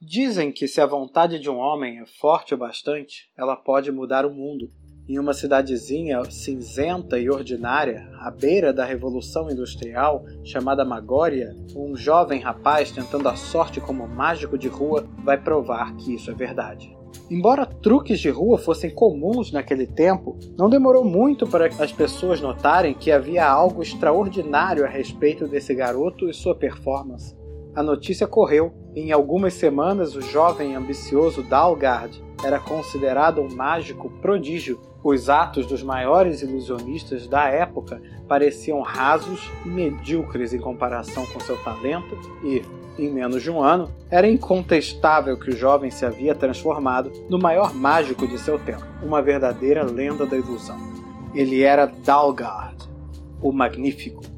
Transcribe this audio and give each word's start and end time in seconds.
Dizem 0.00 0.52
que 0.52 0.68
se 0.68 0.80
a 0.80 0.86
vontade 0.86 1.40
de 1.40 1.50
um 1.50 1.56
homem 1.56 1.98
é 1.98 2.06
forte 2.06 2.54
o 2.54 2.56
bastante, 2.56 3.28
ela 3.36 3.56
pode 3.56 3.90
mudar 3.90 4.24
o 4.24 4.32
mundo. 4.32 4.70
Em 5.08 5.18
uma 5.18 5.34
cidadezinha 5.34 6.22
cinzenta 6.30 7.18
e 7.18 7.28
ordinária, 7.28 8.08
à 8.20 8.30
beira 8.30 8.72
da 8.72 8.84
Revolução 8.84 9.50
Industrial, 9.50 10.24
chamada 10.44 10.84
Magória, 10.84 11.52
um 11.74 11.96
jovem 11.96 12.40
rapaz 12.40 12.92
tentando 12.92 13.28
a 13.28 13.34
sorte 13.34 13.80
como 13.80 14.06
mágico 14.06 14.56
de 14.56 14.68
rua 14.68 15.04
vai 15.24 15.36
provar 15.36 15.96
que 15.96 16.14
isso 16.14 16.30
é 16.30 16.34
verdade. 16.34 16.96
Embora 17.28 17.66
truques 17.66 18.20
de 18.20 18.30
rua 18.30 18.56
fossem 18.56 18.94
comuns 18.94 19.50
naquele 19.50 19.86
tempo, 19.86 20.38
não 20.56 20.70
demorou 20.70 21.04
muito 21.04 21.44
para 21.44 21.66
as 21.66 21.90
pessoas 21.90 22.40
notarem 22.40 22.94
que 22.94 23.10
havia 23.10 23.44
algo 23.44 23.82
extraordinário 23.82 24.84
a 24.84 24.88
respeito 24.88 25.48
desse 25.48 25.74
garoto 25.74 26.30
e 26.30 26.34
sua 26.34 26.54
performance. 26.54 27.36
A 27.74 27.82
notícia 27.82 28.26
correu 28.26 28.72
em 29.00 29.12
algumas 29.12 29.54
semanas 29.54 30.14
o 30.14 30.20
jovem 30.20 30.74
ambicioso 30.74 31.42
Dalgard 31.42 32.22
era 32.42 32.58
considerado 32.58 33.40
um 33.40 33.54
mágico 33.54 34.10
prodígio. 34.22 34.80
Os 35.02 35.28
atos 35.28 35.66
dos 35.66 35.82
maiores 35.82 36.42
ilusionistas 36.42 37.28
da 37.28 37.48
época 37.48 38.02
pareciam 38.26 38.82
rasos 38.82 39.50
e 39.64 39.68
medíocres 39.68 40.52
em 40.52 40.58
comparação 40.58 41.24
com 41.26 41.40
seu 41.40 41.56
talento 41.58 42.18
e, 42.42 42.62
em 42.98 43.10
menos 43.10 43.42
de 43.42 43.50
um 43.50 43.62
ano, 43.62 43.88
era 44.10 44.28
incontestável 44.28 45.38
que 45.38 45.50
o 45.50 45.56
jovem 45.56 45.90
se 45.90 46.04
havia 46.04 46.34
transformado 46.34 47.12
no 47.28 47.38
maior 47.38 47.72
mágico 47.74 48.26
de 48.26 48.38
seu 48.38 48.58
tempo, 48.58 48.84
uma 49.02 49.22
verdadeira 49.22 49.84
lenda 49.84 50.26
da 50.26 50.36
ilusão. 50.36 50.76
Ele 51.34 51.62
era 51.62 51.86
Dalgard, 51.86 52.76
o 53.40 53.52
Magnífico. 53.52 54.37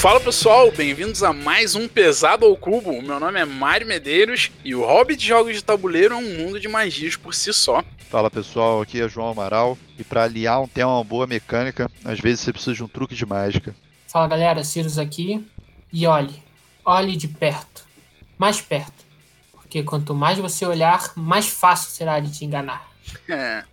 Fala 0.00 0.18
pessoal, 0.18 0.72
bem-vindos 0.72 1.22
a 1.22 1.30
mais 1.30 1.74
um 1.74 1.86
Pesado 1.86 2.46
ao 2.46 2.56
Cubo. 2.56 3.02
Meu 3.02 3.20
nome 3.20 3.38
é 3.38 3.44
Mário 3.44 3.86
Medeiros 3.86 4.50
e 4.64 4.74
o 4.74 4.82
hobby 4.82 5.14
de 5.14 5.26
jogos 5.26 5.54
de 5.54 5.62
tabuleiro 5.62 6.14
é 6.14 6.16
um 6.16 6.38
mundo 6.38 6.58
de 6.58 6.66
magias 6.68 7.16
por 7.16 7.34
si 7.34 7.52
só. 7.52 7.84
Fala 8.08 8.30
pessoal, 8.30 8.80
aqui 8.80 8.98
é 8.98 9.06
João 9.06 9.28
Amaral 9.28 9.76
e 9.98 10.02
para 10.02 10.24
aliar 10.24 10.62
um 10.62 10.66
tema 10.66 10.94
uma 10.94 11.04
boa 11.04 11.26
mecânica, 11.26 11.90
às 12.02 12.18
vezes 12.18 12.40
você 12.40 12.50
precisa 12.50 12.76
de 12.76 12.82
um 12.82 12.88
truque 12.88 13.14
de 13.14 13.26
mágica. 13.26 13.76
Fala 14.08 14.26
galera, 14.26 14.64
Cirus 14.64 14.96
aqui 14.96 15.46
e 15.92 16.06
olhe, 16.06 16.42
olhe 16.82 17.14
de 17.14 17.28
perto, 17.28 17.84
mais 18.38 18.58
perto, 18.58 19.04
porque 19.52 19.82
quanto 19.82 20.14
mais 20.14 20.38
você 20.38 20.64
olhar, 20.64 21.12
mais 21.14 21.46
fácil 21.46 21.90
será 21.90 22.18
de 22.20 22.32
te 22.32 22.46
enganar. 22.46 22.90
É. 23.28 23.64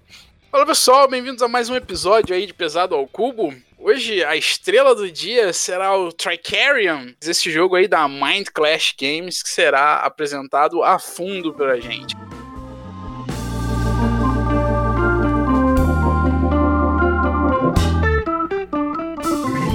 Fala 0.51 0.65
pessoal, 0.65 1.07
bem-vindos 1.07 1.41
a 1.41 1.47
mais 1.47 1.69
um 1.69 1.75
episódio 1.75 2.35
aí 2.35 2.45
de 2.45 2.53
Pesado 2.53 2.95
ao 2.95 3.07
Cubo. 3.07 3.55
Hoje 3.79 4.23
a 4.23 4.35
estrela 4.35 4.95
do 4.95 5.09
dia 5.09 5.53
será 5.53 5.95
o 5.95 6.11
Tricarion, 6.11 7.11
esse 7.21 7.51
jogo 7.51 7.75
aí 7.75 7.87
da 7.87 8.07
Mind 8.07 8.47
Clash 8.51 8.95
Games 8.99 9.43
que 9.43 9.49
será 9.49 9.97
apresentado 9.97 10.83
a 10.83 10.97
fundo 10.97 11.53
pra 11.53 11.79
gente. 11.79 12.15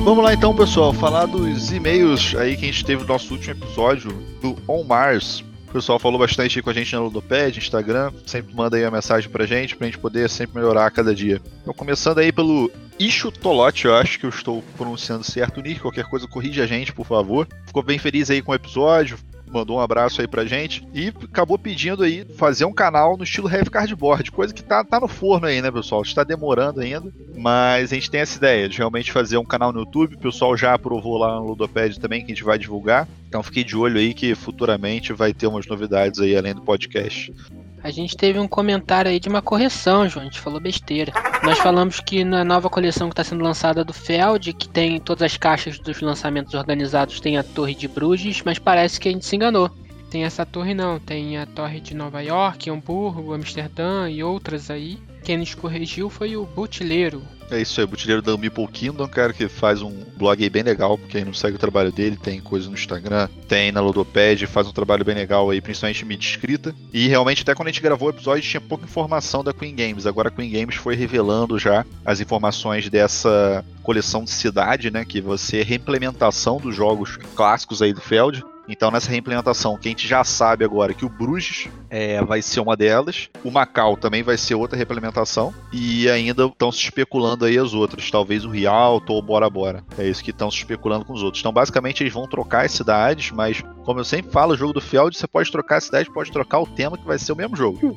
Vamos 0.04 0.24
lá 0.24 0.34
então, 0.34 0.54
pessoal, 0.54 0.92
falar 0.92 1.26
dos 1.26 1.70
e-mails 1.70 2.34
aí 2.34 2.56
que 2.56 2.64
a 2.64 2.72
gente 2.72 2.84
teve 2.84 3.02
no 3.02 3.08
nosso 3.08 3.32
último 3.32 3.54
episódio 3.54 4.10
do 4.40 4.58
On 4.66 4.82
Mars. 4.82 5.44
O 5.68 5.72
pessoal 5.72 5.98
falou 6.00 6.18
bastante 6.18 6.60
com 6.60 6.68
a 6.68 6.74
gente 6.74 6.94
no 6.94 7.04
Ludopad, 7.04 7.56
Instagram, 7.56 8.12
sempre 8.26 8.52
manda 8.52 8.76
aí 8.76 8.82
uma 8.84 8.90
mensagem 8.90 9.30
pra 9.30 9.46
gente, 9.46 9.76
pra 9.76 9.86
gente 9.86 9.96
poder 9.96 10.28
sempre 10.28 10.56
melhorar 10.56 10.86
a 10.86 10.90
cada 10.90 11.14
dia. 11.14 11.40
Então, 11.62 11.72
começando 11.72 12.18
aí 12.18 12.32
pelo 12.32 12.70
Ishu 13.02 13.32
Tolote, 13.32 13.86
eu 13.86 13.96
acho 13.96 14.16
que 14.16 14.24
eu 14.24 14.30
estou 14.30 14.62
pronunciando 14.76 15.24
certo 15.24 15.60
nick, 15.60 15.80
qualquer 15.80 16.04
coisa 16.04 16.28
corrige 16.28 16.62
a 16.62 16.66
gente, 16.66 16.92
por 16.92 17.04
favor. 17.04 17.48
Ficou 17.66 17.82
bem 17.82 17.98
feliz 17.98 18.30
aí 18.30 18.40
com 18.40 18.52
o 18.52 18.54
episódio, 18.54 19.18
mandou 19.50 19.78
um 19.78 19.80
abraço 19.80 20.20
aí 20.20 20.28
pra 20.28 20.44
gente 20.44 20.86
e 20.94 21.08
acabou 21.08 21.58
pedindo 21.58 22.04
aí 22.04 22.24
fazer 22.36 22.64
um 22.64 22.72
canal 22.72 23.16
no 23.16 23.24
estilo 23.24 23.50
Heavy 23.50 23.70
Cardboard, 23.70 24.30
coisa 24.30 24.54
que 24.54 24.62
tá, 24.62 24.84
tá 24.84 25.00
no 25.00 25.08
forno 25.08 25.48
aí, 25.48 25.60
né, 25.60 25.68
pessoal? 25.68 26.02
Está 26.02 26.22
demorando 26.22 26.80
ainda, 26.80 27.12
mas 27.36 27.90
a 27.90 27.94
gente 27.96 28.08
tem 28.08 28.20
essa 28.20 28.38
ideia 28.38 28.68
de 28.68 28.78
realmente 28.78 29.10
fazer 29.10 29.36
um 29.36 29.44
canal 29.44 29.72
no 29.72 29.80
YouTube. 29.80 30.14
O 30.14 30.20
pessoal 30.20 30.56
já 30.56 30.72
aprovou 30.72 31.18
lá 31.18 31.34
no 31.40 31.46
Ludopad 31.48 31.98
também 31.98 32.20
que 32.20 32.30
a 32.30 32.34
gente 32.36 32.44
vai 32.44 32.56
divulgar. 32.56 33.08
Então 33.26 33.42
fiquei 33.42 33.64
de 33.64 33.76
olho 33.76 33.98
aí 33.98 34.14
que 34.14 34.32
futuramente 34.36 35.12
vai 35.12 35.34
ter 35.34 35.48
umas 35.48 35.66
novidades 35.66 36.20
aí 36.20 36.36
além 36.36 36.54
do 36.54 36.62
podcast. 36.62 37.34
A 37.82 37.90
gente 37.90 38.16
teve 38.16 38.38
um 38.38 38.46
comentário 38.46 39.10
aí 39.10 39.18
de 39.18 39.28
uma 39.28 39.42
correção, 39.42 40.08
João. 40.08 40.22
A 40.22 40.24
gente 40.26 40.40
falou 40.40 40.60
besteira. 40.60 41.12
Nós 41.42 41.58
falamos 41.58 41.98
que 41.98 42.24
na 42.24 42.44
nova 42.44 42.70
coleção 42.70 43.08
que 43.08 43.12
está 43.12 43.24
sendo 43.24 43.42
lançada 43.42 43.84
do 43.84 43.92
Feld, 43.92 44.52
que 44.52 44.68
tem 44.68 45.00
todas 45.00 45.22
as 45.22 45.36
caixas 45.36 45.78
dos 45.78 46.00
lançamentos 46.00 46.54
organizados, 46.54 47.18
tem 47.18 47.36
a 47.36 47.42
Torre 47.42 47.74
de 47.74 47.88
Bruges, 47.88 48.42
mas 48.44 48.58
parece 48.58 49.00
que 49.00 49.08
a 49.08 49.12
gente 49.12 49.26
se 49.26 49.34
enganou. 49.34 49.70
Tem 50.12 50.24
essa 50.24 50.44
torre 50.44 50.74
não, 50.74 50.98
tem 50.98 51.38
a 51.38 51.46
Torre 51.46 51.80
de 51.80 51.94
Nova 51.94 52.20
York, 52.20 52.68
Hamburgo, 52.68 53.32
Amsterdã 53.32 54.10
e 54.10 54.22
outras 54.22 54.70
aí. 54.70 54.98
Quem 55.24 55.38
nos 55.38 55.54
corrigiu 55.54 56.10
foi 56.10 56.36
o 56.36 56.44
Butileiro. 56.44 57.22
É 57.52 57.60
isso 57.60 57.78
aí, 57.78 57.84
o 57.84 57.88
Butileiro 57.88 58.22
da 58.22 58.34
Meeple 58.34 58.66
Kingdom, 58.66 59.06
cara, 59.06 59.30
que 59.30 59.46
faz 59.46 59.82
um 59.82 59.92
blog 60.16 60.42
aí 60.42 60.48
bem 60.48 60.62
legal. 60.62 60.98
Quem 61.10 61.22
não 61.22 61.34
segue 61.34 61.56
o 61.56 61.58
trabalho 61.58 61.92
dele, 61.92 62.16
tem 62.16 62.40
coisa 62.40 62.66
no 62.66 62.74
Instagram, 62.74 63.28
tem 63.46 63.70
na 63.70 63.82
Ludopad, 63.82 64.46
faz 64.46 64.66
um 64.66 64.72
trabalho 64.72 65.04
bem 65.04 65.14
legal 65.14 65.50
aí, 65.50 65.60
principalmente 65.60 66.02
mídia 66.02 66.30
escrita. 66.30 66.74
E 66.94 67.08
realmente, 67.08 67.42
até 67.42 67.54
quando 67.54 67.68
a 67.68 67.70
gente 67.70 67.82
gravou 67.82 68.08
o 68.08 68.10
episódio, 68.10 68.42
tinha 68.42 68.60
pouca 68.60 68.86
informação 68.86 69.44
da 69.44 69.52
Queen 69.52 69.76
Games. 69.76 70.06
Agora 70.06 70.28
a 70.28 70.32
Queen 70.32 70.50
Games 70.50 70.76
foi 70.76 70.96
revelando 70.96 71.58
já 71.58 71.84
as 72.06 72.20
informações 72.20 72.88
dessa 72.88 73.62
coleção 73.82 74.24
de 74.24 74.30
cidade, 74.30 74.90
né? 74.90 75.04
Que 75.04 75.20
vai 75.20 75.36
ser 75.36 75.62
reimplementação 75.64 76.56
dos 76.56 76.74
jogos 76.74 77.18
clássicos 77.36 77.82
aí 77.82 77.92
do 77.92 78.00
Feld. 78.00 78.42
Então, 78.68 78.90
nessa 78.90 79.10
reimplementação, 79.10 79.76
que 79.76 79.88
a 79.88 79.90
gente 79.90 80.06
já 80.06 80.22
sabe 80.24 80.64
agora 80.64 80.94
que 80.94 81.04
o 81.04 81.08
Bruges 81.08 81.68
é, 81.90 82.22
vai 82.22 82.40
ser 82.40 82.60
uma 82.60 82.76
delas, 82.76 83.28
o 83.44 83.50
Macau 83.50 83.96
também 83.96 84.22
vai 84.22 84.38
ser 84.38 84.54
outra 84.54 84.76
reimplementação, 84.76 85.52
e 85.72 86.08
ainda 86.08 86.46
estão 86.46 86.70
se 86.70 86.78
especulando 86.78 87.44
aí 87.44 87.58
as 87.58 87.74
outras, 87.74 88.10
talvez 88.10 88.44
o 88.44 88.50
Rialto 88.50 89.12
ou 89.12 89.18
o 89.18 89.22
Bora 89.22 89.50
Bora. 89.50 89.84
É 89.98 90.06
isso 90.06 90.22
que 90.22 90.30
estão 90.30 90.50
se 90.50 90.58
especulando 90.58 91.04
com 91.04 91.12
os 91.12 91.22
outros. 91.22 91.40
Então, 91.40 91.52
basicamente, 91.52 92.02
eles 92.02 92.12
vão 92.12 92.26
trocar 92.26 92.64
as 92.64 92.72
cidades, 92.72 93.30
mas, 93.30 93.62
como 93.84 94.00
eu 94.00 94.04
sempre 94.04 94.30
falo, 94.30 94.54
o 94.54 94.56
jogo 94.56 94.72
do 94.72 94.80
Feld, 94.80 95.16
você 95.16 95.26
pode 95.26 95.50
trocar 95.50 95.78
a 95.78 95.80
cidade, 95.80 96.12
pode 96.12 96.30
trocar 96.30 96.60
o 96.60 96.66
tema, 96.66 96.96
que 96.96 97.06
vai 97.06 97.18
ser 97.18 97.32
o 97.32 97.36
mesmo 97.36 97.56
jogo. 97.56 97.94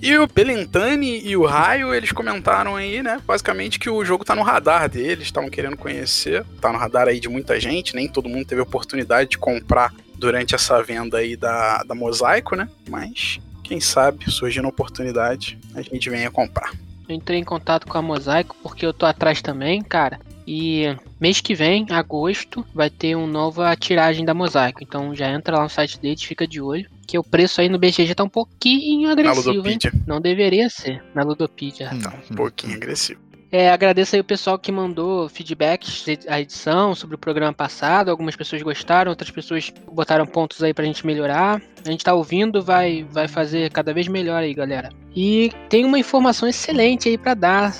E 0.00 0.16
o 0.18 0.26
Belintani 0.26 1.26
e 1.26 1.36
o 1.36 1.46
Raio, 1.46 1.94
eles 1.94 2.12
comentaram 2.12 2.76
aí, 2.76 3.02
né? 3.02 3.20
Basicamente 3.26 3.78
que 3.78 3.88
o 3.88 4.04
jogo 4.04 4.24
tá 4.24 4.34
no 4.34 4.42
radar 4.42 4.88
deles, 4.88 5.24
estavam 5.24 5.48
querendo 5.48 5.76
conhecer. 5.76 6.44
Tá 6.60 6.70
no 6.70 6.78
radar 6.78 7.08
aí 7.08 7.18
de 7.18 7.28
muita 7.28 7.58
gente, 7.58 7.94
nem 7.94 8.06
todo 8.06 8.28
mundo 8.28 8.46
teve 8.46 8.60
oportunidade 8.60 9.30
de 9.30 9.38
comprar 9.38 9.94
durante 10.14 10.54
essa 10.54 10.82
venda 10.82 11.18
aí 11.18 11.36
da, 11.36 11.82
da 11.82 11.94
Mosaico, 11.94 12.54
né? 12.54 12.68
Mas, 12.88 13.40
quem 13.62 13.80
sabe, 13.80 14.30
surgindo 14.30 14.66
a 14.66 14.70
oportunidade, 14.70 15.58
a 15.74 15.80
gente 15.80 16.10
venha 16.10 16.30
comprar. 16.30 16.72
Eu 17.08 17.14
entrei 17.14 17.38
em 17.38 17.44
contato 17.44 17.86
com 17.86 17.96
a 17.96 18.02
Mosaico 18.02 18.56
porque 18.62 18.84
eu 18.84 18.92
tô 18.92 19.06
atrás 19.06 19.40
também, 19.40 19.82
cara. 19.82 20.20
E 20.46 20.96
mês 21.20 21.40
que 21.40 21.54
vem, 21.54 21.86
agosto, 21.90 22.64
vai 22.72 22.88
ter 22.88 23.16
uma 23.16 23.26
nova 23.26 23.74
tiragem 23.74 24.24
da 24.24 24.32
Mosaico. 24.32 24.82
Então 24.82 25.14
já 25.14 25.30
entra 25.30 25.56
lá 25.56 25.64
no 25.64 25.68
site 25.68 25.98
deles, 25.98 26.22
fica 26.22 26.46
de 26.46 26.60
olho. 26.60 26.88
Que 27.06 27.18
o 27.18 27.24
preço 27.24 27.60
aí 27.60 27.68
no 27.68 27.78
BGG 27.78 28.14
tá 28.14 28.24
um 28.24 28.28
pouquinho 28.28 29.10
agressivo, 29.10 29.68
hein? 29.68 29.78
Não 30.06 30.20
deveria 30.20 30.68
ser 30.68 31.02
na 31.14 31.22
Ludopedia. 31.22 31.90
Tá 32.02 32.14
um 32.30 32.34
pouquinho 32.34 32.76
agressivo. 32.76 33.26
É, 33.50 33.70
agradeço 33.70 34.16
aí 34.16 34.20
o 34.20 34.24
pessoal 34.24 34.58
que 34.58 34.72
mandou 34.72 35.28
feedbacks 35.28 36.04
da 36.26 36.40
edição 36.40 36.94
sobre 36.94 37.14
o 37.14 37.18
programa 37.18 37.52
passado. 37.52 38.10
Algumas 38.10 38.34
pessoas 38.34 38.60
gostaram, 38.60 39.10
outras 39.10 39.30
pessoas 39.30 39.72
botaram 39.90 40.26
pontos 40.26 40.62
aí 40.62 40.74
pra 40.74 40.84
gente 40.84 41.06
melhorar. 41.06 41.62
A 41.84 41.90
gente 41.90 42.04
tá 42.04 42.12
ouvindo, 42.12 42.62
vai, 42.62 43.06
vai 43.08 43.28
fazer 43.28 43.70
cada 43.70 43.94
vez 43.94 44.08
melhor 44.08 44.42
aí, 44.42 44.52
galera. 44.52 44.90
E 45.14 45.52
tem 45.68 45.84
uma 45.84 45.98
informação 45.98 46.48
excelente 46.48 47.08
aí 47.08 47.16
para 47.16 47.34
dar. 47.34 47.74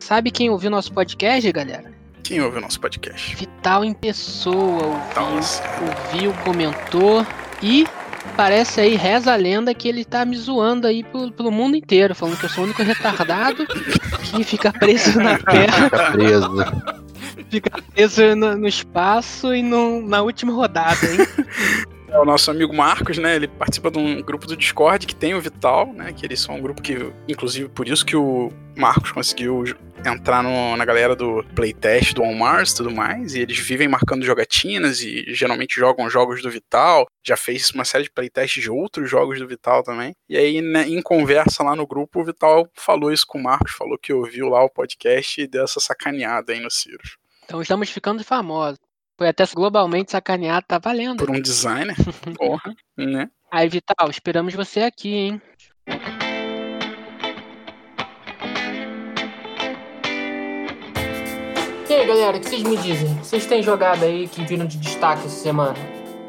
Sabe 0.00 0.30
quem 0.30 0.50
ouviu 0.50 0.70
nosso 0.70 0.92
podcast, 0.92 1.50
galera? 1.52 1.93
Quem 2.24 2.40
ouviu 2.40 2.58
nosso 2.58 2.80
podcast? 2.80 3.36
Vital 3.36 3.84
em 3.84 3.92
pessoa, 3.92 4.98
ouviu, 5.14 6.32
ouviu, 6.32 6.32
comentou 6.42 7.24
e 7.62 7.86
parece 8.34 8.80
aí, 8.80 8.94
reza 8.94 9.34
a 9.34 9.36
lenda 9.36 9.74
que 9.74 9.86
ele 9.86 10.06
tá 10.06 10.24
me 10.24 10.34
zoando 10.34 10.86
aí 10.86 11.04
pelo, 11.04 11.30
pelo 11.30 11.52
mundo 11.52 11.76
inteiro, 11.76 12.14
falando 12.14 12.38
que 12.38 12.46
eu 12.46 12.48
sou 12.48 12.64
o 12.64 12.66
único 12.66 12.82
retardado 12.82 13.66
que 14.24 14.42
fica 14.42 14.72
preso 14.72 15.20
na 15.20 15.38
terra. 15.38 15.84
Fica 15.84 16.12
preso. 16.12 16.50
Fica 17.50 17.82
preso 17.92 18.34
no, 18.34 18.56
no 18.56 18.66
espaço 18.66 19.54
e 19.54 19.62
no, 19.62 20.00
na 20.08 20.22
última 20.22 20.50
rodada, 20.50 21.06
hein? 21.06 21.18
É 22.14 22.18
o 22.18 22.24
nosso 22.24 22.48
amigo 22.48 22.72
Marcos, 22.72 23.18
né? 23.18 23.34
Ele 23.34 23.48
participa 23.48 23.90
de 23.90 23.98
um 23.98 24.22
grupo 24.22 24.46
do 24.46 24.56
Discord 24.56 25.04
que 25.04 25.16
tem 25.16 25.34
o 25.34 25.40
Vital, 25.40 25.92
né? 25.92 26.12
Que 26.12 26.24
eles 26.24 26.40
são 26.40 26.54
um 26.54 26.60
grupo 26.62 26.80
que, 26.80 27.12
inclusive, 27.26 27.68
por 27.68 27.88
isso 27.88 28.06
que 28.06 28.14
o 28.14 28.52
Marcos 28.76 29.10
conseguiu 29.10 29.64
entrar 30.06 30.40
no, 30.40 30.76
na 30.76 30.84
galera 30.84 31.16
do 31.16 31.42
playtest 31.56 32.14
do 32.14 32.22
On 32.22 32.32
Mars 32.32 32.70
e 32.70 32.76
tudo 32.76 32.92
mais, 32.92 33.34
e 33.34 33.40
eles 33.40 33.58
vivem 33.58 33.88
marcando 33.88 34.24
jogatinas 34.24 35.00
e 35.00 35.24
geralmente 35.34 35.74
jogam 35.74 36.08
jogos 36.08 36.40
do 36.40 36.48
Vital. 36.48 37.04
Já 37.20 37.36
fez 37.36 37.70
uma 37.70 37.84
série 37.84 38.04
de 38.04 38.12
playtests 38.12 38.62
de 38.62 38.70
outros 38.70 39.10
jogos 39.10 39.40
do 39.40 39.48
Vital 39.48 39.82
também. 39.82 40.14
E 40.28 40.36
aí, 40.36 40.62
né, 40.62 40.86
em 40.86 41.02
conversa 41.02 41.64
lá 41.64 41.74
no 41.74 41.84
grupo, 41.84 42.20
o 42.20 42.24
Vital 42.24 42.70
falou 42.74 43.10
isso 43.10 43.26
com 43.26 43.38
o 43.38 43.42
Marcos, 43.42 43.72
falou 43.72 43.98
que 43.98 44.12
ouviu 44.12 44.48
lá 44.48 44.62
o 44.62 44.70
podcast 44.70 45.40
e 45.40 45.48
deu 45.48 45.64
essa 45.64 45.80
sacaneada 45.80 46.52
aí 46.52 46.60
no 46.60 46.70
Cirus. 46.70 47.16
Então 47.44 47.60
estamos 47.60 47.90
ficando 47.90 48.22
famosos. 48.22 48.78
Foi 49.16 49.28
até 49.28 49.44
globalmente 49.54 50.10
sacaneado, 50.10 50.66
tá 50.66 50.78
valendo. 50.78 51.18
Por 51.18 51.30
um 51.30 51.40
designer, 51.40 51.94
porra, 52.36 52.74
né? 52.96 53.30
Aí, 53.50 53.68
Vital, 53.68 54.10
esperamos 54.10 54.54
você 54.54 54.80
aqui, 54.80 55.14
hein? 55.14 55.42
E 61.88 61.92
aí, 61.92 62.06
galera, 62.06 62.36
o 62.36 62.40
que 62.40 62.48
vocês 62.48 62.62
me 62.64 62.76
dizem? 62.76 63.14
Vocês 63.18 63.46
têm 63.46 63.62
jogado 63.62 64.04
aí 64.04 64.26
que 64.26 64.44
viram 64.44 64.66
de 64.66 64.78
destaque 64.78 65.26
essa 65.26 65.42
semana? 65.42 65.76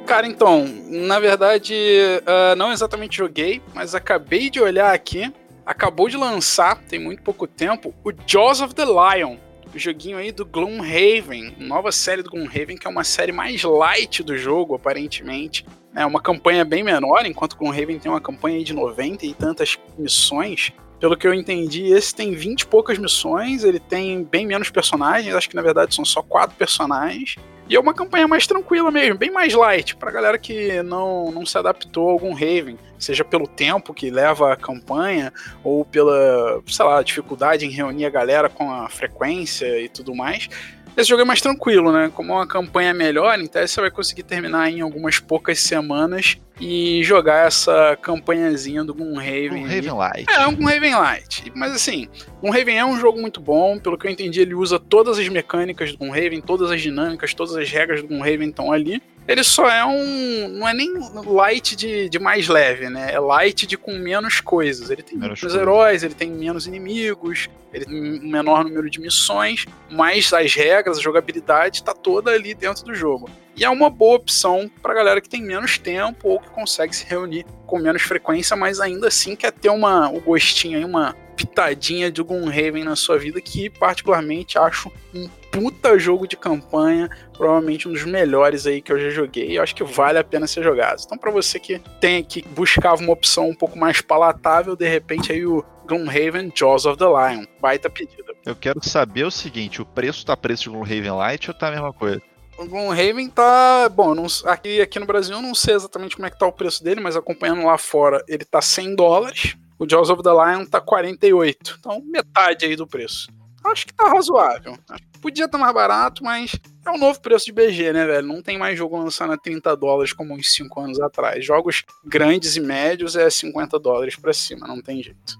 Cara, 0.05 0.27
então, 0.27 0.67
na 0.87 1.19
verdade, 1.19 1.73
uh, 2.21 2.55
não 2.55 2.71
exatamente 2.71 3.17
joguei, 3.17 3.63
mas 3.73 3.95
acabei 3.95 4.51
de 4.51 4.61
olhar 4.61 4.93
aqui. 4.93 5.33
Acabou 5.65 6.07
de 6.07 6.17
lançar, 6.17 6.77
tem 6.83 6.99
muito 6.99 7.23
pouco 7.23 7.47
tempo, 7.47 7.95
o 8.03 8.11
Jaws 8.27 8.61
of 8.61 8.75
the 8.75 8.85
Lion. 8.85 9.37
O 9.75 9.77
joguinho 9.77 10.17
aí 10.17 10.31
do 10.31 10.45
Gloomhaven, 10.45 11.53
nova 11.59 11.91
série 11.91 12.23
do 12.23 12.29
Gloomhaven, 12.29 12.77
que 12.77 12.87
é 12.87 12.89
uma 12.89 13.03
série 13.03 13.33
mais 13.33 13.61
light 13.61 14.23
do 14.23 14.37
jogo, 14.37 14.73
aparentemente. 14.73 15.65
É 15.93 16.05
uma 16.05 16.21
campanha 16.21 16.63
bem 16.63 16.81
menor, 16.81 17.25
enquanto 17.25 17.53
o 17.53 17.57
Gloomhaven 17.57 17.99
tem 17.99 18.09
uma 18.09 18.21
campanha 18.21 18.63
de 18.63 18.71
90 18.71 19.25
e 19.25 19.33
tantas 19.33 19.77
missões. 19.97 20.71
Pelo 20.97 21.17
que 21.17 21.27
eu 21.27 21.33
entendi, 21.33 21.87
esse 21.87 22.15
tem 22.15 22.31
20 22.31 22.61
e 22.61 22.67
poucas 22.67 22.97
missões, 22.97 23.65
ele 23.65 23.81
tem 23.81 24.23
bem 24.23 24.47
menos 24.47 24.69
personagens, 24.69 25.35
acho 25.35 25.49
que 25.49 25.57
na 25.57 25.61
verdade 25.61 25.93
são 25.93 26.05
só 26.05 26.21
quatro 26.21 26.55
personagens. 26.55 27.35
E 27.67 27.75
é 27.75 27.79
uma 27.79 27.93
campanha 27.93 28.27
mais 28.27 28.45
tranquila 28.45 28.91
mesmo, 28.91 29.17
bem 29.17 29.31
mais 29.31 29.53
light, 29.53 29.95
pra 29.95 30.11
galera 30.11 30.37
que 30.37 30.83
não, 30.83 31.31
não 31.31 31.45
se 31.45 31.57
adaptou 31.57 32.09
a 32.09 32.11
algum 32.11 32.31
Raven, 32.31 32.77
seja 32.99 33.25
pelo 33.25 33.47
tempo 33.47 33.93
que 33.93 34.11
leva 34.11 34.53
a 34.53 34.55
campanha, 34.55 35.33
ou 35.63 35.83
pela, 35.83 36.61
sei 36.67 36.85
lá, 36.85 37.01
dificuldade 37.01 37.65
em 37.65 37.71
reunir 37.71 38.05
a 38.05 38.09
galera 38.09 38.49
com 38.49 38.71
a 38.71 38.87
frequência 38.87 39.81
e 39.81 39.89
tudo 39.89 40.13
mais. 40.13 40.47
Esse 40.95 41.09
jogo 41.09 41.23
é 41.23 41.25
mais 41.25 41.41
tranquilo, 41.41 41.91
né? 41.91 42.09
Como 42.13 42.33
uma 42.33 42.47
campanha 42.47 42.93
melhor, 42.93 43.37
então 43.39 43.65
você 43.65 43.81
vai 43.81 43.91
conseguir 43.91 44.23
terminar 44.23 44.69
em 44.69 44.81
algumas 44.81 45.19
poucas 45.19 45.59
semanas 45.59 46.37
e 46.59 47.03
jogar 47.03 47.47
essa 47.47 47.97
campanhazinha 48.01 48.83
do 48.83 48.93
Gloomhaven. 48.93 49.63
Gloomhaven 49.63 49.91
Light. 49.91 50.25
É, 50.29 50.47
um 50.47 50.55
Gloomhaven 50.55 50.95
Light. 50.95 51.51
Mas 51.55 51.73
assim, 51.73 52.07
Gloomhaven 52.41 52.77
é 52.77 52.85
um 52.85 52.99
jogo 52.99 53.19
muito 53.19 53.39
bom, 53.39 53.77
pelo 53.79 53.97
que 53.97 54.07
eu 54.07 54.11
entendi, 54.11 54.41
ele 54.41 54.53
usa 54.53 54.79
todas 54.79 55.17
as 55.19 55.27
mecânicas 55.27 55.91
do 55.91 55.97
Gloomhaven, 55.97 56.41
todas 56.41 56.71
as 56.71 56.81
dinâmicas, 56.81 57.33
todas 57.33 57.55
as 57.55 57.69
regras 57.69 58.01
do 58.01 58.07
Gloomhaven 58.07 58.49
estão 58.49 58.71
ali. 58.71 59.01
Ele 59.27 59.43
só 59.43 59.67
é 59.67 59.83
um. 59.83 60.47
Não 60.49 60.67
é 60.67 60.73
nem 60.73 60.93
light 61.25 61.75
de, 61.75 62.07
de 62.09 62.19
mais 62.19 62.47
leve, 62.47 62.89
né? 62.89 63.11
É 63.11 63.19
light 63.19 63.65
de 63.65 63.75
com 63.75 63.93
menos 63.93 64.39
coisas. 64.39 64.89
Ele 64.89 65.01
tem 65.01 65.17
menos, 65.17 65.41
menos 65.41 65.55
heróis, 65.55 66.03
ele 66.03 66.13
tem 66.13 66.29
menos 66.29 66.67
inimigos, 66.67 67.49
ele 67.73 67.85
tem 67.85 67.95
um 67.95 68.29
menor 68.29 68.63
número 68.63 68.89
de 68.89 68.99
missões, 68.99 69.65
mas 69.89 70.31
as 70.31 70.53
regras, 70.53 70.99
a 70.99 71.01
jogabilidade 71.01 71.77
está 71.77 71.93
toda 71.93 72.31
ali 72.31 72.53
dentro 72.53 72.85
do 72.85 72.93
jogo. 72.93 73.29
E 73.55 73.63
é 73.63 73.69
uma 73.69 73.89
boa 73.89 74.17
opção 74.17 74.69
para 74.81 74.93
galera 74.93 75.21
que 75.21 75.29
tem 75.29 75.41
menos 75.41 75.77
tempo 75.77 76.29
ou 76.29 76.39
que 76.39 76.49
consegue 76.49 76.95
se 76.95 77.05
reunir 77.05 77.45
com 77.65 77.79
menos 77.79 78.01
frequência, 78.01 78.55
mas 78.55 78.79
ainda 78.79 79.07
assim 79.07 79.35
quer 79.35 79.51
ter 79.51 79.69
uma, 79.69 80.09
o 80.09 80.19
gostinho 80.19 80.77
aí, 80.77 80.85
uma 80.85 81.15
pitadinha 81.35 82.11
de 82.11 82.21
Gloomhaven 82.23 82.83
na 82.83 82.95
sua 82.95 83.17
vida, 83.17 83.41
que 83.41 83.69
particularmente 83.69 84.57
acho 84.57 84.91
um 85.13 85.27
puta 85.51 85.97
jogo 85.97 86.27
de 86.27 86.35
campanha, 86.35 87.09
provavelmente 87.33 87.87
um 87.87 87.93
dos 87.93 88.03
melhores 88.03 88.65
aí 88.67 88.81
que 88.81 88.91
eu 88.91 88.99
já 88.99 89.09
joguei, 89.09 89.51
e 89.51 89.59
acho 89.59 89.75
que 89.75 89.83
vale 89.83 90.17
a 90.17 90.23
pena 90.23 90.47
ser 90.47 90.63
jogado. 90.63 91.01
Então, 91.05 91.17
para 91.17 91.31
você 91.31 91.59
que 91.59 91.79
tem 91.99 92.23
que 92.23 92.41
buscava 92.49 93.01
uma 93.01 93.13
opção 93.13 93.49
um 93.49 93.55
pouco 93.55 93.77
mais 93.77 94.01
palatável, 94.01 94.75
de 94.75 94.87
repente 94.87 95.31
aí 95.31 95.45
o 95.45 95.63
Gloomhaven 95.87 96.51
Jaws 96.53 96.85
of 96.85 96.97
the 96.97 97.05
Lion, 97.05 97.45
baita 97.61 97.89
pedida. 97.89 98.33
Eu 98.45 98.55
quero 98.55 98.83
saber 98.83 99.23
o 99.23 99.31
seguinte, 99.31 99.81
o 99.81 99.85
preço 99.85 100.25
tá 100.25 100.35
preço 100.35 100.63
de 100.63 100.69
Gloomhaven 100.69 101.11
Light 101.11 101.49
ou 101.49 101.53
tá 101.53 101.67
a 101.69 101.71
mesma 101.71 101.93
coisa? 101.93 102.21
O 102.57 102.65
Gloomhaven 102.65 103.29
tá. 103.29 103.89
Bom, 103.89 104.15
não, 104.15 104.27
aqui, 104.45 104.79
aqui 104.79 104.99
no 104.99 105.05
Brasil 105.05 105.35
eu 105.35 105.41
não 105.41 105.53
sei 105.53 105.75
exatamente 105.75 106.15
como 106.15 106.25
é 106.25 106.29
que 106.29 106.39
tá 106.39 106.47
o 106.47 106.53
preço 106.53 106.83
dele, 106.83 107.01
mas 107.01 107.15
acompanhando 107.15 107.65
lá 107.65 107.77
fora 107.77 108.23
ele 108.27 108.45
tá 108.45 108.61
100 108.61 108.95
dólares. 108.95 109.57
O 109.77 109.87
Jaws 109.87 110.09
of 110.09 110.23
the 110.23 110.31
Lion 110.31 110.65
tá 110.65 110.79
48. 110.79 111.77
Então, 111.79 112.01
metade 112.05 112.65
aí 112.65 112.75
do 112.75 112.87
preço. 112.87 113.27
Acho 113.65 113.87
que 113.87 113.93
tá 113.93 114.07
razoável. 114.09 114.77
Podia 115.21 115.45
estar 115.45 115.57
tá 115.57 115.63
mais 115.63 115.73
barato, 115.73 116.23
mas 116.23 116.55
é 116.85 116.89
o 116.91 116.97
novo 116.97 117.19
preço 117.19 117.45
de 117.45 117.51
BG, 117.51 117.91
né, 117.93 118.05
velho? 118.05 118.27
Não 118.27 118.41
tem 118.41 118.57
mais 118.57 118.77
jogo 118.77 118.97
lançando 118.97 119.33
a 119.33 119.37
30 119.37 119.75
dólares 119.75 120.13
como 120.13 120.35
uns 120.35 120.53
5 120.53 120.79
anos 120.79 120.99
atrás. 120.99 121.43
Jogos 121.43 121.83
grandes 122.05 122.55
e 122.55 122.59
médios 122.59 123.15
é 123.15 123.27
50 123.29 123.79
dólares 123.79 124.15
pra 124.15 124.33
cima, 124.33 124.67
não 124.67 124.81
tem 124.81 125.01
jeito. 125.01 125.39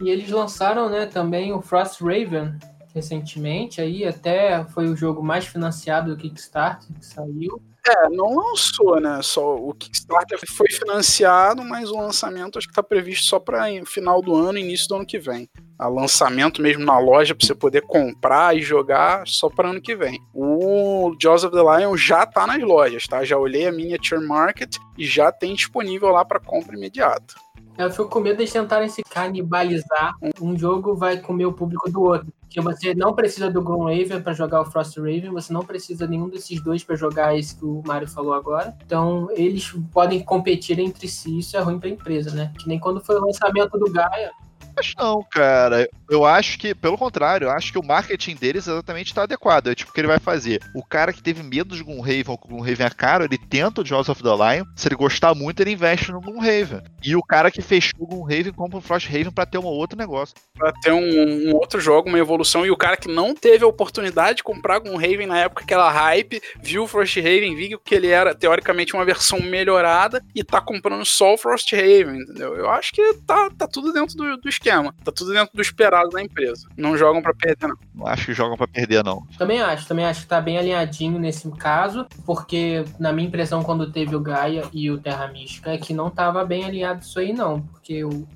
E 0.00 0.10
eles 0.10 0.28
lançaram, 0.28 0.90
né, 0.90 1.06
também 1.06 1.52
o 1.52 1.62
Frost 1.62 2.00
Raven, 2.00 2.58
recentemente, 2.92 3.80
aí 3.80 4.04
até 4.04 4.64
foi 4.64 4.88
o 4.88 4.96
jogo 4.96 5.22
mais 5.22 5.46
financiado 5.46 6.10
do 6.10 6.20
Kickstarter 6.20 6.88
que 6.98 7.06
saiu. 7.06 7.62
É, 7.84 8.08
não 8.10 8.36
lançou, 8.36 9.00
né? 9.00 9.20
Só 9.22 9.56
o 9.56 9.74
Kickstarter 9.74 10.38
foi 10.46 10.68
financiado, 10.70 11.64
mas 11.64 11.90
o 11.90 11.96
lançamento 11.96 12.56
acho 12.56 12.68
que 12.68 12.72
está 12.72 12.82
previsto 12.82 13.26
só 13.26 13.40
para 13.40 13.64
final 13.84 14.22
do 14.22 14.36
ano, 14.36 14.56
início 14.56 14.86
do 14.88 14.96
ano 14.96 15.06
que 15.06 15.18
vem. 15.18 15.48
A 15.76 15.88
lançamento 15.88 16.62
mesmo 16.62 16.84
na 16.84 16.96
loja 17.00 17.34
para 17.34 17.44
você 17.44 17.56
poder 17.56 17.82
comprar 17.82 18.56
e 18.56 18.62
jogar 18.62 19.26
só 19.26 19.50
para 19.50 19.70
ano 19.70 19.80
que 19.80 19.96
vem. 19.96 20.20
O 20.32 21.12
Jaws 21.20 21.42
of 21.42 21.56
the 21.56 21.62
Lion 21.62 21.96
já 21.96 22.24
tá 22.24 22.46
nas 22.46 22.62
lojas, 22.62 23.04
tá? 23.08 23.24
Já 23.24 23.36
olhei 23.36 23.66
a 23.66 23.72
Miniature 23.72 24.24
Market 24.24 24.76
e 24.96 25.04
já 25.04 25.32
tem 25.32 25.52
disponível 25.52 26.10
lá 26.10 26.24
para 26.24 26.38
compra 26.38 26.76
imediata. 26.76 27.34
Eu 27.76 27.90
fico 27.90 28.08
com 28.08 28.20
medo 28.20 28.44
de 28.44 28.52
tentarem 28.52 28.88
se 28.88 29.02
canibalizar. 29.02 30.14
Um 30.40 30.56
jogo 30.56 30.94
vai 30.94 31.18
comer 31.18 31.46
o 31.46 31.52
público 31.52 31.90
do 31.90 32.02
outro. 32.02 32.32
Porque 32.40 32.60
você 32.60 32.94
não 32.94 33.14
precisa 33.14 33.50
do 33.50 33.62
Gloomhaven 33.62 34.20
para 34.20 34.34
jogar 34.34 34.60
o 34.60 34.66
Frost 34.66 34.98
Raven, 34.98 35.30
você 35.30 35.50
não 35.50 35.64
precisa 35.64 36.06
nenhum 36.06 36.28
desses 36.28 36.60
dois 36.60 36.84
para 36.84 36.96
jogar 36.96 37.34
esse 37.34 37.56
que 37.56 37.64
o 37.64 37.82
Mario 37.86 38.06
falou 38.06 38.34
agora. 38.34 38.76
Então, 38.84 39.28
eles 39.30 39.72
podem 39.90 40.20
competir 40.22 40.78
entre 40.78 41.08
si, 41.08 41.38
isso 41.38 41.56
é 41.56 41.60
ruim 41.60 41.78
para 41.78 41.88
a 41.88 41.92
empresa, 41.92 42.30
né? 42.30 42.52
Que 42.58 42.68
nem 42.68 42.78
quando 42.78 43.00
foi 43.00 43.16
o 43.16 43.24
lançamento 43.24 43.78
do 43.78 43.90
Gaia, 43.90 44.32
Acho 44.76 44.94
não, 44.98 45.22
cara. 45.30 45.88
Eu 46.10 46.24
acho 46.24 46.58
que, 46.58 46.74
pelo 46.74 46.98
contrário, 46.98 47.46
eu 47.46 47.50
acho 47.50 47.72
que 47.72 47.78
o 47.78 47.84
marketing 47.84 48.34
deles 48.36 48.66
exatamente 48.66 49.08
está 49.08 49.22
adequado. 49.22 49.68
É 49.68 49.74
tipo 49.74 49.90
o 49.90 49.94
que 49.94 50.00
ele 50.00 50.08
vai 50.08 50.18
fazer. 50.18 50.60
O 50.74 50.84
cara 50.84 51.12
que 51.12 51.22
teve 51.22 51.42
medo 51.42 51.76
de 51.76 51.82
Gloomhaven 51.82 52.24
ou 52.28 52.38
que 52.38 52.48
Gloomhaven 52.48 52.86
é 52.86 52.90
caro, 52.90 53.24
ele 53.24 53.38
tenta 53.38 53.80
o 53.80 53.84
Jaws 53.84 54.08
of 54.08 54.22
the 54.22 54.28
Lion. 54.28 54.64
Se 54.76 54.88
ele 54.88 54.94
gostar 54.94 55.34
muito, 55.34 55.60
ele 55.60 55.72
investe 55.72 56.12
no 56.12 56.20
Gloomhaven. 56.20 56.82
E 57.02 57.16
o 57.16 57.22
cara 57.22 57.50
que 57.50 57.62
fechou 57.62 58.02
o 58.02 58.06
Gloomhaven 58.06 58.52
compra 58.52 58.78
o 58.78 58.82
Frosthaven 58.82 59.30
para 59.30 59.46
ter 59.46 59.58
um 59.58 59.64
outro 59.64 59.96
negócio. 59.96 60.34
Pra 60.54 60.72
ter 60.72 60.92
um, 60.92 61.48
um, 61.48 61.54
outro 61.54 61.80
jogo, 61.80 62.08
uma 62.08 62.18
evolução. 62.18 62.66
E 62.66 62.70
o 62.70 62.76
cara 62.76 62.96
que 62.96 63.08
não 63.08 63.34
teve 63.34 63.64
a 63.64 63.68
oportunidade 63.68 64.38
de 64.38 64.42
comprar 64.42 64.78
Gloomhaven 64.78 65.26
na 65.26 65.38
época 65.38 65.64
aquela 65.64 65.90
hype, 65.90 66.40
viu 66.62 66.84
o 66.84 66.86
Frosthaven, 66.86 67.56
viu 67.56 67.78
que 67.78 67.94
ele 67.94 68.08
era 68.08 68.34
teoricamente 68.34 68.94
uma 68.94 69.04
versão 69.04 69.40
melhorada 69.40 70.22
e 70.34 70.44
tá 70.44 70.60
comprando 70.60 71.04
só 71.04 71.34
o 71.34 71.38
Frosthaven, 71.38 72.20
entendeu? 72.20 72.54
Eu 72.54 72.70
acho 72.70 72.92
que 72.92 73.14
tá, 73.26 73.50
tá 73.50 73.66
tudo 73.66 73.92
dentro 73.92 74.16
do, 74.16 74.36
do 74.36 74.48
esquema. 74.62 74.94
Tá 75.04 75.10
tudo 75.10 75.32
dentro 75.32 75.54
do 75.54 75.60
esperado 75.60 76.10
da 76.10 76.22
empresa. 76.22 76.68
Não 76.76 76.96
jogam 76.96 77.20
para 77.20 77.34
perder, 77.34 77.68
não. 77.68 77.76
Não 77.94 78.06
acho 78.06 78.26
que 78.26 78.32
jogam 78.32 78.56
para 78.56 78.68
perder, 78.68 79.04
não. 79.04 79.26
Também 79.36 79.60
acho, 79.60 79.86
também 79.86 80.04
acho 80.04 80.22
que 80.22 80.28
tá 80.28 80.40
bem 80.40 80.56
alinhadinho 80.56 81.18
nesse 81.18 81.50
caso, 81.52 82.06
porque 82.24 82.84
na 82.98 83.12
minha 83.12 83.26
impressão, 83.26 83.62
quando 83.62 83.90
teve 83.90 84.14
o 84.14 84.20
Gaia 84.20 84.64
e 84.72 84.90
o 84.90 84.98
Terra 84.98 85.26
Mística, 85.28 85.72
é 85.72 85.78
que 85.78 85.92
não 85.92 86.08
tava 86.08 86.44
bem 86.44 86.64
alinhado 86.64 87.02
isso 87.02 87.18
aí, 87.18 87.32
não. 87.32 87.60
Porque 87.60 88.04
o, 88.04 88.26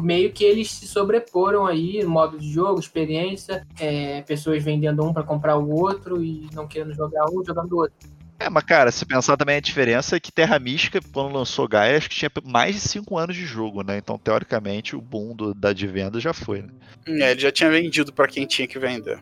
meio 0.00 0.32
que 0.32 0.44
eles 0.44 0.70
se 0.70 0.86
sobreporam 0.86 1.66
aí, 1.66 2.04
modo 2.04 2.38
de 2.38 2.50
jogo, 2.50 2.80
experiência, 2.80 3.66
é, 3.78 4.22
pessoas 4.22 4.62
vendendo 4.62 5.04
um 5.04 5.12
para 5.12 5.22
comprar 5.22 5.56
o 5.56 5.70
outro 5.70 6.22
e 6.22 6.48
não 6.52 6.66
querendo 6.66 6.94
jogar 6.94 7.24
um, 7.30 7.44
jogando 7.44 7.72
o 7.72 7.76
outro. 7.78 7.94
É, 8.42 8.50
mas 8.50 8.64
cara, 8.64 8.90
se 8.90 9.06
pensar 9.06 9.36
também 9.36 9.56
a 9.56 9.60
diferença 9.60 10.16
é 10.16 10.20
que 10.20 10.32
Terra 10.32 10.58
Mística, 10.58 11.00
quando 11.12 11.32
lançou 11.32 11.68
Gaia, 11.68 11.96
acho 11.96 12.10
que 12.10 12.16
tinha 12.16 12.30
mais 12.44 12.74
de 12.74 12.80
5 12.80 13.16
anos 13.16 13.36
de 13.36 13.46
jogo, 13.46 13.82
né? 13.82 13.96
Então, 13.98 14.18
teoricamente, 14.18 14.96
o 14.96 15.00
boom 15.00 15.36
do, 15.36 15.54
da 15.54 15.72
de 15.72 15.86
venda 15.86 16.18
já 16.18 16.32
foi, 16.32 16.62
né? 16.62 16.68
É, 17.06 17.30
ele 17.30 17.40
já 17.40 17.52
tinha 17.52 17.70
vendido 17.70 18.12
para 18.12 18.26
quem 18.26 18.44
tinha 18.44 18.66
que 18.66 18.80
vender. 18.80 19.20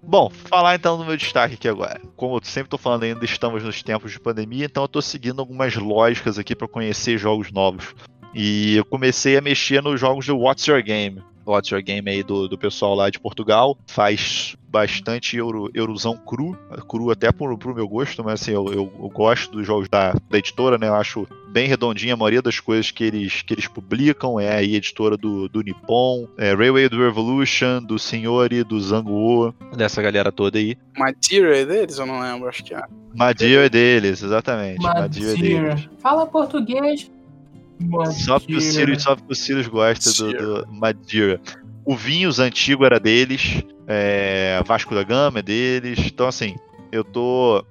Bom, 0.00 0.30
falar 0.30 0.76
então 0.76 0.96
do 0.96 1.04
meu 1.04 1.16
destaque 1.16 1.54
aqui 1.54 1.68
agora. 1.68 2.00
Como 2.16 2.36
eu 2.36 2.40
sempre 2.44 2.70
tô 2.70 2.78
falando 2.78 3.02
ainda, 3.02 3.24
estamos 3.24 3.64
nos 3.64 3.82
tempos 3.82 4.12
de 4.12 4.20
pandemia, 4.20 4.66
então 4.66 4.84
eu 4.84 4.88
tô 4.88 5.02
seguindo 5.02 5.40
algumas 5.40 5.74
lógicas 5.74 6.38
aqui 6.38 6.54
para 6.54 6.68
conhecer 6.68 7.18
jogos 7.18 7.50
novos. 7.50 7.94
E 8.32 8.76
eu 8.76 8.84
comecei 8.84 9.36
a 9.36 9.40
mexer 9.40 9.82
nos 9.82 10.00
jogos 10.00 10.26
do 10.26 10.38
What's 10.38 10.66
Your 10.66 10.82
Game. 10.82 11.20
What's 11.46 11.70
Your 11.70 11.82
Game 11.82 12.08
aí 12.10 12.22
do, 12.22 12.48
do 12.48 12.58
pessoal 12.58 12.94
lá 12.94 13.10
de 13.10 13.18
Portugal. 13.18 13.76
Faz 13.86 14.56
bastante 14.68 15.36
euro, 15.36 15.68
eurozão 15.74 16.16
cru, 16.16 16.56
cru 16.88 17.10
até 17.10 17.32
pro, 17.32 17.58
pro 17.58 17.74
meu 17.74 17.88
gosto, 17.88 18.22
mas 18.22 18.40
assim, 18.40 18.52
eu, 18.52 18.66
eu, 18.66 18.92
eu, 19.00 19.08
gosto 19.08 19.50
dos 19.50 19.66
jogos 19.66 19.88
da, 19.88 20.12
da 20.30 20.38
editora, 20.38 20.78
né? 20.78 20.86
Eu 20.86 20.94
acho 20.94 21.26
bem 21.48 21.66
redondinha 21.66 22.14
a 22.14 22.16
maioria 22.16 22.40
das 22.40 22.60
coisas 22.60 22.92
que 22.92 23.02
eles, 23.02 23.42
que 23.42 23.54
eles 23.54 23.66
publicam. 23.66 24.38
É 24.38 24.54
a 24.54 24.62
editora 24.62 25.16
do, 25.16 25.48
do 25.48 25.62
Nippon, 25.62 26.28
é 26.38 26.54
Railway 26.54 26.88
do 26.88 26.98
Revolution, 26.98 27.82
do 27.82 27.98
Senhori, 27.98 28.62
do 28.62 28.80
Zanguo, 28.80 29.52
dessa 29.76 30.00
galera 30.00 30.30
toda 30.30 30.58
aí. 30.58 30.76
Material 30.96 31.52
é 31.52 31.64
deles? 31.64 31.98
Eu 31.98 32.06
não 32.06 32.20
lembro, 32.20 32.48
acho 32.48 32.62
que 32.62 32.74
é. 32.74 32.82
Madia 33.14 33.66
é 33.66 33.68
deles, 33.68 34.22
exatamente. 34.22 34.80
Madia 34.80 35.32
é 35.32 35.34
deles. 35.34 35.88
Fala 35.98 36.26
português. 36.26 37.10
Só 38.12 38.38
porque 38.38 38.56
o 38.56 38.60
Sirius, 38.60 39.02
só 39.02 39.16
porque 39.16 39.32
o 39.32 39.36
Sirius 39.36 39.66
gosta 39.66 40.12
do, 40.12 40.64
do 40.64 40.72
Madeira. 40.72 41.40
O 41.84 41.96
Vinhos 41.96 42.38
antigo 42.38 42.84
era 42.84 43.00
deles, 43.00 43.62
é, 43.86 44.62
Vasco 44.66 44.94
da 44.94 45.02
Gama 45.02 45.40
é 45.40 45.42
deles. 45.42 45.98
Então, 45.98 46.28
assim, 46.28 46.56
eu 46.92 47.02
tô. 47.02 47.64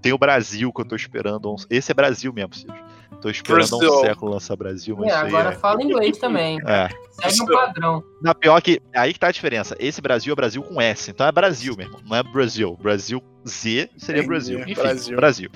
tem 0.00 0.12
o 0.12 0.18
Brasil 0.18 0.72
que 0.72 0.80
eu 0.80 0.84
tô 0.84 0.94
esperando. 0.94 1.54
Esse 1.70 1.90
é 1.90 1.94
Brasil 1.94 2.32
mesmo, 2.32 2.54
Sirius. 2.54 2.88
Tô 3.20 3.28
esperando 3.28 3.68
Brasil. 3.68 3.92
um 3.92 4.00
século 4.00 4.32
lançar 4.32 4.56
Brasil, 4.56 4.96
mas 4.96 5.08
é, 5.10 5.14
agora 5.14 5.50
é... 5.50 5.52
fala 5.52 5.82
inglês 5.82 6.18
também. 6.18 6.58
É. 6.64 6.88
Segue 7.10 7.42
um 7.42 7.46
padrão. 7.46 8.04
Na 8.22 8.34
pior 8.34 8.60
que. 8.60 8.80
Aí 8.94 9.12
que 9.12 9.18
tá 9.18 9.28
a 9.28 9.32
diferença. 9.32 9.76
Esse 9.80 10.00
Brasil 10.00 10.32
é 10.32 10.36
Brasil 10.36 10.62
com 10.62 10.80
S. 10.80 11.10
Então 11.10 11.26
é 11.26 11.32
Brasil 11.32 11.74
mesmo. 11.76 11.98
Não 12.06 12.16
é 12.16 12.22
Brasil. 12.22 12.78
Brasil 12.80 13.22
Z 13.46 13.90
seria 13.96 14.22
Brasil. 14.22 14.60
Enfim, 14.60 14.74
Brasil. 14.74 15.16
Brasil. 15.16 15.50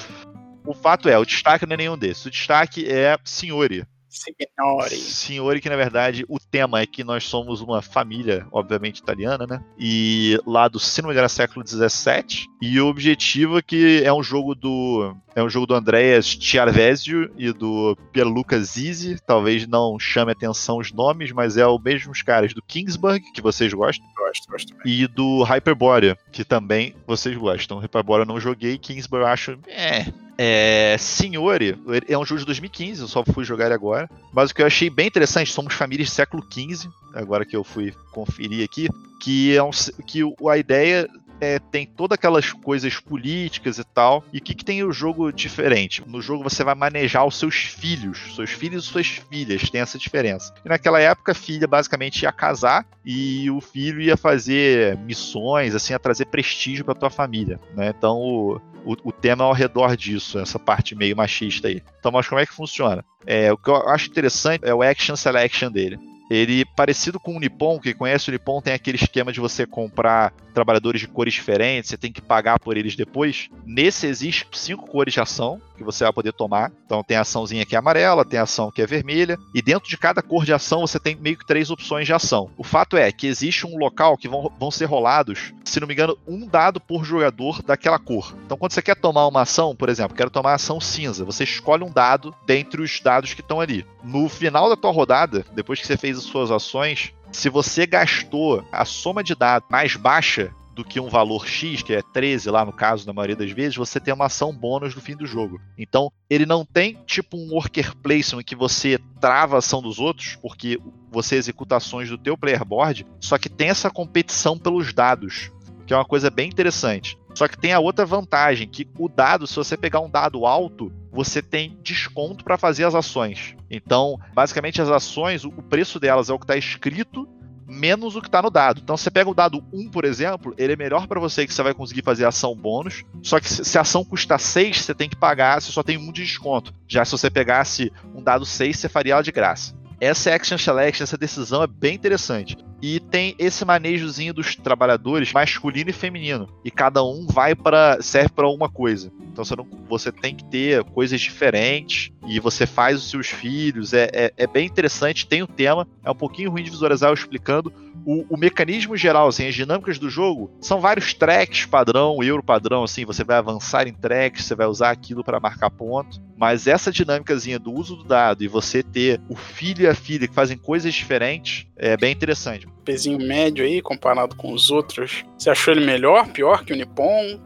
O 0.65 0.75
fato 0.75 1.09
é, 1.09 1.19
o 1.19 1.25
destaque 1.25 1.67
não 1.67 1.75
é 1.75 1.77
nenhum 1.77 1.99
desses. 1.99 2.25
O 2.27 2.31
destaque 2.31 2.89
é 2.89 3.17
Senhori. 3.25 3.87
Signori. 4.13 4.97
Signori, 4.97 5.61
que 5.61 5.71
na 5.71 5.77
verdade 5.77 6.25
o 6.29 6.39
tema 6.39 6.81
é 6.81 6.87
que 6.87 7.03
nós 7.03 7.25
somos 7.25 7.63
uma 7.63 7.81
família, 7.81 8.47
obviamente 8.53 8.99
italiana, 8.99 9.47
né? 9.47 9.65
E 9.79 10.39
lá 10.47 10.69
do, 10.69 10.79
se 10.79 11.01
não 11.01 11.09
me 11.09 11.15
engano, 11.15 11.29
século 11.29 11.67
XVII. 11.67 12.47
E 12.61 12.79
o 12.79 12.89
objetivo 12.89 13.59
é 13.59 13.63
que 13.63 14.03
é 14.05 14.13
um 14.13 14.23
jogo 14.23 14.55
do. 14.55 15.17
É 15.35 15.43
um 15.43 15.49
jogo 15.49 15.67
do 15.67 15.75
Andreas 15.75 16.27
Chiarvesio 16.27 17.33
e 17.39 17.51
do 17.53 17.97
Pierluca 18.13 18.61
Zizi. 18.61 19.17
Talvez 19.27 19.67
não 19.67 19.99
chame 19.99 20.33
atenção 20.33 20.77
os 20.77 20.93
nomes, 20.93 21.33
mas 21.33 21.57
é 21.57 21.67
o 21.67 21.79
mesmo 21.79 22.13
caras 22.23 22.53
do 22.53 22.63
Kingsburg, 22.63 23.25
que 23.33 23.41
vocês 23.41 23.73
gostam. 23.73 24.07
Gosto, 24.15 24.51
gosto 24.51 24.69
também. 24.69 24.93
E 24.93 25.07
do 25.07 25.43
Hyperborea, 25.43 26.19
que 26.31 26.45
também 26.45 26.95
vocês 27.07 27.35
gostam. 27.35 27.79
Hyperborea 27.79 28.25
eu 28.25 28.29
não 28.29 28.39
joguei, 28.39 28.77
Kingsburg 28.77 29.25
eu 29.25 29.29
acho. 29.29 29.59
É, 29.67 30.05
é, 30.45 32.13
é 32.13 32.19
um 32.19 32.25
jogo 32.25 32.41
de 32.41 32.47
2015, 32.47 33.01
eu 33.01 33.09
só 33.09 33.25
fui 33.25 33.45
jogar 33.45 33.67
ele 33.67 33.75
agora. 33.75 34.11
Mas 34.33 34.51
o 34.51 34.55
que 34.55 34.63
eu 34.63 34.67
achei 34.67 34.91
bem 34.91 35.07
interessante, 35.07 35.53
somos 35.53 35.75
famílias 35.75 36.09
do 36.09 36.13
século 36.13 36.45
XV, 36.51 36.89
agora 37.15 37.45
que 37.45 37.57
eu 37.57 37.63
fui 37.63 37.95
conferir 38.11 38.65
aqui, 38.65 38.89
que, 39.21 39.57
é 39.57 39.63
um, 39.63 39.71
que 40.07 40.23
a 40.51 40.59
ideia 40.59 41.09
é, 41.43 41.59
tem 41.59 41.85
todas 41.85 42.15
aquelas 42.15 42.53
coisas 42.53 43.01
políticas 43.01 43.79
e 43.79 43.85
tal. 43.85 44.25
E 44.33 44.39
o 44.39 44.41
que, 44.41 44.55
que 44.55 44.65
tem 44.65 44.85
o 44.85 44.93
jogo 44.93 45.33
diferente? 45.33 46.03
No 46.07 46.23
jogo 46.23 46.45
você 46.45 46.63
vai 46.63 46.75
manejar 46.75 47.27
os 47.27 47.37
seus 47.37 47.57
filhos, 47.57 48.35
seus 48.37 48.51
filhos 48.51 48.85
e 48.85 48.87
suas 48.87 49.07
filhas, 49.09 49.69
tem 49.69 49.81
essa 49.81 49.99
diferença. 49.99 50.55
E 50.65 50.69
naquela 50.69 51.01
época 51.01 51.33
a 51.33 51.35
filha 51.35 51.67
basicamente 51.67 52.23
ia 52.23 52.33
casar 52.33 52.87
e 53.05 53.51
o 53.51 53.61
filho 53.61 54.01
ia 54.01 54.17
fazer 54.17 54.97
missões, 54.99 55.75
assim, 55.75 55.93
a 55.93 55.99
trazer 55.99 56.27
prestígio 56.27 56.85
para 56.85 56.95
tua 56.95 57.11
família, 57.11 57.59
né? 57.75 57.93
Então 57.97 58.19
o, 58.19 58.61
o, 58.85 58.97
o, 59.05 59.13
tema 59.13 59.45
ao 59.45 59.53
redor 59.53 59.97
disso, 59.97 60.39
essa 60.39 60.59
parte 60.59 60.95
meio 60.95 61.17
machista 61.17 61.69
aí. 61.69 61.83
Então, 61.99 62.13
mas 62.13 62.29
como 62.29 62.41
é 62.41 62.47
que 62.47 62.53
funciona? 62.53 63.05
É, 63.27 63.53
o 63.53 63.57
que 63.57 63.71
eu 63.71 63.77
acho 63.89 64.09
interessante 64.09 64.65
é 64.65 64.75
o 64.75 64.83
action 64.83 65.17
selection 65.17 65.71
dele. 65.71 65.99
Ele, 66.31 66.65
parecido 66.65 67.21
com 67.21 67.37
o 67.37 67.39
Nippon, 67.39 67.79
quem 67.79 67.95
conhece 67.95 68.31
o 68.31 68.33
Nippon 68.33 68.63
tem 68.63 68.73
aquele 68.73 68.97
esquema 68.97 69.33
de 69.33 69.39
você 69.39 69.67
comprar 69.67 70.33
trabalhadores 70.55 71.01
de 71.01 71.07
cores 71.07 71.35
diferentes, 71.35 71.91
você 71.91 71.99
tem 71.99 72.11
que 72.11 72.23
pagar 72.23 72.59
por 72.59 72.77
eles 72.77 72.97
depois. 72.97 73.51
Nesse 73.67 74.07
existe 74.07 74.47
cinco 74.53 74.87
cores 74.87 75.13
de 75.13 75.21
ação 75.21 75.61
que 75.83 75.93
você 75.93 76.05
vai 76.05 76.13
poder 76.13 76.33
tomar. 76.33 76.73
Então 76.87 77.03
tem 77.03 77.17
a 77.17 77.23
açãozinha 77.23 77.67
que 77.67 77.75
é 77.75 77.79
amarela, 77.79 78.25
tem 78.25 78.39
a 78.39 78.45
ação 78.45 78.71
que 78.71 78.83
é 78.83 78.87
vermelha, 78.87 79.39
e 79.55 79.61
dentro 79.61 79.89
de 79.89 79.97
cada 79.97 80.23
cor 80.23 80.45
de 80.45 80.53
ação 80.53 80.81
você 80.81 80.99
tem 80.99 81.17
meio 81.17 81.37
que 81.37 81.47
três 81.47 81.71
opções 81.71 82.07
de 82.07 82.13
ação. 82.13 82.51
O 82.57 82.65
fato 82.65 82.97
é 82.97 83.11
que 83.13 83.27
existe 83.27 83.67
um 83.67 83.77
local 83.77 84.17
que 84.17 84.29
vão, 84.29 84.51
vão 84.59 84.71
ser 84.71 84.87
rolados, 84.87 85.53
se 85.65 85.81
não 85.81 85.87
me 85.87 85.95
engano, 85.95 86.17
um 86.27 86.47
dado 86.47 86.81
por 86.81 87.05
jogador 87.05 87.63
daquela 87.63 87.99
cor. 87.99 88.35
Então 88.45 88.57
quando 88.57 88.73
você 88.73 88.83
quer 88.83 88.97
tomar 88.97 89.27
uma 89.27 89.43
ação, 89.43 89.75
por 89.75 89.89
exemplo, 89.89 90.17
quero 90.17 90.31
tomar 90.31 90.53
a 90.53 90.57
ação 90.57 90.81
cinza, 90.81 91.25
você 91.25 91.45
escolhe 91.45 91.85
um 91.85 91.93
dado 91.93 92.35
dentre 92.47 92.83
os 92.83 93.01
dados 93.01 93.35
que 93.35 93.41
estão 93.41 93.61
ali. 93.61 93.87
No 94.03 94.29
final 94.29 94.69
da 94.69 94.77
tua 94.77 94.91
rodada, 94.91 95.45
depois 95.55 95.81
que 95.81 95.87
você 95.87 95.97
fez 95.97 96.19
suas 96.19 96.51
ações, 96.51 97.13
se 97.33 97.49
você 97.49 97.87
gastou 97.87 98.65
a 98.71 98.85
soma 98.85 99.25
de 99.25 99.35
dados 99.35 99.69
mais 99.71 99.97
baixa 99.97 100.53
do 100.75 100.85
que 100.85 100.99
um 100.99 101.09
valor 101.09 101.47
X, 101.47 101.83
que 101.83 101.93
é 101.93 102.03
13 102.03 102.51
lá 102.51 102.65
no 102.65 102.73
caso, 102.73 103.07
na 103.07 103.13
maioria 103.13 103.37
das 103.37 103.51
vezes, 103.51 103.77
você 103.77 104.01
tem 104.01 104.13
uma 104.15 104.27
ação 104.27 104.53
bônus 104.53 104.95
no 104.95 105.01
fim 105.01 105.17
do 105.17 105.27
jogo. 105.27 105.61
Então, 105.77 106.11
ele 106.29 106.47
não 106.47 106.65
tem 106.65 106.99
tipo 107.07 107.37
um 107.37 107.53
worker 107.53 107.95
placement 107.97 108.43
que 108.43 108.57
você 108.57 108.99
trava 109.21 109.57
a 109.57 109.59
ação 109.59 109.83
dos 109.83 109.99
outros, 109.99 110.37
porque 110.37 110.81
você 111.11 111.37
executa 111.37 111.77
ações 111.77 112.09
do 112.09 112.19
teu 112.19 112.37
player 112.37 112.65
board, 112.65 113.07
só 113.21 113.37
que 113.37 113.49
tem 113.49 113.69
essa 113.69 113.91
competição 113.91 114.59
pelos 114.59 114.93
dados, 114.93 115.51
que 115.87 115.93
é 115.93 115.97
uma 115.97 116.05
coisa 116.05 116.31
bem 116.31 116.49
interessante. 116.49 117.19
Só 117.35 117.49
que 117.49 117.59
tem 117.59 117.73
a 117.73 117.81
outra 117.81 118.05
vantagem, 118.05 118.69
que 118.69 118.87
o 118.99 119.09
dado, 119.09 119.47
se 119.47 119.57
você 119.57 119.77
pegar 119.77 120.01
um 120.01 120.11
dado 120.11 120.45
alto, 120.45 120.93
você 121.11 121.43
tem 121.43 121.79
desconto 121.83 122.45
para 122.45 122.59
fazer 122.59 122.85
as 122.85 122.95
ações. 122.95 123.55
Então, 123.71 124.19
basicamente 124.35 124.83
as 124.83 124.89
ações, 124.89 125.45
o 125.45 125.51
preço 125.51 125.99
delas 125.99 126.29
é 126.29 126.33
o 126.33 126.39
que 126.39 126.45
está 126.45 126.57
escrito 126.57 127.29
menos 127.73 128.15
o 128.15 128.21
que 128.21 128.29
está 128.29 128.43
no 128.43 128.51
dado. 128.51 128.81
Então, 128.83 128.97
você 128.97 129.11
pega 129.11 129.31
o 129.31 129.35
dado 129.35 129.65
1, 129.73 129.91
por 129.91 130.05
exemplo, 130.05 130.55
ele 130.59 130.75
é 130.75 130.77
melhor 130.77 131.07
para 131.07 131.19
você 131.19 131.47
que 131.47 131.55
você 131.55 131.63
vai 131.63 131.75
conseguir 131.75 132.03
fazer 132.03 132.25
ação 132.25 132.55
bônus. 132.55 133.05
Só 133.23 133.41
que 133.41 133.49
se 133.49 133.79
a 133.79 133.81
ação 133.81 134.05
custa 134.05 134.39
6, 134.39 134.79
você 134.79 134.95
tem 134.95 135.09
que 135.09 135.17
pagar, 135.17 135.61
você 135.61 135.73
só 135.73 135.83
tem 135.83 135.97
um 135.97 136.13
de 136.13 136.23
desconto. 136.23 136.73
Já 136.87 137.05
se 137.05 137.13
você 137.13 137.31
pegasse 137.31 137.93
um 138.15 138.23
dado 138.23 138.45
6, 138.45 138.79
você 138.79 138.89
faria 138.89 139.15
ela 139.15 139.23
de 139.23 139.33
graça. 139.33 139.75
Essa 140.03 140.35
action 140.35 140.59
selection, 140.59 141.05
essa 141.05 141.17
decisão 141.17 141.63
é 141.63 141.67
bem 141.69 141.95
interessante. 141.95 142.57
E 142.83 142.99
tem 142.99 143.37
esse 143.39 143.65
manejozinho 143.65 144.35
dos 144.35 144.57
trabalhadores 144.57 145.33
masculino 145.33 145.91
e 145.91 145.93
feminino. 145.93 146.49
E 146.65 146.73
cada 146.73 147.05
um 147.05 147.25
vai 147.25 147.55
para 147.55 148.03
serve 148.03 148.31
para 148.31 148.49
uma 148.49 148.69
coisa. 148.69 149.13
Então 149.31 149.45
você, 149.45 149.55
não, 149.55 149.65
você 149.89 150.11
tem 150.11 150.35
que 150.35 150.45
ter 150.45 150.83
coisas 150.83 151.21
diferentes 151.21 152.11
e 152.27 152.41
você 152.41 152.67
faz 152.67 152.99
os 152.99 153.11
seus 153.11 153.29
filhos. 153.29 153.93
É, 153.93 154.11
é, 154.13 154.33
é 154.37 154.47
bem 154.49 154.67
interessante, 154.67 155.25
tem 155.25 155.41
o 155.41 155.45
um 155.45 155.47
tema. 155.47 155.87
É 156.05 156.11
um 156.11 156.17
pouquinho 156.17 156.51
ruim 156.51 156.65
de 156.65 156.71
visualizar 156.71 157.09
eu 157.09 157.15
explicando. 157.15 157.73
O, 158.05 158.35
o, 158.35 158.37
mecanismo 158.37 158.97
geral, 158.97 159.29
assim, 159.29 159.47
as 159.47 159.55
dinâmicas 159.55 159.99
do 159.99 160.11
jogo, 160.11 160.51
são 160.61 160.81
vários 160.81 161.15
tracks 161.15 161.67
padrão, 161.67 162.23
euro 162.23 162.43
padrão, 162.43 162.85
assim, 162.85 163.05
você 163.05 163.23
vai 163.25 163.37
avançar 163.37 163.87
em 163.87 163.93
tracks, 163.93 164.45
você 164.45 164.55
vai 164.55 164.67
usar 164.67 164.91
aquilo 164.91 165.25
para 165.25 165.41
marcar 165.41 165.71
ponto. 165.71 166.21
Mas 166.37 166.67
essa 166.67 166.91
dinâmicazinha 166.91 167.59
do 167.59 167.73
uso 167.73 167.97
do 167.97 168.05
dado 168.05 168.43
e 168.43 168.49
você 168.49 168.83
ter 168.83 169.21
o 169.29 169.37
filho 169.37 169.83
e 169.83 169.87
a 169.87 169.95
filha 169.95 170.27
que 170.27 170.35
fazem 170.35 170.57
coisas 170.57 170.93
diferentes 170.93 171.67
é 171.77 171.97
bem 171.97 172.13
interessante 172.13 172.67
pezinho 172.85 173.19
médio 173.19 173.65
aí, 173.65 173.81
comparado 173.81 174.37
com 174.37 174.53
os 174.53 174.71
outros. 174.71 175.25
Você 175.39 175.51
achou 175.51 175.73
ele 175.73 175.85
melhor, 175.85 176.29
pior 176.29 176.65
que 176.65 176.73
o 176.73 176.77
Nippon? 176.77 177.41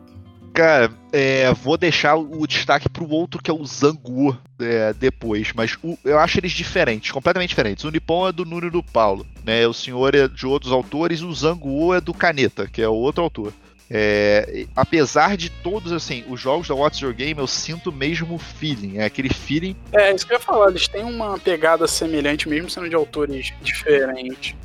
Cara, 0.56 0.90
é, 1.12 1.52
vou 1.52 1.76
deixar 1.76 2.16
o 2.16 2.46
destaque 2.46 2.88
pro 2.88 3.06
outro 3.10 3.42
que 3.42 3.50
é 3.50 3.54
o 3.54 3.62
Zangu 3.66 4.34
é, 4.58 4.94
depois, 4.94 5.52
mas 5.54 5.76
o, 5.82 5.98
eu 6.02 6.18
acho 6.18 6.40
eles 6.40 6.52
diferentes, 6.52 7.10
completamente 7.10 7.50
diferentes. 7.50 7.84
O 7.84 7.90
Nippon 7.90 8.26
é 8.26 8.32
do 8.32 8.46
Nuno 8.46 8.70
do 8.70 8.82
Paulo, 8.82 9.26
né? 9.44 9.66
O 9.66 9.74
senhor 9.74 10.14
é 10.14 10.26
de 10.26 10.46
outros 10.46 10.72
autores, 10.72 11.20
o 11.20 11.30
Zangu 11.30 11.92
é 11.92 12.00
do 12.00 12.14
Caneta, 12.14 12.66
que 12.66 12.80
é 12.80 12.88
o 12.88 12.94
outro 12.94 13.22
autor. 13.22 13.52
É, 13.90 14.64
apesar 14.74 15.36
de 15.36 15.50
todos, 15.50 15.92
assim, 15.92 16.24
os 16.26 16.40
jogos 16.40 16.68
da 16.68 16.74
What's 16.74 17.00
Your 17.00 17.12
Game, 17.12 17.38
eu 17.38 17.46
sinto 17.46 17.90
o 17.90 17.92
mesmo 17.92 18.38
feeling. 18.38 18.96
É 18.96 19.04
aquele 19.04 19.28
feeling. 19.28 19.76
É, 19.92 20.10
isso 20.14 20.26
que 20.26 20.32
eu 20.32 20.38
ia 20.38 20.42
falar, 20.42 20.70
eles 20.70 20.88
têm 20.88 21.04
uma 21.04 21.38
pegada 21.38 21.86
semelhante, 21.86 22.48
mesmo 22.48 22.70
sendo 22.70 22.88
de 22.88 22.94
autores 22.94 23.52
diferentes. 23.60 24.56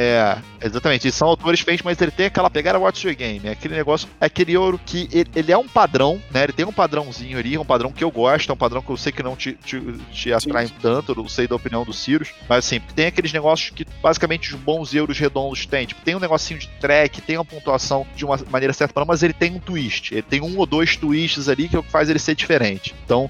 É, 0.00 0.38
exatamente. 0.64 1.08
Eles 1.08 1.16
são 1.16 1.26
autores 1.26 1.58
diferentes, 1.58 1.84
mas 1.84 2.00
ele 2.00 2.12
tem 2.12 2.26
aquela 2.26 2.48
pegada 2.48 2.78
Watch 2.78 3.04
Your 3.04 3.16
Game. 3.16 3.40
É 3.42 3.50
aquele 3.50 3.74
negócio, 3.74 4.08
é 4.20 4.26
aquele 4.26 4.56
ouro 4.56 4.80
que 4.86 5.08
ele, 5.10 5.28
ele, 5.34 5.50
é 5.50 5.58
um 5.58 5.66
padrão, 5.66 6.22
né? 6.30 6.44
Ele 6.44 6.52
tem 6.52 6.64
um 6.64 6.72
padrãozinho 6.72 7.36
ali, 7.36 7.58
um 7.58 7.64
padrão 7.64 7.90
que 7.90 8.04
eu 8.04 8.10
gosto, 8.10 8.48
é 8.48 8.52
um 8.52 8.56
padrão 8.56 8.80
que 8.80 8.90
eu 8.90 8.96
sei 8.96 9.10
que 9.10 9.24
não 9.24 9.34
te, 9.34 9.54
te, 9.54 9.80
te 10.12 10.32
atrai 10.32 10.70
tanto, 10.80 11.10
eu 11.10 11.16
não 11.16 11.28
sei 11.28 11.48
da 11.48 11.56
opinião 11.56 11.84
do 11.84 11.92
Cirus. 11.92 12.32
Mas 12.48 12.64
assim, 12.64 12.80
tem 12.94 13.06
aqueles 13.06 13.32
negócios 13.32 13.70
que 13.70 13.84
basicamente 14.00 14.54
os 14.54 14.60
bons 14.60 14.94
euros 14.94 15.18
redondos 15.18 15.66
têm. 15.66 15.84
Tipo, 15.84 16.00
tem 16.02 16.14
um 16.14 16.20
negocinho 16.20 16.60
de 16.60 16.68
track, 16.80 17.20
tem 17.20 17.36
uma 17.36 17.44
pontuação 17.44 18.06
de 18.14 18.24
uma 18.24 18.38
maneira 18.50 18.72
certa, 18.72 19.04
mas 19.04 19.24
ele 19.24 19.32
tem 19.32 19.56
um 19.56 19.58
twist. 19.58 20.14
Ele 20.14 20.22
tem 20.22 20.40
um 20.40 20.56
ou 20.58 20.64
dois 20.64 20.96
twists 20.96 21.48
ali 21.48 21.68
que 21.68 21.74
é 21.74 21.78
o 21.78 21.82
que 21.82 21.90
faz 21.90 22.08
ele 22.08 22.20
ser 22.20 22.36
diferente. 22.36 22.94
Então, 23.04 23.28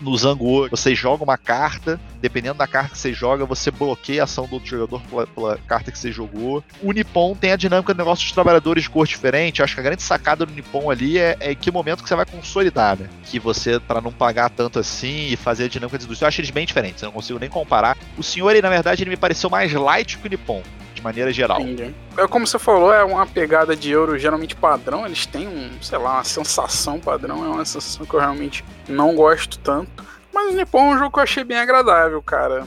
no 0.00 0.16
Zango, 0.16 0.68
você 0.68 0.94
joga 0.94 1.24
uma 1.24 1.38
carta, 1.38 1.98
dependendo 2.20 2.58
da 2.58 2.66
carta 2.66 2.90
que 2.90 2.98
você 2.98 3.12
joga, 3.12 3.44
você 3.44 3.70
bloqueia 3.70 4.22
a 4.22 4.24
ação 4.24 4.46
do 4.46 4.54
outro 4.54 4.68
jogador 4.68 5.00
pela, 5.02 5.26
pela 5.26 5.58
carta 5.66 5.90
que 5.90 5.98
você 5.98 6.12
jogou. 6.12 6.62
O 6.82 6.92
Nippon 6.92 7.34
tem 7.34 7.52
a 7.52 7.56
dinâmica 7.56 7.94
do 7.94 7.98
negócio 7.98 8.24
dos 8.24 8.32
trabalhadores 8.32 8.84
de 8.84 8.90
cor 8.90 9.06
diferente. 9.06 9.62
Acho 9.62 9.74
que 9.74 9.80
a 9.80 9.84
grande 9.84 10.02
sacada 10.02 10.44
do 10.44 10.52
Nippon 10.52 10.90
ali 10.90 11.18
é, 11.18 11.36
é 11.40 11.54
que 11.54 11.70
momento 11.70 12.02
que 12.02 12.08
você 12.08 12.14
vai 12.14 12.26
consolidar, 12.26 12.98
né? 12.98 13.08
Que 13.24 13.38
você, 13.38 13.80
para 13.80 14.00
não 14.00 14.12
pagar 14.12 14.50
tanto 14.50 14.78
assim 14.78 15.28
e 15.28 15.36
fazer 15.36 15.64
a 15.64 15.68
dinâmica 15.68 15.96
indústria, 15.96 16.26
eu 16.26 16.28
acho 16.28 16.40
eles 16.40 16.50
bem 16.50 16.66
diferentes, 16.66 17.02
eu 17.02 17.06
não 17.06 17.14
consigo 17.14 17.38
nem 17.38 17.48
comparar. 17.48 17.96
O 18.16 18.22
senhor, 18.22 18.50
ele, 18.50 18.62
na 18.62 18.70
verdade, 18.70 19.02
ele 19.02 19.10
me 19.10 19.16
pareceu 19.16 19.50
mais 19.50 19.72
light 19.72 20.18
que 20.18 20.26
o 20.26 20.30
Nippon. 20.30 20.62
De 20.96 21.02
maneira 21.02 21.32
geral. 21.32 21.60
Entendi. 21.60 21.94
É 22.16 22.26
como 22.26 22.46
você 22.46 22.58
falou, 22.58 22.92
é 22.92 23.04
uma 23.04 23.26
pegada 23.26 23.76
de 23.76 23.90
euro 23.90 24.18
geralmente 24.18 24.56
padrão. 24.56 25.06
Eles 25.06 25.26
têm 25.26 25.46
um, 25.46 25.70
sei 25.80 25.98
lá, 25.98 26.14
uma 26.14 26.24
sensação 26.24 26.98
padrão. 26.98 27.44
É 27.44 27.48
uma 27.48 27.64
sensação 27.64 28.04
que 28.04 28.14
eu 28.14 28.20
realmente 28.20 28.64
não 28.88 29.14
gosto 29.14 29.58
tanto. 29.58 30.04
Mas 30.32 30.52
o 30.52 30.56
Nippon 30.56 30.92
é 30.92 30.94
um 30.94 30.98
jogo 30.98 31.12
que 31.12 31.18
eu 31.18 31.22
achei 31.22 31.44
bem 31.44 31.58
agradável, 31.58 32.20
cara. 32.22 32.66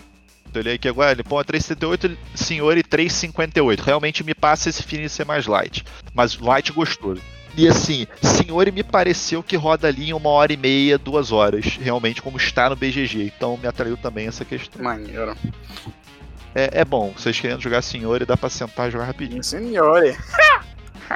Eu 0.54 0.62
olhei 0.62 0.76
aqui 0.76 0.88
agora, 0.88 1.16
Nippon 1.16 1.42
é 1.42 1.44
378, 1.44 2.18
Senhor 2.36 2.78
e 2.78 2.84
358. 2.84 3.84
Realmente 3.84 4.24
me 4.24 4.34
passa 4.34 4.70
esse 4.70 4.82
feeling 4.82 5.06
de 5.06 5.10
ser 5.10 5.26
mais 5.26 5.46
light. 5.46 5.84
Mas 6.14 6.38
light 6.40 6.72
gostoso. 6.72 7.22
E 7.58 7.68
assim, 7.68 8.08
Senhor 8.22 8.72
me 8.72 8.84
pareceu 8.84 9.44
que 9.44 9.56
roda 9.56 9.88
ali 9.88 10.10
em 10.10 10.14
uma 10.14 10.30
hora 10.30 10.54
e 10.54 10.58
meia, 10.58 10.98
duas 10.98 11.32
horas, 11.32 11.66
realmente, 11.82 12.22
como 12.22 12.38
está 12.38 12.70
no 12.70 12.76
BGG. 12.76 13.34
Então 13.36 13.58
me 13.58 13.68
atraiu 13.68 13.98
também 13.98 14.28
essa 14.28 14.46
questão. 14.46 14.82
Maneiro. 14.82 15.36
É, 16.56 16.82
é 16.82 16.86
bom, 16.86 17.14
vocês 17.16 17.40
querendo 17.40 17.62
jogar 17.62 17.82
Senhor 17.82 18.22
e 18.22 18.26
dá 18.26 18.36
pra 18.36 18.50
sentar 18.50 18.88
e 18.88 18.92
jogar 18.92 19.06
rapidinho. 19.06 19.44
Senhore. 19.44 20.18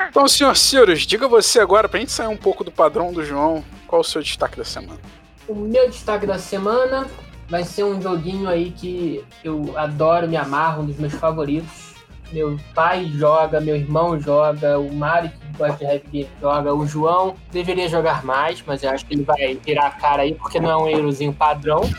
então, 0.10 0.28
senhor 0.28 0.56
Cirus, 0.58 1.02
diga 1.02 1.28
você 1.28 1.60
agora, 1.60 1.90
pra 1.90 2.00
gente 2.00 2.12
sair 2.12 2.28
um 2.28 2.38
pouco 2.38 2.64
do 2.64 2.72
padrão 2.72 3.12
do 3.12 3.26
João, 3.26 3.64
qual 3.88 4.02
o 4.02 4.06
seu 4.06 4.22
destaque 4.22 4.58
da 4.58 4.66
semana? 4.66 5.00
O 5.48 5.56
meu 5.56 5.90
destaque 5.90 6.26
da 6.26 6.38
semana 6.38 7.08
vai 7.50 7.64
ser 7.64 7.84
um 7.84 8.02
joguinho 8.02 8.48
aí 8.48 8.72
que 8.72 9.24
eu 9.44 9.78
adoro, 9.78 10.28
me 10.28 10.38
amarro, 10.38 10.84
um 10.84 10.86
dos 10.86 10.98
meus 10.98 11.14
favoritos. 11.14 11.94
Meu 12.32 12.58
pai 12.74 13.06
joga, 13.06 13.60
meu 13.60 13.76
irmão 13.76 14.20
joga, 14.20 14.80
o 14.80 14.92
Mário 14.92 15.32
que 15.54 15.58
gosta 15.58 15.78
de 15.78 15.86
heavy 15.86 16.04
game 16.12 16.30
joga, 16.42 16.74
o 16.74 16.86
João 16.86 17.36
deveria 17.52 17.88
jogar 17.88 18.26
mais, 18.26 18.62
mas 18.66 18.84
eu 18.84 18.90
acho 18.90 19.06
que 19.06 19.14
ele 19.14 19.24
vai 19.24 19.58
virar 19.66 19.88
a 19.88 19.92
cara 19.92 20.24
aí 20.24 20.34
porque 20.34 20.60
não 20.60 20.70
é 20.70 20.78
um 20.78 20.90
eurozinho 20.90 21.34
padrão. 21.34 21.82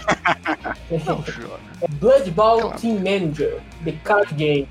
Blood 2.00 2.30
Bowl 2.30 2.60
Claro. 2.60 2.78
Team 2.80 2.94
Manager, 2.96 3.58
The 3.84 3.92
Card 4.04 4.34
Game. 4.34 4.68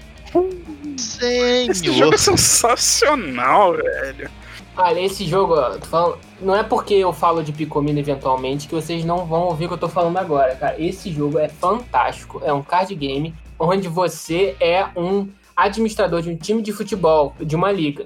Esse 1.69 1.91
jogo 1.93 2.15
é 2.15 2.17
sensacional, 2.17 3.73
velho. 3.73 4.29
Olha, 4.75 4.99
esse 5.01 5.25
jogo, 5.25 5.53
ó, 5.53 5.73
falando- 5.81 6.17
não 6.41 6.55
é 6.55 6.63
porque 6.63 6.95
eu 6.95 7.13
falo 7.13 7.43
de 7.43 7.51
Picomino 7.51 7.99
eventualmente 7.99 8.67
que 8.67 8.73
vocês 8.73 9.05
não 9.05 9.25
vão 9.25 9.43
ouvir 9.43 9.65
o 9.65 9.67
que 9.67 9.73
eu 9.75 9.79
tô 9.79 9.87
falando 9.89 10.17
agora, 10.17 10.55
cara. 10.55 10.75
Esse 10.81 11.11
jogo 11.13 11.37
é 11.37 11.47
fantástico, 11.47 12.41
é 12.43 12.51
um 12.51 12.63
card 12.63 12.93
game 12.95 13.33
onde 13.59 13.87
você 13.87 14.55
é 14.59 14.87
um 14.95 15.29
administrador 15.55 16.23
de 16.23 16.31
um 16.31 16.35
time 16.35 16.63
de 16.63 16.73
futebol, 16.73 17.35
de 17.39 17.55
uma 17.55 17.71
liga. 17.71 18.05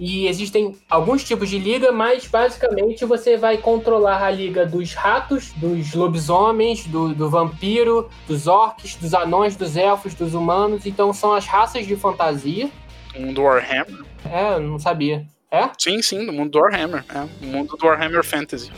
E 0.00 0.26
existem 0.26 0.74
alguns 0.88 1.22
tipos 1.22 1.50
de 1.50 1.58
liga, 1.58 1.92
mas 1.92 2.26
basicamente 2.26 3.04
você 3.04 3.36
vai 3.36 3.58
controlar 3.58 4.24
a 4.24 4.30
liga 4.30 4.64
dos 4.64 4.94
ratos, 4.94 5.52
dos 5.52 5.92
lobisomens, 5.92 6.86
do, 6.86 7.14
do 7.14 7.28
vampiro, 7.28 8.08
dos 8.26 8.46
orcs, 8.46 8.96
dos 8.96 9.12
anões, 9.12 9.56
dos 9.56 9.76
elfos, 9.76 10.14
dos 10.14 10.32
humanos. 10.32 10.86
Então 10.86 11.12
são 11.12 11.34
as 11.34 11.44
raças 11.44 11.86
de 11.86 11.96
fantasia. 11.96 12.70
Mundo 13.14 13.34
do 13.34 13.42
Warhammer. 13.42 14.04
É, 14.24 14.54
eu 14.54 14.60
não 14.60 14.78
sabia. 14.78 15.26
É? 15.50 15.68
Sim, 15.76 16.00
sim, 16.00 16.24
do 16.24 16.32
mundo 16.32 16.52
do 16.52 16.60
Warhammer. 16.60 17.04
É, 17.14 17.44
o 17.44 17.46
mundo 17.48 17.76
do 17.76 17.86
Warhammer 17.86 18.24
Fantasy. 18.24 18.70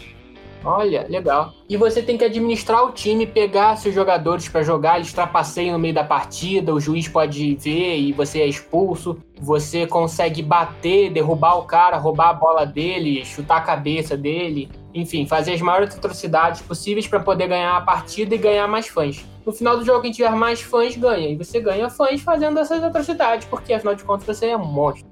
Olha, 0.64 1.06
legal. 1.08 1.52
E 1.68 1.76
você 1.76 2.02
tem 2.02 2.16
que 2.16 2.24
administrar 2.24 2.84
o 2.84 2.92
time, 2.92 3.26
pegar 3.26 3.76
seus 3.76 3.94
jogadores 3.94 4.48
pra 4.48 4.62
jogar, 4.62 4.96
eles 4.96 5.12
trapaceiam 5.12 5.72
no 5.72 5.78
meio 5.78 5.94
da 5.94 6.04
partida, 6.04 6.72
o 6.72 6.80
juiz 6.80 7.08
pode 7.08 7.56
ver 7.56 7.96
e 7.96 8.12
você 8.12 8.40
é 8.40 8.46
expulso. 8.46 9.18
Você 9.40 9.86
consegue 9.86 10.42
bater, 10.42 11.10
derrubar 11.10 11.58
o 11.58 11.64
cara, 11.64 11.96
roubar 11.96 12.30
a 12.30 12.34
bola 12.34 12.64
dele, 12.64 13.24
chutar 13.24 13.56
a 13.56 13.60
cabeça 13.60 14.16
dele. 14.16 14.68
Enfim, 14.94 15.26
fazer 15.26 15.54
as 15.54 15.60
maiores 15.60 15.94
atrocidades 15.96 16.62
possíveis 16.62 17.06
pra 17.06 17.18
poder 17.18 17.48
ganhar 17.48 17.76
a 17.76 17.80
partida 17.80 18.34
e 18.34 18.38
ganhar 18.38 18.68
mais 18.68 18.86
fãs. 18.86 19.26
No 19.44 19.52
final 19.52 19.76
do 19.76 19.84
jogo, 19.84 20.02
quem 20.02 20.12
tiver 20.12 20.30
mais 20.30 20.60
fãs 20.60 20.96
ganha. 20.96 21.28
E 21.28 21.36
você 21.36 21.60
ganha 21.60 21.90
fãs 21.90 22.20
fazendo 22.20 22.58
essas 22.58 22.84
atrocidades, 22.84 23.48
porque 23.48 23.72
afinal 23.72 23.94
de 23.94 24.04
contas 24.04 24.24
você 24.26 24.46
é 24.46 24.56
um 24.56 24.64
monstro. 24.64 25.11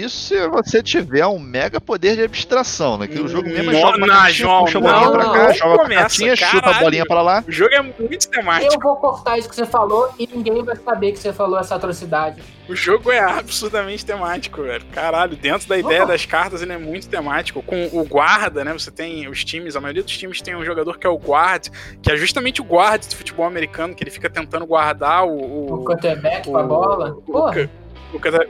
Isso 0.00 0.16
se 0.28 0.48
você 0.48 0.82
tiver 0.82 1.26
um 1.26 1.38
mega 1.38 1.80
poder 1.80 2.16
de 2.16 2.22
abstração, 2.22 2.98
né? 2.98 3.06
Que 3.06 3.20
o 3.20 3.28
jogo 3.28 3.48
mesmo 3.48 3.70
é 3.70 3.74
Não, 3.74 3.80
joga 3.80 3.96
uma 3.98 4.06
não, 4.06 4.14
cartinha, 4.14 4.32
João, 4.32 4.64
puxa 4.64 4.78
a 4.78 4.80
não, 4.80 4.90
bolinha 4.90 5.10
pra 5.12 5.24
cá, 5.24 5.46
não 5.48 5.54
joga 5.54 5.74
a 5.74 5.78
começa, 5.78 6.00
cartinha, 6.02 6.36
chuta 6.36 6.70
a 6.70 6.74
bolinha 6.74 7.06
pra 7.06 7.22
lá. 7.22 7.44
O 7.46 7.52
jogo 7.52 7.74
é 7.74 7.82
muito 7.82 8.28
temático. 8.28 8.74
Eu 8.74 8.80
vou 8.80 8.96
cortar 8.96 9.38
isso 9.38 9.48
que 9.48 9.56
você 9.56 9.66
falou 9.66 10.10
e 10.18 10.26
ninguém 10.32 10.62
vai 10.64 10.76
saber 10.76 11.12
que 11.12 11.18
você 11.18 11.32
falou 11.32 11.58
essa 11.58 11.74
atrocidade. 11.74 12.42
O 12.68 12.74
jogo 12.74 13.12
é 13.12 13.20
absurdamente 13.20 14.04
temático, 14.04 14.60
velho. 14.62 14.84
Caralho, 14.92 15.36
dentro 15.36 15.68
da 15.68 15.78
ideia 15.78 16.02
Oh. 16.02 16.06
das 16.06 16.26
cartas 16.26 16.62
ele 16.62 16.72
é 16.72 16.78
muito 16.78 17.08
temático. 17.08 17.62
Com 17.62 17.86
o 17.92 18.04
guarda, 18.04 18.64
né? 18.64 18.72
Você 18.72 18.90
tem 18.90 19.28
os 19.28 19.44
times, 19.44 19.76
a 19.76 19.80
maioria 19.80 20.02
dos 20.02 20.16
times 20.18 20.40
tem 20.42 20.56
um 20.56 20.64
jogador 20.64 20.98
que 20.98 21.06
é 21.06 21.10
o 21.10 21.16
guard, 21.16 21.68
que 22.02 22.10
é 22.10 22.16
justamente 22.16 22.60
o 22.60 22.64
guard 22.64 23.04
do 23.06 23.14
futebol 23.14 23.46
americano, 23.46 23.94
que 23.94 24.02
ele 24.02 24.10
fica 24.10 24.28
tentando 24.28 24.66
guardar 24.66 25.24
o. 25.24 25.30
O 25.36 25.74
o 25.80 25.84
quarterback 25.84 26.44
com 26.48 26.56
a 26.56 26.62
o- 26.64 26.66
bola. 26.66 27.10
o- 27.12 27.22
Porra. 27.22 27.62
o, 27.62 27.85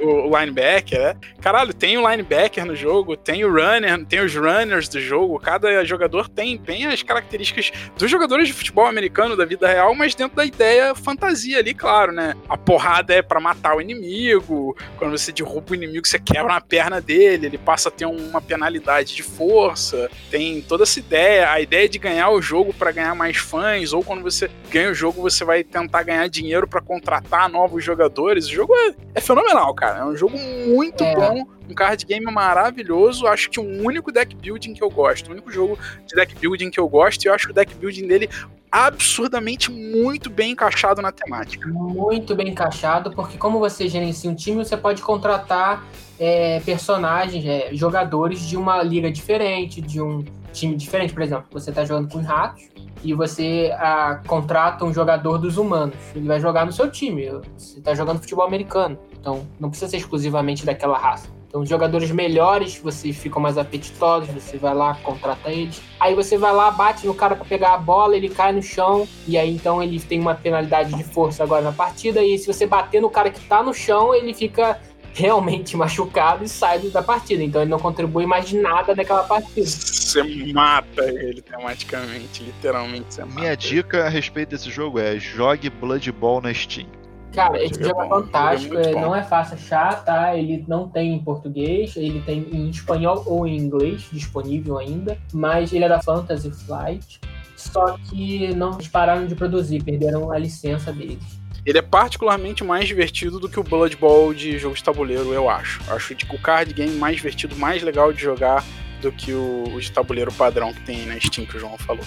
o- 0.01 0.31
o 0.31 0.39
linebacker, 0.39 0.99
né? 1.01 1.17
Caralho, 1.41 1.73
tem 1.75 1.97
o 1.99 2.09
linebacker 2.09 2.65
no 2.65 2.75
jogo, 2.75 3.17
tem 3.17 3.45
o 3.45 3.51
runner, 3.53 4.05
tem 4.07 4.21
os 4.21 4.35
runners 4.35 4.89
do 4.89 5.01
jogo. 5.01 5.39
Cada 5.39 5.85
jogador 5.85 6.29
tem, 6.29 6.57
tem 6.59 6.87
as 6.87 7.03
características 7.03 7.73
dos 7.97 8.11
jogadores 8.11 8.49
de 8.49 8.55
futebol 8.55 8.87
americano 8.87 9.37
da 9.37 9.45
vida 9.45 9.67
real, 9.69 9.95
mas 9.95 10.15
dentro 10.15 10.37
da 10.37 10.45
ideia 10.45 10.95
fantasia 10.95 11.59
ali, 11.59 11.75
claro, 11.75 12.13
né? 12.13 12.35
A 12.49 12.57
porrada 12.57 13.15
é 13.15 13.23
pra 13.23 13.41
matar 13.41 13.77
o 13.77 13.81
inimigo. 13.81 14.77
Quando 14.99 15.17
você 15.17 15.33
derruba 15.33 15.73
o 15.73 15.75
inimigo, 15.75 16.07
você 16.07 16.19
quebra 16.19 16.53
uma 16.53 16.61
perna 16.61 17.01
dele, 17.01 17.47
ele 17.47 17.59
passa 17.59 17.89
a 17.89 17.93
ter 17.93 18.07
uma 18.07 18.41
penalidade 18.41 19.15
de 19.15 19.23
força. 19.23 20.11
Tem 20.31 20.61
toda 20.63 20.83
essa 20.85 20.99
ideia, 20.99 21.51
a 21.51 21.61
ideia 21.61 21.89
de 21.89 21.99
ganhar 21.99 22.31
o 22.31 22.41
jogo 22.43 22.73
pra 22.75 22.91
ganhar 22.93 23.15
mais 23.15 23.37
fãs, 23.37 23.93
ou 23.93 24.03
quando 24.03 24.23
você 24.23 24.51
ganha 24.71 24.91
o 24.91 24.95
jogo, 24.95 25.21
você 25.23 25.45
vai 25.45 25.63
tentar 25.65 26.03
ganhar 26.03 26.29
dinheiro 26.29 26.67
pra 26.67 26.81
contratar 26.81 27.49
novos 27.49 27.83
jogadores. 27.85 28.47
O 28.47 28.51
jogo 28.53 28.75
é, 28.75 28.95
é 29.15 29.21
fenomenal, 29.21 29.56
cara. 29.75 30.01
É 30.01 30.05
um 30.05 30.17
jogo 30.17 30.37
muito 30.67 31.03
É. 31.05 31.15
bom, 31.15 31.47
um 31.69 31.75
card 31.75 32.05
game 32.05 32.25
maravilhoso. 32.33 33.27
Acho 33.27 33.51
que 33.51 33.61
o 33.61 33.65
único 33.85 34.13
deck 34.13 34.35
building 34.37 34.75
que 34.75 34.83
eu 34.83 34.91
gosto, 34.91 35.29
o 35.29 35.33
único 35.33 35.51
jogo 35.51 35.79
de 36.07 36.15
deck 36.15 36.35
building 36.37 36.71
que 36.71 36.81
eu 36.81 36.89
gosto, 36.89 37.25
e 37.25 37.29
eu 37.29 37.35
acho 37.35 37.47
que 37.47 37.53
o 37.53 37.55
deck 37.55 37.75
building 37.75 38.07
dele 38.07 38.29
absurdamente 38.71 39.71
muito 39.71 40.29
bem 40.29 40.53
encaixado 40.53 41.01
na 41.01 41.11
temática. 41.11 41.67
Muito 41.69 42.35
bem 42.35 42.49
encaixado, 42.49 43.11
porque 43.13 43.39
como 43.39 43.59
você 43.59 43.89
gerencia 43.89 44.31
um 44.31 44.35
time, 44.35 44.65
você 44.65 44.77
pode 44.77 45.01
contratar 45.03 45.85
é, 46.19 46.61
personagens, 46.61 47.45
é, 47.47 47.71
jogadores 47.73 48.41
de 48.41 48.57
uma 48.57 48.83
liga 48.83 49.11
diferente, 49.11 49.81
de 49.81 50.01
um 50.01 50.25
time 50.57 50.75
diferente. 50.75 51.13
Por 51.13 51.23
exemplo, 51.23 51.47
você 51.51 51.71
está 51.71 51.85
jogando 51.85 52.11
com 52.11 52.19
os 52.19 52.25
ratos 52.25 52.69
e 53.05 53.15
você 53.15 53.71
ah, 53.79 54.21
contrata 54.27 54.85
um 54.85 54.93
jogador 54.93 55.39
dos 55.39 55.57
humanos. 55.59 55.97
Ele 56.15 56.27
vai 56.27 56.41
jogar 56.41 56.65
no 56.67 56.73
seu 56.73 56.91
time. 56.91 57.29
Você 57.57 57.79
está 57.79 57.95
jogando 57.95 58.21
futebol 58.21 58.45
americano, 58.45 58.99
então 59.13 59.47
não 59.61 59.69
precisa 59.69 59.91
ser 59.91 59.99
exclusivamente 59.99 60.65
daquela 60.65 60.99
raça. 60.99 61.37
Então, 61.49 61.63
os 61.63 61.69
jogadores 61.69 62.11
melhores, 62.11 62.79
vocês 62.79 63.17
ficam 63.17 63.41
mais 63.41 63.57
apetitosos, 63.57 64.29
você 64.29 64.59
vai 64.59 64.75
lá, 64.75 64.95
contrata 64.97 65.51
eles. 65.51 65.81
Aí 65.99 66.15
você 66.15 66.37
vai 66.37 66.53
lá, 66.53 66.71
bate 66.71 67.07
no 67.07 67.15
cara 67.15 67.37
para 67.37 67.45
pegar 67.45 67.75
a 67.75 67.79
bola, 67.79 68.17
ele 68.17 68.29
cai 68.29 68.53
no 68.53 68.63
chão, 68.63 69.09
e 69.27 69.39
aí 69.39 69.55
então 69.55 69.83
ele 69.83 69.99
tem 70.01 70.21
uma 70.21 70.35
penalidade 70.35 70.95
de 70.95 71.05
força 71.05 71.45
agora 71.45 71.63
na 71.63 71.73
partida. 71.73 72.23
E 72.23 72.37
se 72.37 72.47
você 72.47 72.67
bater 72.67 73.01
no 73.01 73.09
cara 73.09 73.31
que 73.31 73.41
tá 73.41 73.63
no 73.63 73.73
chão, 73.73 74.15
ele 74.15 74.35
fica 74.35 74.79
realmente 75.17 75.75
machucado 75.79 76.45
e 76.45 76.49
sai 76.49 76.79
da 76.91 77.03
partida. 77.03 77.43
Então 77.43 77.63
ele 77.63 77.71
não 77.71 77.79
contribui 77.79 78.27
mais 78.27 78.49
de 78.49 78.59
nada 78.59 78.95
naquela 78.95 79.25
partida. 79.25 79.67
Você 79.67 80.53
mata 80.53 81.05
ele 81.05 81.41
tematicamente, 81.41 82.43
literalmente 82.43 83.15
você 83.15 83.25
mata. 83.25 83.41
Minha 83.41 83.57
dica 83.57 84.05
a 84.05 84.09
respeito 84.09 84.51
desse 84.51 84.71
jogo 84.71 84.99
é 84.99 85.19
jogue 85.19 85.71
Blood 85.71 86.13
Bowl 86.13 86.41
na 86.41 86.53
Steam. 86.53 86.87
Cara, 87.33 87.63
esse 87.63 87.83
Jogo 87.83 88.01
é 88.01 88.07
é 88.07 88.09
bom, 88.09 88.23
fantástico, 88.23 88.75
jogo 88.75 88.89
é 88.89 88.93
não 88.93 89.15
é 89.15 89.23
fácil 89.23 89.57
achar, 89.57 90.03
tá? 90.05 90.35
Ele 90.35 90.65
não 90.67 90.89
tem 90.89 91.13
em 91.13 91.19
português, 91.19 91.95
ele 91.95 92.23
tem 92.23 92.49
em 92.51 92.71
espanhol 92.71 93.23
ou 93.27 93.47
em 93.47 93.59
inglês 93.59 94.09
disponível 94.11 94.79
ainda, 94.79 95.19
mas 95.35 95.71
ele 95.71 95.85
é 95.85 95.89
da 95.89 96.01
Fantasy 96.01 96.51
Flight. 96.51 97.21
Só 97.55 97.99
que 98.09 98.55
não 98.55 98.79
pararam 98.91 99.27
de 99.27 99.35
produzir, 99.35 99.83
perderam 99.83 100.31
a 100.33 100.39
licença 100.39 100.91
deles. 100.91 101.36
Ele 101.67 101.79
é 101.79 101.83
particularmente 101.83 102.63
mais 102.63 102.87
divertido 102.87 103.41
do 103.41 103.49
que 103.49 103.59
o 103.59 103.63
Blood 103.65 103.97
Bowl 103.97 104.33
de 104.33 104.57
jogo 104.57 104.77
de 104.77 104.85
tabuleiro, 104.85 105.33
eu 105.35 105.51
acho. 105.51 105.81
Acho 105.93 106.15
tipo, 106.15 106.37
o 106.37 106.39
card 106.39 106.73
game 106.73 106.95
mais 106.97 107.17
divertido, 107.17 107.57
mais 107.57 107.83
legal 107.83 108.13
de 108.13 108.23
jogar 108.23 108.65
do 109.03 109.11
que 109.11 109.33
o, 109.33 109.65
o 109.75 109.81
de 109.81 109.91
tabuleiro 109.91 110.33
padrão 110.33 110.73
que 110.73 110.81
tem 110.83 111.05
na 111.07 111.19
Steam 111.19 111.45
que 111.45 111.57
o 111.57 111.61
João 111.61 111.77
falou. 111.79 112.05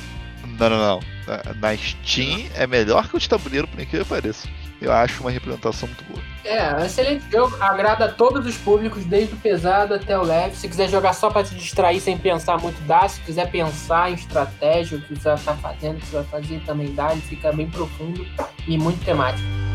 Não, 0.58 0.70
não, 0.70 0.78
não. 0.78 1.00
Na- 1.28 1.54
Na 1.72 1.78
Steam 1.78 2.46
é 2.56 2.66
melhor 2.66 3.08
que 3.10 3.18
o 3.18 3.20
de 3.20 3.28
tabuleiro, 3.28 3.68
por 3.68 3.80
incrível 3.82 4.06
que 4.06 4.10
pareça. 4.10 4.48
Eu 4.82 4.94
acho 4.94 5.22
uma 5.22 5.32
representação 5.32 5.88
muito 5.88 6.04
boa. 6.06 6.24
É, 6.44 6.86
excelente 6.86 7.30
jogo, 7.30 7.56
agrada 7.60 8.06
a 8.06 8.12
todos 8.12 8.46
os 8.46 8.56
públicos, 8.56 9.04
desde 9.04 9.34
o 9.34 9.38
pesado 9.38 9.94
até 9.94 10.18
o 10.18 10.24
leve. 10.24 10.56
Se 10.56 10.70
quiser 10.70 10.90
jogar 10.90 11.14
só 11.14 11.30
pra 11.30 11.44
te 11.44 11.54
distrair 11.54 12.00
sem 12.00 12.18
pensar 12.18 12.58
muito, 12.58 12.82
dá. 12.88 13.08
Se 13.08 13.20
quiser 13.22 13.52
pensar 13.52 14.10
em 14.10 14.14
estratégia, 14.14 14.98
o 14.98 15.02
que 15.02 15.16
você 15.16 15.30
vai 15.30 15.36
estar 15.36 15.56
fazendo, 15.58 15.98
o 15.98 16.00
que 16.00 16.08
você 16.08 16.16
vai 16.16 16.26
fazer, 16.26 16.62
também 16.66 16.94
dá. 16.96 17.12
Ele 17.12 17.22
fica 17.22 17.52
bem 17.52 17.70
profundo 17.70 18.26
e 18.68 18.78
muito 18.78 19.04
temático. 19.04 19.69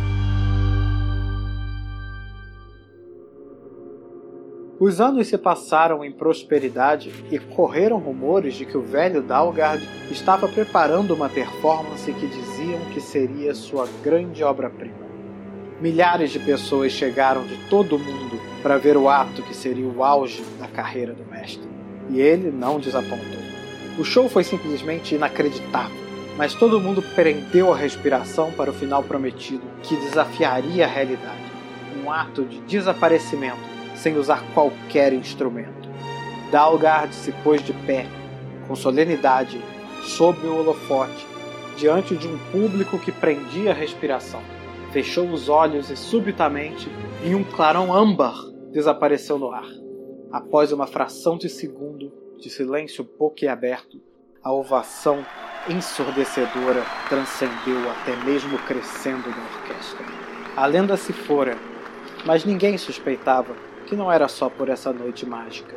Os 4.84 5.00
anos 5.00 5.28
se 5.28 5.38
passaram 5.38 6.04
em 6.04 6.12
prosperidade 6.12 7.10
e 7.30 7.38
correram 7.38 7.96
rumores 7.96 8.54
de 8.54 8.66
que 8.66 8.76
o 8.76 8.82
velho 8.82 9.22
Dalgard 9.22 9.82
estava 10.10 10.46
preparando 10.46 11.14
uma 11.14 11.30
performance 11.30 12.12
que 12.12 12.26
diziam 12.26 12.78
que 12.92 13.00
seria 13.00 13.54
sua 13.54 13.88
grande 14.02 14.44
obra-prima. 14.44 15.06
Milhares 15.80 16.32
de 16.32 16.38
pessoas 16.38 16.92
chegaram 16.92 17.46
de 17.46 17.56
todo 17.70 17.96
o 17.96 17.98
mundo 17.98 18.38
para 18.62 18.76
ver 18.76 18.98
o 18.98 19.08
ato 19.08 19.40
que 19.40 19.56
seria 19.56 19.88
o 19.88 20.04
auge 20.04 20.44
da 20.60 20.68
carreira 20.68 21.14
do 21.14 21.24
mestre. 21.30 21.66
E 22.10 22.20
ele 22.20 22.50
não 22.50 22.78
desapontou. 22.78 23.40
O 23.98 24.04
show 24.04 24.28
foi 24.28 24.44
simplesmente 24.44 25.14
inacreditável, 25.14 25.96
mas 26.36 26.52
todo 26.52 26.78
mundo 26.78 27.02
prendeu 27.14 27.72
a 27.72 27.76
respiração 27.76 28.52
para 28.52 28.70
o 28.70 28.74
final 28.74 29.02
prometido, 29.02 29.62
que 29.82 29.96
desafiaria 29.96 30.84
a 30.84 30.88
realidade. 30.88 31.42
Um 32.04 32.12
ato 32.12 32.44
de 32.44 32.60
desaparecimento, 32.60 33.73
sem 33.94 34.16
usar 34.16 34.42
qualquer 34.52 35.12
instrumento. 35.12 35.88
Dalgard 36.50 37.14
se 37.14 37.32
pôs 37.32 37.62
de 37.62 37.72
pé, 37.72 38.06
com 38.66 38.76
solenidade, 38.76 39.60
sob 40.02 40.46
o 40.46 40.58
holofote, 40.58 41.26
diante 41.76 42.16
de 42.16 42.28
um 42.28 42.38
público 42.52 42.98
que 42.98 43.10
prendia 43.10 43.70
a 43.70 43.74
respiração. 43.74 44.40
Fechou 44.92 45.28
os 45.30 45.48
olhos 45.48 45.90
e 45.90 45.96
subitamente, 45.96 46.88
em 47.24 47.34
um 47.34 47.42
clarão 47.42 47.92
âmbar, 47.92 48.36
desapareceu 48.70 49.38
no 49.38 49.50
ar. 49.50 49.66
Após 50.30 50.72
uma 50.72 50.86
fração 50.86 51.36
de 51.36 51.48
segundo 51.48 52.12
de 52.38 52.50
silêncio 52.50 53.08
boquiaberto, 53.18 54.00
a 54.42 54.52
ovação 54.52 55.24
ensurdecedora 55.68 56.84
transcendeu 57.08 57.90
até 57.90 58.14
mesmo 58.24 58.58
crescendo 58.58 59.28
na 59.30 59.44
orquestra. 59.56 60.04
A 60.56 60.66
lenda 60.66 60.96
se 60.96 61.12
fora, 61.12 61.56
mas 62.24 62.44
ninguém 62.44 62.76
suspeitava 62.76 63.56
que 63.94 63.96
não 63.96 64.10
era 64.10 64.26
só 64.26 64.50
por 64.50 64.68
essa 64.68 64.92
noite 64.92 65.24
mágica. 65.24 65.76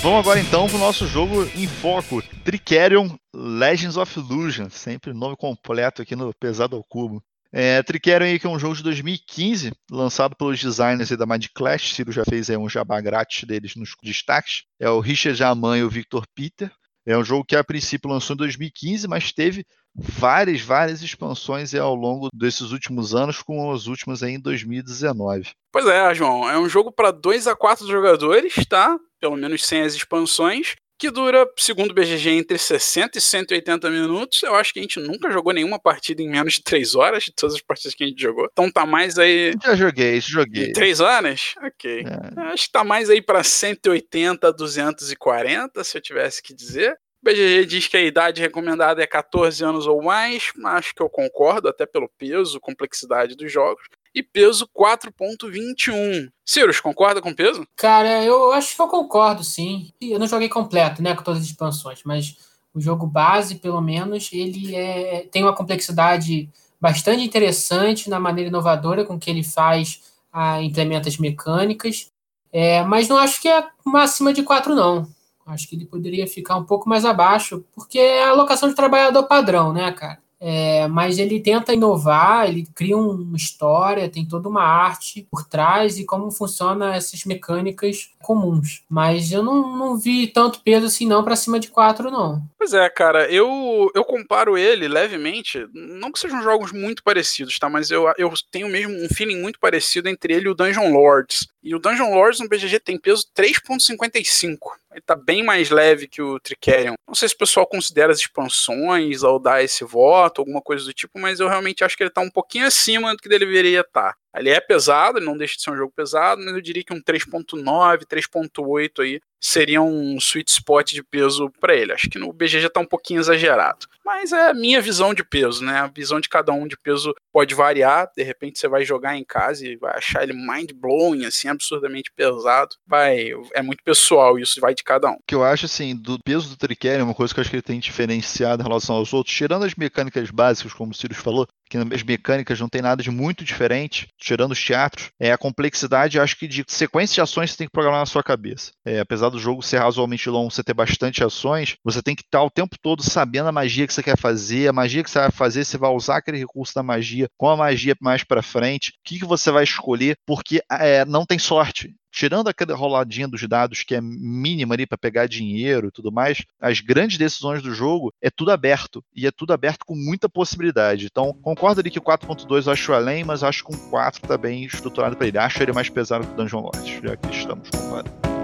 Vamos 0.00 0.20
agora 0.20 0.38
então 0.38 0.68
para 0.68 0.76
o 0.76 0.78
nosso 0.78 1.08
jogo 1.08 1.42
em 1.56 1.66
foco, 1.66 2.22
Tricerion 2.44 3.08
Legends 3.34 3.96
of 3.96 4.16
Illusion, 4.16 4.70
sempre 4.70 5.12
nome 5.12 5.36
completo 5.36 6.02
aqui 6.02 6.14
no 6.14 6.32
Pesado 6.32 6.76
ao 6.76 6.84
Cubo. 6.84 7.20
É, 7.50 7.82
Tricerion 7.82 8.38
que 8.38 8.46
é 8.46 8.50
um 8.50 8.60
jogo 8.60 8.76
de 8.76 8.82
2015, 8.84 9.72
lançado 9.90 10.36
pelos 10.36 10.60
designers 10.60 11.10
da 11.10 11.26
Mind 11.26 11.46
Clash, 11.52 11.94
Ciro 11.94 12.12
já 12.12 12.24
fez 12.24 12.48
aí 12.48 12.56
um 12.56 12.68
jabá 12.68 13.00
grátis 13.00 13.42
deles 13.42 13.74
nos 13.74 13.90
destaques, 14.02 14.62
é 14.78 14.88
o 14.88 15.00
Richard 15.00 15.36
Jaman 15.36 15.78
e 15.78 15.82
o 15.82 15.90
Victor 15.90 16.24
Peter. 16.32 16.70
É 17.08 17.16
um 17.16 17.24
jogo 17.24 17.42
que 17.42 17.56
a 17.56 17.64
princípio 17.64 18.10
lançou 18.10 18.34
em 18.34 18.36
2015, 18.36 19.08
mas 19.08 19.32
teve 19.32 19.64
várias, 19.94 20.60
várias 20.60 21.00
expansões 21.00 21.74
ao 21.74 21.94
longo 21.94 22.28
desses 22.34 22.70
últimos 22.70 23.14
anos, 23.14 23.40
com 23.40 23.72
as 23.72 23.86
últimas 23.86 24.22
aí 24.22 24.34
em 24.34 24.40
2019. 24.40 25.50
Pois 25.72 25.86
é, 25.86 26.14
João, 26.14 26.46
é 26.50 26.58
um 26.58 26.68
jogo 26.68 26.92
para 26.92 27.10
2 27.10 27.46
a 27.46 27.56
4 27.56 27.86
jogadores, 27.86 28.52
tá? 28.68 28.98
Pelo 29.18 29.36
menos 29.38 29.64
sem 29.64 29.80
as 29.80 29.94
expansões, 29.94 30.74
que 30.98 31.10
dura, 31.10 31.48
segundo 31.56 31.92
o 31.92 31.94
BGG, 31.94 32.30
entre 32.30 32.58
60 32.58 33.16
e 33.16 33.20
180 33.20 33.88
minutos. 33.90 34.42
Eu 34.42 34.54
acho 34.56 34.72
que 34.72 34.80
a 34.80 34.82
gente 34.82 34.98
nunca 34.98 35.30
jogou 35.30 35.52
nenhuma 35.52 35.78
partida 35.78 36.20
em 36.20 36.28
menos 36.28 36.54
de 36.54 36.62
3 36.62 36.94
horas, 36.96 37.24
de 37.24 37.32
todas 37.32 37.54
as 37.54 37.62
partidas 37.62 37.94
que 37.94 38.04
a 38.04 38.06
gente 38.06 38.20
jogou. 38.20 38.48
Então 38.50 38.70
tá 38.70 38.84
mais 38.84 39.18
aí. 39.18 39.54
Já 39.62 39.76
joguei, 39.76 40.20
joguei. 40.20 40.72
3 40.72 41.00
horas? 41.00 41.54
Ok. 41.62 42.04
É. 42.04 42.40
Acho 42.52 42.64
que 42.66 42.72
tá 42.72 42.82
mais 42.82 43.08
aí 43.08 43.22
para 43.22 43.44
180 43.44 44.48
a 44.48 44.50
240, 44.50 45.84
se 45.84 45.96
eu 45.96 46.02
tivesse 46.02 46.42
que 46.42 46.52
dizer. 46.52 46.98
O 47.22 47.24
BGG 47.24 47.66
diz 47.66 47.88
que 47.88 47.96
a 47.96 48.02
idade 48.02 48.40
recomendada 48.40 49.02
é 49.02 49.06
14 49.06 49.64
anos 49.64 49.86
ou 49.86 50.00
mais, 50.02 50.52
acho 50.66 50.94
que 50.94 51.02
eu 51.02 51.10
concordo, 51.10 51.68
até 51.68 51.84
pelo 51.84 52.08
peso, 52.16 52.60
complexidade 52.60 53.36
dos 53.36 53.52
jogos. 53.52 53.82
E 54.18 54.22
peso 54.24 54.68
4.21. 54.76 56.28
Cirus, 56.44 56.80
concorda 56.80 57.22
com 57.22 57.32
peso? 57.32 57.64
Cara, 57.76 58.24
eu 58.24 58.50
acho 58.50 58.74
que 58.74 58.82
eu 58.82 58.88
concordo, 58.88 59.44
sim. 59.44 59.92
Eu 60.00 60.18
não 60.18 60.26
joguei 60.26 60.48
completo, 60.48 61.00
né, 61.00 61.14
com 61.14 61.22
todas 61.22 61.40
as 61.40 61.46
expansões, 61.46 62.00
mas 62.04 62.36
o 62.74 62.80
jogo 62.80 63.06
base, 63.06 63.54
pelo 63.54 63.80
menos, 63.80 64.30
ele 64.32 64.74
é, 64.74 65.28
tem 65.30 65.44
uma 65.44 65.54
complexidade 65.54 66.50
bastante 66.80 67.22
interessante 67.22 68.10
na 68.10 68.18
maneira 68.18 68.48
inovadora 68.48 69.04
com 69.04 69.20
que 69.20 69.30
ele 69.30 69.44
faz, 69.44 70.02
a, 70.32 70.60
implementa 70.60 71.08
as 71.08 71.16
mecânicas. 71.16 72.10
É, 72.52 72.82
mas 72.82 73.06
não 73.06 73.18
acho 73.18 73.40
que 73.40 73.46
é 73.46 73.68
acima 73.94 74.32
de 74.32 74.42
4, 74.42 74.74
não. 74.74 75.06
Acho 75.46 75.68
que 75.68 75.76
ele 75.76 75.86
poderia 75.86 76.26
ficar 76.26 76.56
um 76.56 76.64
pouco 76.64 76.88
mais 76.88 77.04
abaixo, 77.04 77.64
porque 77.72 78.00
é 78.00 78.24
a 78.24 78.30
alocação 78.30 78.68
de 78.68 78.74
trabalhador 78.74 79.28
padrão, 79.28 79.72
né, 79.72 79.92
cara? 79.92 80.18
É, 80.40 80.86
mas 80.86 81.18
ele 81.18 81.40
tenta 81.40 81.72
inovar, 81.74 82.48
ele 82.48 82.66
cria 82.74 82.96
uma 82.96 83.36
história, 83.36 84.08
tem 84.08 84.24
toda 84.24 84.48
uma 84.48 84.62
arte 84.62 85.26
por 85.30 85.44
trás 85.44 85.98
e 85.98 86.04
como 86.04 86.30
funcionam 86.30 86.88
essas 86.88 87.24
mecânicas 87.24 88.10
comuns. 88.22 88.82
Mas 88.88 89.32
eu 89.32 89.42
não, 89.42 89.76
não 89.76 89.96
vi 89.96 90.28
tanto 90.28 90.60
peso 90.60 90.86
assim 90.86 91.06
não 91.06 91.24
para 91.24 91.36
cima 91.36 91.58
de 91.58 91.68
4 91.68 92.10
não. 92.10 92.42
Pois 92.56 92.72
é, 92.72 92.88
cara, 92.88 93.30
eu, 93.30 93.90
eu 93.94 94.04
comparo 94.04 94.56
ele 94.56 94.86
levemente, 94.86 95.66
não 95.72 96.12
que 96.12 96.18
sejam 96.18 96.42
jogos 96.42 96.72
muito 96.72 97.02
parecidos, 97.02 97.58
tá? 97.58 97.68
Mas 97.68 97.90
eu, 97.90 98.04
eu 98.16 98.32
tenho 98.50 98.68
mesmo 98.68 98.94
um 98.94 99.08
feeling 99.08 99.40
muito 99.40 99.58
parecido 99.58 100.08
entre 100.08 100.34
ele 100.34 100.46
e 100.46 100.50
o 100.50 100.54
Dungeon 100.54 100.92
Lords. 100.92 101.48
E 101.62 101.74
o 101.74 101.78
Dungeon 101.78 102.14
Lords 102.14 102.40
no 102.40 102.48
BGG 102.48 102.80
tem 102.80 102.98
peso 102.98 103.24
3.55. 103.36 104.58
Ele 104.92 105.00
tá 105.00 105.14
bem 105.14 105.44
mais 105.44 105.70
leve 105.70 106.06
que 106.06 106.22
o 106.22 106.38
Tricerion. 106.40 106.94
Não 107.06 107.14
sei 107.14 107.28
se 107.28 107.34
o 107.34 107.38
pessoal 107.38 107.66
considera 107.66 108.12
as 108.12 108.20
expansões 108.20 109.22
ao 109.22 109.38
dar 109.38 109.62
esse 109.62 109.84
voto, 109.84 110.40
alguma 110.40 110.62
coisa 110.62 110.84
do 110.84 110.92
tipo, 110.92 111.18
mas 111.18 111.40
eu 111.40 111.48
realmente 111.48 111.84
acho 111.84 111.96
que 111.96 112.02
ele 112.02 112.10
tá 112.10 112.20
um 112.20 112.30
pouquinho 112.30 112.66
acima 112.66 113.14
do 113.14 113.18
que 113.18 113.28
deveria 113.28 113.80
estar. 113.80 114.12
Tá. 114.12 114.16
Ele 114.36 114.50
é 114.50 114.60
pesado, 114.60 115.18
ele 115.18 115.26
não 115.26 115.36
deixa 115.36 115.56
de 115.56 115.62
ser 115.62 115.70
um 115.70 115.76
jogo 115.76 115.92
pesado, 115.94 116.40
mas 116.42 116.54
eu 116.54 116.60
diria 116.60 116.84
que 116.84 116.92
um 116.92 117.02
3.9, 117.02 118.04
3.8 118.06 119.02
aí 119.02 119.20
seria 119.40 119.80
um 119.80 120.16
sweet 120.16 120.50
spot 120.50 120.92
de 120.92 121.02
peso 121.02 121.50
para 121.60 121.74
ele. 121.74 121.92
Acho 121.92 122.08
que 122.08 122.18
no 122.18 122.32
BG 122.32 122.60
já 122.60 122.70
tá 122.70 122.80
um 122.80 122.86
pouquinho 122.86 123.20
exagerado. 123.20 123.86
Mas 124.04 124.32
é 124.32 124.50
a 124.50 124.54
minha 124.54 124.80
visão 124.80 125.12
de 125.12 125.22
peso, 125.22 125.62
né? 125.62 125.80
A 125.80 125.86
visão 125.86 126.18
de 126.18 126.28
cada 126.28 126.50
um 126.50 126.66
de 126.66 126.78
peso 126.78 127.14
pode 127.30 127.54
variar. 127.54 128.10
De 128.16 128.22
repente 128.22 128.58
você 128.58 128.66
vai 128.66 128.84
jogar 128.84 129.16
em 129.16 129.24
casa 129.24 129.66
e 129.66 129.76
vai 129.76 129.96
achar 129.96 130.22
ele 130.22 130.32
mind 130.32 130.72
blowing, 130.72 131.26
assim, 131.26 131.48
absurdamente 131.48 132.10
pesado. 132.16 132.74
Vai, 132.86 133.32
é 133.54 133.60
muito 133.60 133.82
pessoal, 133.84 134.38
isso 134.38 134.60
vai 134.60 134.74
de 134.74 134.82
cada 134.82 135.10
um. 135.10 135.14
O 135.14 135.22
que 135.26 135.34
eu 135.34 135.44
acho, 135.44 135.66
assim, 135.66 135.94
do 135.94 136.18
peso 136.24 136.48
do 136.48 136.56
Triquere, 136.56 137.02
uma 137.02 137.14
coisa 137.14 137.34
que 137.34 137.38
eu 137.38 137.42
acho 137.42 137.50
que 137.50 137.56
ele 137.56 137.62
tem 137.62 137.78
diferenciado 137.78 138.62
em 138.62 138.66
relação 138.66 138.96
aos 138.96 139.12
outros, 139.12 139.36
tirando 139.36 139.64
as 139.64 139.74
mecânicas 139.74 140.30
básicas, 140.30 140.72
como 140.72 140.92
o 140.92 140.94
Sirius 140.94 141.20
falou, 141.20 141.46
que 141.68 141.76
as 141.76 142.02
mecânicas 142.02 142.58
não 142.58 142.68
tem 142.68 142.80
nada 142.80 143.02
de 143.02 143.10
muito 143.10 143.44
diferente, 143.44 144.08
tirando 144.16 144.52
os 144.52 144.64
teatros, 144.64 145.10
é 145.20 145.32
a 145.32 145.38
complexidade, 145.38 146.18
acho 146.18 146.36
que 146.38 146.48
de 146.48 146.64
sequência 146.66 147.16
de 147.16 147.20
ações 147.20 147.50
você 147.50 147.58
tem 147.58 147.66
que 147.66 147.72
programar 147.72 148.00
na 148.00 148.06
sua 148.06 148.22
cabeça. 148.22 148.72
É, 148.84 149.00
apesar 149.00 149.27
do 149.28 149.38
jogo 149.38 149.62
ser 149.62 149.78
razoavelmente 149.78 150.28
longo, 150.28 150.50
você 150.50 150.62
ter 150.62 150.74
bastante 150.74 151.22
ações, 151.24 151.76
você 151.84 152.02
tem 152.02 152.14
que 152.14 152.22
estar 152.22 152.42
o 152.42 152.50
tempo 152.50 152.76
todo 152.80 153.02
sabendo 153.02 153.48
a 153.48 153.52
magia 153.52 153.86
que 153.86 153.92
você 153.92 154.02
quer 154.02 154.16
fazer, 154.16 154.68
a 154.68 154.72
magia 154.72 155.02
que 155.02 155.10
você 155.10 155.18
vai 155.18 155.30
fazer, 155.30 155.64
você 155.64 155.78
vai 155.78 155.90
usar 155.90 156.18
aquele 156.18 156.38
recurso 156.38 156.74
da 156.74 156.82
magia 156.82 157.28
com 157.36 157.48
a 157.48 157.56
magia 157.56 157.96
mais 158.00 158.24
para 158.24 158.42
frente, 158.42 158.90
o 158.90 158.92
que, 159.04 159.18
que 159.18 159.24
você 159.24 159.50
vai 159.50 159.64
escolher, 159.64 160.16
porque 160.26 160.62
é, 160.70 161.04
não 161.04 161.24
tem 161.24 161.38
sorte 161.38 161.94
tirando 162.10 162.48
aquela 162.48 162.74
roladinha 162.74 163.28
dos 163.28 163.46
dados 163.46 163.84
que 163.84 163.94
é 163.94 164.00
mínima 164.00 164.74
ali 164.74 164.86
para 164.86 164.98
pegar 164.98 165.28
dinheiro 165.28 165.88
e 165.88 165.90
tudo 165.90 166.10
mais, 166.10 166.42
as 166.60 166.80
grandes 166.80 167.16
decisões 167.16 167.62
do 167.62 167.72
jogo 167.72 168.12
é 168.20 168.28
tudo 168.30 168.50
aberto. 168.50 169.04
E 169.14 169.26
é 169.26 169.30
tudo 169.30 169.52
aberto 169.52 169.84
com 169.84 169.94
muita 169.94 170.28
possibilidade. 170.28 171.06
Então, 171.06 171.32
concordo 171.32 171.80
ali 171.80 171.90
que 171.90 171.98
o 171.98 172.02
4.2 172.02 172.66
eu 172.66 172.72
acho 172.72 172.92
além, 172.92 173.24
mas 173.24 173.42
acho 173.42 173.64
que 173.64 173.74
um 173.74 173.90
4 173.90 174.26
tá 174.26 174.36
bem 174.36 174.64
estruturado 174.64 175.16
para 175.16 175.28
ele. 175.28 175.38
Acho 175.38 175.62
ele 175.62 175.72
mais 175.72 175.88
pesado 175.88 176.26
que 176.26 176.32
o 176.32 176.36
Dungeon 176.36 176.60
Lords, 176.60 177.00
já 177.02 177.16
que 177.16 177.30
estamos 177.30 177.70
comparando. 177.70 178.37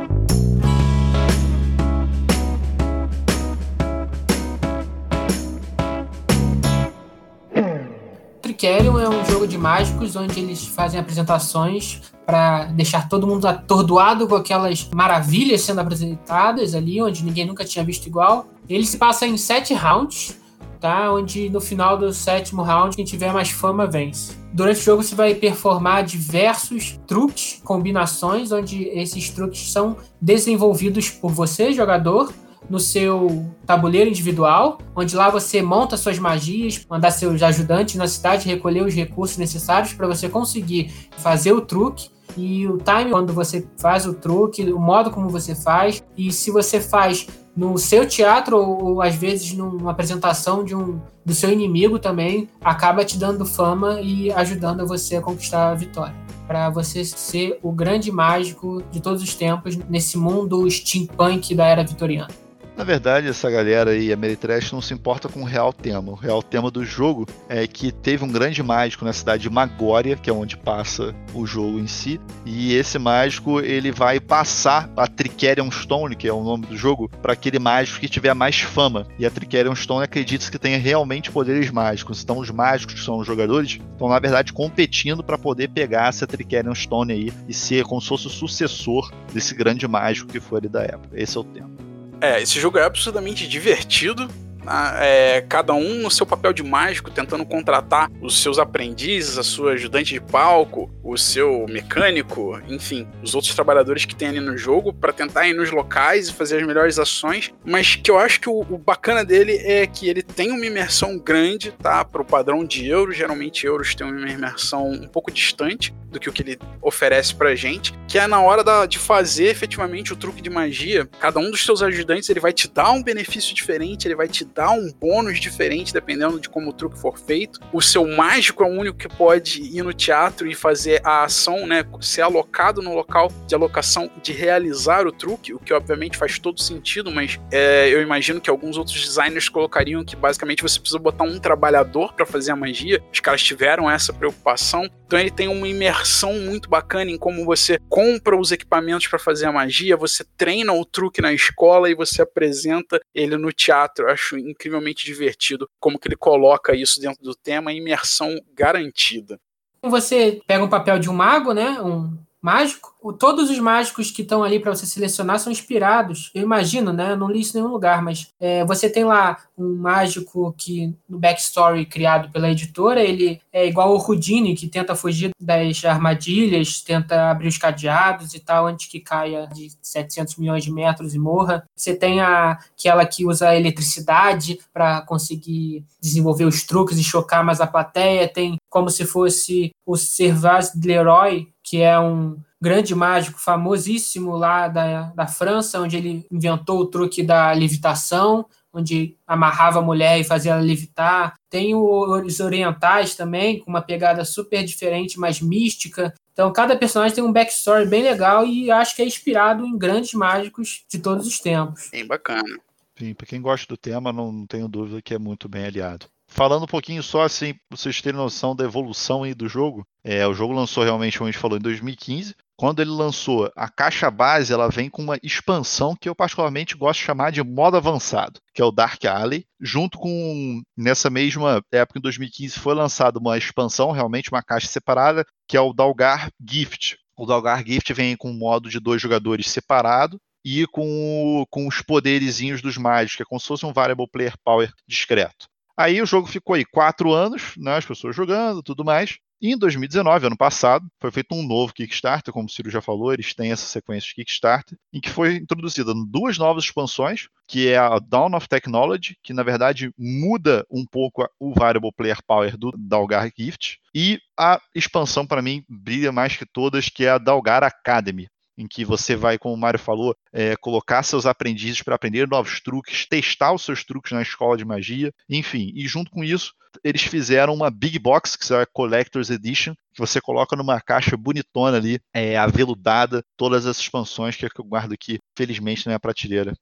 Tricerion 8.54 8.98
é 8.98 9.08
um 9.08 9.24
jogo 9.26 9.46
de 9.46 9.58
mágicos 9.58 10.16
onde 10.16 10.40
eles 10.40 10.64
fazem 10.66 10.98
apresentações 10.98 12.00
para 12.24 12.64
deixar 12.66 13.08
todo 13.08 13.26
mundo 13.26 13.46
atordoado 13.46 14.26
com 14.26 14.34
aquelas 14.34 14.88
maravilhas 14.94 15.60
sendo 15.60 15.80
apresentadas 15.80 16.74
ali, 16.74 17.02
onde 17.02 17.24
ninguém 17.24 17.46
nunca 17.46 17.64
tinha 17.64 17.84
visto 17.84 18.06
igual. 18.06 18.46
Ele 18.68 18.86
se 18.86 18.96
passa 18.96 19.26
em 19.26 19.36
sete 19.36 19.74
rounds, 19.74 20.40
tá? 20.80 21.12
Onde 21.12 21.50
no 21.50 21.60
final 21.60 21.98
do 21.98 22.12
sétimo 22.12 22.62
round, 22.62 22.96
quem 22.96 23.04
tiver 23.04 23.32
mais 23.32 23.50
fama 23.50 23.86
vence. 23.86 24.32
Durante 24.52 24.80
o 24.80 24.82
jogo 24.82 25.02
você 25.02 25.14
vai 25.14 25.34
performar 25.34 26.04
diversos 26.04 26.98
truques, 27.06 27.60
combinações, 27.64 28.52
onde 28.52 28.84
esses 28.84 29.28
truques 29.28 29.70
são 29.72 29.96
desenvolvidos 30.20 31.10
por 31.10 31.30
você, 31.32 31.72
jogador, 31.72 32.32
no 32.68 32.79
seu 32.79 33.46
tabuleiro 33.66 34.11
individual, 34.11 34.79
onde 34.94 35.14
lá 35.14 35.31
você 35.31 35.62
monta 35.62 35.96
suas 35.96 36.18
magias, 36.18 36.85
mandar 36.88 37.11
seus 37.11 37.42
ajudantes 37.42 37.96
na 37.96 38.07
cidade 38.07 38.48
recolher 38.48 38.83
os 38.83 38.94
recursos 38.94 39.37
necessários 39.37 39.92
para 39.92 40.07
você 40.07 40.29
conseguir 40.29 40.92
fazer 41.18 41.53
o 41.53 41.61
truque 41.61 42.09
e 42.37 42.66
o 42.66 42.79
time 42.79 43.11
quando 43.11 43.33
você 43.33 43.66
faz 43.79 44.07
o 44.07 44.14
truque, 44.14 44.72
o 44.72 44.79
modo 44.79 45.11
como 45.11 45.29
você 45.29 45.55
faz 45.55 46.03
e 46.16 46.33
se 46.33 46.50
você 46.50 46.81
faz 46.81 47.27
no 47.57 47.79
seu 47.79 48.07
teatro 48.07 48.59
ou 48.59 49.00
às 49.00 49.14
vezes 49.14 49.53
numa 49.53 49.92
apresentação 49.92 50.64
de 50.64 50.74
um 50.74 51.00
do 51.24 51.33
seu 51.33 51.50
inimigo 51.50 51.98
também 51.98 52.48
acaba 52.61 53.05
te 53.05 53.16
dando 53.16 53.46
fama 53.46 54.00
e 54.00 54.31
ajudando 54.33 54.87
você 54.87 55.16
a 55.16 55.22
conquistar 55.22 55.70
a 55.70 55.74
vitória. 55.74 56.14
Para 56.46 56.68
você 56.68 57.03
ser 57.05 57.59
o 57.62 57.72
grande 57.72 58.12
mágico 58.12 58.83
de 58.90 59.00
todos 59.00 59.22
os 59.22 59.35
tempos 59.35 59.77
nesse 59.88 60.18
mundo 60.18 60.68
steampunk 60.70 61.55
da 61.55 61.66
era 61.66 61.83
vitoriana. 61.83 62.43
Na 62.76 62.82
verdade, 62.82 63.28
essa 63.28 63.48
galera 63.48 63.92
aí, 63.92 64.12
a 64.12 64.16
Meritrash, 64.16 64.72
não 64.72 64.82
se 64.82 64.92
importa 64.92 65.28
com 65.28 65.42
o 65.42 65.44
real 65.44 65.72
tema. 65.72 66.10
O 66.10 66.16
real 66.16 66.42
tema 66.42 66.72
do 66.72 66.84
jogo 66.84 67.24
é 67.48 67.68
que 67.68 67.92
teve 67.92 68.24
um 68.24 68.32
grande 68.32 68.64
mágico 68.64 69.04
na 69.04 69.12
cidade 69.12 69.44
de 69.44 69.50
Magória, 69.50 70.16
que 70.16 70.28
é 70.28 70.32
onde 70.32 70.56
passa 70.56 71.14
o 71.32 71.46
jogo 71.46 71.78
em 71.78 71.87
si, 71.87 72.20
e 72.44 72.74
esse 72.74 72.98
mágico 72.98 73.60
ele 73.60 73.92
vai 73.92 74.18
passar 74.18 74.90
a 74.96 75.06
Tricerion 75.06 75.70
Stone, 75.70 76.16
que 76.16 76.26
é 76.26 76.32
o 76.32 76.42
nome 76.42 76.66
do 76.66 76.76
jogo, 76.76 77.08
para 77.22 77.34
aquele 77.34 77.60
mágico 77.60 78.00
que 78.00 78.08
tiver 78.08 78.34
mais 78.34 78.60
fama. 78.60 79.06
E 79.20 79.24
a 79.24 79.30
Tricerion 79.30 79.76
Stone 79.76 80.02
acredita 80.02 80.50
que 80.50 80.58
tenha 80.58 80.78
realmente 80.78 81.30
poderes 81.30 81.70
mágicos. 81.70 82.24
Então 82.24 82.38
os 82.38 82.50
mágicos, 82.50 82.94
que 82.96 83.00
são 83.00 83.18
os 83.18 83.26
jogadores, 83.26 83.78
estão 83.92 84.08
na 84.08 84.18
verdade 84.18 84.52
competindo 84.52 85.22
para 85.22 85.38
poder 85.38 85.68
pegar 85.68 86.08
essa 86.08 86.26
Tricerion 86.26 86.74
Stone 86.74 87.12
aí 87.12 87.32
e 87.48 87.54
ser 87.54 87.84
como 87.84 88.00
se 88.00 88.08
fosse 88.08 88.26
o 88.26 88.30
sucessor 88.30 89.12
desse 89.32 89.54
grande 89.54 89.87
mágico 89.87 90.32
que 90.32 90.40
foi 90.40 90.58
ali 90.58 90.68
da 90.68 90.82
época. 90.82 91.10
Esse 91.12 91.37
é 91.37 91.40
o 91.40 91.44
tema. 91.44 91.93
É, 92.20 92.40
esse 92.40 92.59
jogo 92.61 92.79
é 92.79 92.85
absurdamente 92.85 93.46
divertido. 93.46 94.29
Né? 94.64 94.72
É, 95.00 95.40
cada 95.48 95.74
um 95.74 96.03
no 96.03 96.11
seu 96.11 96.27
papel 96.27 96.53
de 96.53 96.62
mágico, 96.62 97.11
tentando 97.11 97.44
contratar 97.44 98.11
os 98.20 98.42
seus 98.42 98.59
aprendizes, 98.59 99.38
a 99.38 99.42
sua 99.42 99.72
ajudante 99.72 100.14
de 100.14 100.20
palco, 100.20 100.90
o 101.03 101.16
seu 101.16 101.66
mecânico, 101.68 102.61
enfim, 102.68 103.07
os 103.22 103.35
outros 103.35 103.55
trabalhadores 103.55 104.05
que 104.05 104.14
tem 104.14 104.29
ali 104.29 104.40
no 104.40 104.57
jogo, 104.57 104.92
para 104.92 105.12
tentar 105.12 105.46
ir 105.46 105.55
nos 105.55 105.70
locais 105.70 106.29
e 106.29 106.33
fazer 106.33 106.59
as 106.59 106.66
melhores 106.66 106.98
ações. 106.98 107.53
Mas 107.64 107.96
que 107.96 108.11
eu 108.11 108.18
acho 108.18 108.40
que 108.40 108.48
o, 108.48 108.61
o 108.61 108.79
bacana 108.79 109.24
dele 109.24 109.57
é 109.62 109.87
que 109.87 110.09
ele 110.09 110.22
tem 110.22 110.50
uma 110.50 110.64
imersão 110.64 111.18
grande, 111.18 111.72
tá? 111.72 112.05
Para 112.05 112.22
o 112.22 112.24
padrão 112.24 112.64
de 112.64 112.88
euro. 112.88 113.12
Geralmente, 113.12 113.66
euros 113.66 113.94
tem 113.94 114.07
uma 114.07 114.31
imersão 114.31 114.88
um 114.88 115.09
pouco 115.09 115.31
distante 115.31 115.94
do 116.14 116.20
que 116.20 116.29
o 116.29 116.33
que 116.33 116.42
ele 116.42 116.59
oferece 116.81 117.35
pra 117.35 117.55
gente, 117.55 117.92
que 118.09 118.18
é 118.18 118.27
na 118.27 118.40
hora 118.40 118.62
da, 118.62 118.87
de 118.87 118.98
fazer 118.98 119.46
efetivamente 119.46 120.12
o 120.12 120.16
truque 120.16 120.40
de 120.40 120.48
magia. 120.48 121.09
Cada 121.18 121.40
um 121.40 121.50
dos 121.50 121.64
seus 121.64 121.83
ajudantes 121.83 122.31
ele 122.31 122.40
vai 122.40 122.53
te 122.53 122.68
dar 122.68 122.92
um 122.92 123.03
benefício 123.03 123.55
diferente, 123.55 124.07
ele 124.07 124.14
vai 124.14 124.29
te 124.29 124.44
dar 124.54 124.70
um 124.70 124.90
bônus 124.92 125.40
diferente 125.40 125.92
dependendo 125.92 126.38
de 126.38 126.48
como 126.48 126.70
o 126.70 126.72
truque 126.72 126.98
for 126.98 127.18
feito. 127.18 127.60
O 127.72 127.82
seu 127.82 128.06
mágico 128.06 128.62
é 128.62 128.66
o 128.66 128.70
único 128.70 128.98
que 128.98 129.08
pode 129.08 129.60
ir 129.60 129.82
no 129.82 129.92
teatro 129.92 130.48
e 130.48 130.54
fazer 130.54 131.00
a 131.04 131.24
ação, 131.24 131.66
né, 131.66 131.84
ser 132.00 132.22
alocado 132.22 132.80
no 132.80 132.94
local 132.94 133.30
de 133.46 133.54
alocação 133.54 134.10
de 134.22 134.32
realizar 134.32 135.06
o 135.06 135.12
truque, 135.12 135.54
o 135.54 135.58
que 135.58 135.72
obviamente 135.72 136.16
faz 136.16 136.38
todo 136.38 136.60
sentido, 136.60 137.10
mas 137.10 137.38
é, 137.50 137.88
eu 137.88 138.00
imagino 138.00 138.40
que 138.40 138.50
alguns 138.50 138.76
outros 138.76 139.00
designers 139.04 139.48
colocariam 139.48 140.04
que 140.04 140.16
basicamente 140.16 140.62
você 140.62 140.78
precisa 140.78 140.98
botar 140.98 141.24
um 141.24 141.38
trabalhador 141.38 142.12
para 142.12 142.26
fazer 142.26 142.52
a 142.52 142.56
magia. 142.56 143.02
Os 143.12 143.20
caras 143.20 143.42
tiveram 143.42 143.90
essa 143.90 144.12
preocupação, 144.12 144.88
então 145.06 145.18
ele 145.18 145.30
tem 145.30 145.48
uma 145.48 145.68
imersão 145.68 146.34
muito 146.34 146.68
bacana 146.68 147.10
em 147.10 147.18
como 147.18 147.44
você 147.44 147.78
compra 147.88 148.36
os 148.36 148.52
equipamentos 148.52 149.06
para 149.06 149.18
fazer 149.18 149.46
a 149.46 149.52
magia, 149.52 149.96
você 149.96 150.24
treina 150.36 150.72
o 150.72 150.84
truque 150.84 151.20
na 151.20 151.32
escola 151.32 151.90
e 151.90 151.94
você 151.94 152.22
apresenta 152.22 153.00
ele 153.14 153.36
no 153.36 153.52
teatro. 153.52 154.06
Eu 154.06 154.10
acho 154.10 154.36
incrivelmente 154.48 155.04
divertido 155.04 155.68
como 155.78 155.98
que 155.98 156.09
ele 156.09 156.16
coloca 156.16 156.74
isso 156.74 157.00
dentro 157.00 157.22
do 157.22 157.35
tema, 157.35 157.72
imersão 157.72 158.38
garantida. 158.54 159.40
Você 159.83 160.40
pega 160.46 160.64
um 160.64 160.68
papel 160.68 160.98
de 160.98 161.11
um 161.11 161.14
mago, 161.14 161.52
né? 161.52 161.80
Um 161.80 162.16
mágico. 162.44 162.92
Todos 163.18 163.48
os 163.48 163.59
mágicos 163.59 164.11
que 164.11 164.20
estão 164.20 164.44
ali 164.44 164.61
para 164.61 164.74
você 164.74 164.85
selecionar 164.85 165.38
são 165.38 165.50
inspirados. 165.50 166.30
Eu 166.35 166.42
imagino, 166.42 166.92
né? 166.92 167.12
Eu 167.12 167.16
não 167.16 167.30
li 167.30 167.40
isso 167.40 167.57
em 167.57 167.61
nenhum 167.61 167.72
lugar, 167.72 168.02
mas 168.02 168.28
é, 168.38 168.62
você 168.66 168.90
tem 168.90 169.02
lá 169.02 169.38
um 169.57 169.76
mágico 169.76 170.54
que, 170.59 170.94
no 171.09 171.18
backstory 171.18 171.87
criado 171.87 172.30
pela 172.30 172.50
editora, 172.50 173.02
ele 173.02 173.40
é 173.50 173.66
igual 173.66 173.92
ao 173.92 173.98
Houdini, 173.98 174.54
que 174.54 174.68
tenta 174.68 174.94
fugir 174.94 175.30
das 175.40 175.83
armadilhas, 175.87 176.83
tenta 176.83 177.30
abrir 177.30 177.48
os 177.48 177.57
cadeados 177.57 178.35
e 178.35 178.40
tal, 178.40 178.66
antes 178.66 178.88
que 178.88 179.00
caia 179.00 179.46
de 179.46 179.72
700 179.80 180.37
milhões 180.37 180.64
de 180.64 180.72
metros 180.72 181.14
e 181.14 181.18
morra. 181.18 181.64
Você 181.74 181.96
tem 181.96 182.20
a, 182.20 182.59
aquela 182.78 183.07
que 183.07 183.24
usa 183.24 183.57
eletricidade 183.57 184.59
para 184.70 185.00
conseguir 185.00 185.83
desenvolver 185.98 186.44
os 186.44 186.62
truques 186.62 186.98
e 186.98 187.04
chocar 187.04 187.42
mais 187.42 187.62
a 187.62 187.66
plateia. 187.66 188.28
Tem 188.28 188.57
como 188.68 188.90
se 188.90 189.07
fosse 189.07 189.70
o 189.87 189.96
Servaz 189.96 190.72
Leroy, 190.74 191.53
que 191.74 191.82
é 191.82 191.98
um 191.98 192.40
grande 192.62 192.94
mágico 192.94 193.40
famosíssimo 193.40 194.37
lá 194.37 194.68
da, 194.68 195.12
da 195.12 195.26
França, 195.26 195.80
onde 195.80 195.96
ele 195.96 196.24
inventou 196.30 196.78
o 196.78 196.87
truque 196.87 197.20
da 197.20 197.50
levitação, 197.50 198.46
onde 198.72 199.16
amarrava 199.26 199.80
a 199.80 199.82
mulher 199.82 200.20
e 200.20 200.24
fazia 200.24 200.52
ela 200.52 200.60
levitar. 200.60 201.34
Tem 201.50 201.74
os 201.74 202.38
orientais 202.38 203.16
também, 203.16 203.58
com 203.58 203.68
uma 203.68 203.82
pegada 203.82 204.24
super 204.24 204.62
diferente, 204.62 205.18
mais 205.18 205.40
mística. 205.40 206.14
Então, 206.32 206.52
cada 206.52 206.76
personagem 206.76 207.16
tem 207.16 207.24
um 207.24 207.32
backstory 207.32 207.88
bem 207.88 208.04
legal 208.04 208.46
e 208.46 208.70
acho 208.70 208.94
que 208.94 209.02
é 209.02 209.04
inspirado 209.04 209.66
em 209.66 209.76
grandes 209.76 210.14
mágicos 210.14 210.84
de 210.88 211.00
todos 211.00 211.26
os 211.26 211.40
tempos. 211.40 211.88
Bem 211.90 212.06
bacana. 212.06 212.56
Sim, 212.96 213.14
para 213.14 213.26
quem 213.26 213.42
gosta 213.42 213.66
do 213.66 213.76
tema, 213.76 214.12
não, 214.12 214.30
não 214.30 214.46
tenho 214.46 214.68
dúvida 214.68 215.02
que 215.02 215.12
é 215.12 215.18
muito 215.18 215.48
bem 215.48 215.66
aliado. 215.66 216.06
Falando 216.35 216.64
um 216.64 216.66
pouquinho 216.66 217.01
só 217.01 217.23
assim, 217.23 217.55
pra 217.55 217.79
vocês 217.79 218.03
terem 218.03 218.18
noção 218.18 218.57
da 218.57 218.64
evolução 218.64 219.23
aí 219.23 219.33
do 219.33 219.49
jogo, 219.49 219.87
é, 220.03 220.27
o 220.27 220.35
jogo 220.35 220.53
lançou 220.53 220.83
realmente, 220.83 221.16
como 221.16 221.29
a 221.29 221.31
gente 221.31 221.40
falou, 221.40 221.57
em 221.57 221.61
2015. 221.61 222.35
Quando 222.57 222.83
ele 222.83 222.90
lançou 222.90 223.53
a 223.55 223.68
caixa 223.68 224.11
base, 224.11 224.53
ela 224.53 224.68
vem 224.68 224.90
com 224.90 225.01
uma 225.01 225.16
expansão 225.23 225.94
que 225.94 226.09
eu 226.09 226.14
particularmente 226.14 226.77
gosto 226.77 226.99
de 226.99 227.07
chamar 227.07 227.31
de 227.31 227.40
modo 227.40 227.77
avançado, 227.77 228.40
que 228.53 228.61
é 228.61 228.64
o 228.64 228.73
Dark 228.73 229.05
Alley. 229.05 229.44
Junto 229.61 229.97
com, 229.97 230.61
nessa 230.77 231.09
mesma 231.09 231.62
época, 231.70 232.01
em 232.01 232.03
2015, 232.03 232.59
foi 232.59 232.75
lançada 232.75 233.20
uma 233.20 233.38
expansão, 233.38 233.92
realmente 233.92 234.33
uma 234.33 234.42
caixa 234.42 234.66
separada, 234.66 235.25
que 235.47 235.57
é 235.57 235.61
o 235.61 235.73
Dalgar 235.73 236.31
Gift. 236.44 236.97
O 237.16 237.27
Dalgar 237.27 237.64
Gift 237.64 237.92
vem 237.92 238.16
com 238.16 238.33
um 238.33 238.37
modo 238.37 238.68
de 238.68 238.81
dois 238.81 239.01
jogadores 239.01 239.49
separado, 239.49 240.18
e 240.44 240.66
com, 240.66 241.47
com 241.49 241.68
os 241.68 241.81
poderizinhos 241.81 242.61
dos 242.61 242.77
mágicos, 242.77 243.16
que 243.16 243.23
é 243.23 243.27
como 243.27 243.40
se 243.40 243.47
fosse 243.47 243.64
um 243.64 243.73
Variable 243.73 244.11
Player 244.11 244.35
Power 244.44 244.70
discreto. 244.87 245.47
Aí 245.76 246.00
o 246.00 246.06
jogo 246.06 246.26
ficou 246.26 246.54
aí 246.54 246.64
quatro 246.64 247.12
anos, 247.12 247.54
né, 247.56 247.76
as 247.76 247.84
pessoas 247.84 248.14
jogando 248.14 248.62
tudo 248.62 248.84
mais. 248.84 249.18
E 249.44 249.52
em 249.52 249.58
2019, 249.58 250.28
ano 250.28 250.37
passado, 250.38 250.87
foi 250.98 251.10
feito 251.10 251.34
um 251.34 251.46
novo 251.46 251.74
Kickstarter, 251.74 252.32
como 252.32 252.46
o 252.46 252.50
Ciro 252.50 252.70
já 252.70 252.80
falou, 252.80 253.12
eles 253.12 253.34
têm 253.34 253.52
essa 253.52 253.66
sequência 253.66 254.08
de 254.08 254.14
Kickstarter, 254.14 254.78
em 254.90 255.00
que 255.00 255.10
foi 255.10 255.34
introduzida 255.34 255.92
duas 256.08 256.38
novas 256.38 256.64
expansões, 256.64 257.28
que 257.46 257.68
é 257.68 257.76
a 257.76 257.98
Dawn 257.98 258.34
of 258.34 258.48
Technology, 258.48 259.18
que 259.22 259.34
na 259.34 259.42
verdade 259.42 259.90
muda 259.98 260.64
um 260.70 260.87
pouco 260.87 261.28
o 261.38 261.52
Variable 261.52 261.92
Player 261.94 262.16
Power 262.26 262.56
do 262.56 262.72
Dalgar 262.78 263.30
Gift, 263.37 263.78
e 263.94 264.18
a 264.38 264.58
expansão 264.74 265.26
para 265.26 265.42
mim 265.42 265.62
brilha 265.68 266.10
mais 266.10 266.37
que 266.37 266.46
todas, 266.46 266.88
que 266.88 267.04
é 267.04 267.10
a 267.10 267.18
Dalgar 267.18 267.62
Academy, 267.62 268.28
em 268.56 268.66
que 268.66 268.84
você 268.84 269.16
vai, 269.16 269.38
como 269.38 269.54
o 269.54 269.58
Mário 269.58 269.78
falou, 269.78 270.16
é, 270.32 270.56
colocar 270.56 271.02
seus 271.02 271.26
aprendizes 271.26 271.82
para 271.82 271.94
aprender 271.94 272.28
novos 272.28 272.60
truques, 272.60 273.06
testar 273.06 273.52
os 273.52 273.62
seus 273.62 273.84
truques 273.84 274.12
na 274.12 274.22
escola 274.22 274.56
de 274.56 274.64
magia, 274.64 275.12
enfim. 275.28 275.72
E 275.74 275.86
junto 275.86 276.10
com 276.10 276.22
isso, 276.22 276.52
eles 276.82 277.02
fizeram 277.02 277.54
uma 277.54 277.70
Big 277.70 277.98
Box, 277.98 278.36
que 278.36 278.52
é 278.52 278.62
a 278.62 278.66
Collector's 278.66 279.30
Edition, 279.30 279.74
que 279.92 280.00
você 280.00 280.20
coloca 280.20 280.56
numa 280.56 280.80
caixa 280.80 281.16
bonitona 281.16 281.76
ali, 281.76 282.00
é, 282.12 282.36
aveludada, 282.36 283.22
todas 283.36 283.66
as 283.66 283.78
expansões 283.78 284.36
que, 284.36 284.46
é 284.46 284.48
que 284.48 284.60
eu 284.60 284.64
guardo 284.64 284.92
aqui, 284.92 285.18
felizmente, 285.36 285.86
na 285.86 285.90
minha 285.90 286.00
prateleira. 286.00 286.52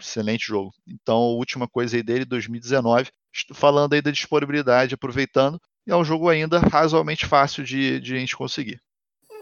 Excelente 0.00 0.46
jogo. 0.46 0.72
Então, 0.86 1.16
a 1.16 1.36
última 1.36 1.66
coisa 1.66 1.96
aí 1.96 2.02
dele, 2.02 2.24
2019, 2.24 3.10
falando 3.54 3.94
aí 3.94 4.02
da 4.02 4.10
disponibilidade, 4.10 4.94
aproveitando, 4.94 5.58
é 5.86 5.96
um 5.96 6.04
jogo 6.04 6.28
ainda 6.28 6.60
razoavelmente 6.60 7.26
fácil 7.26 7.64
de, 7.64 7.98
de 8.00 8.14
a 8.14 8.18
gente 8.18 8.36
conseguir. 8.36 8.80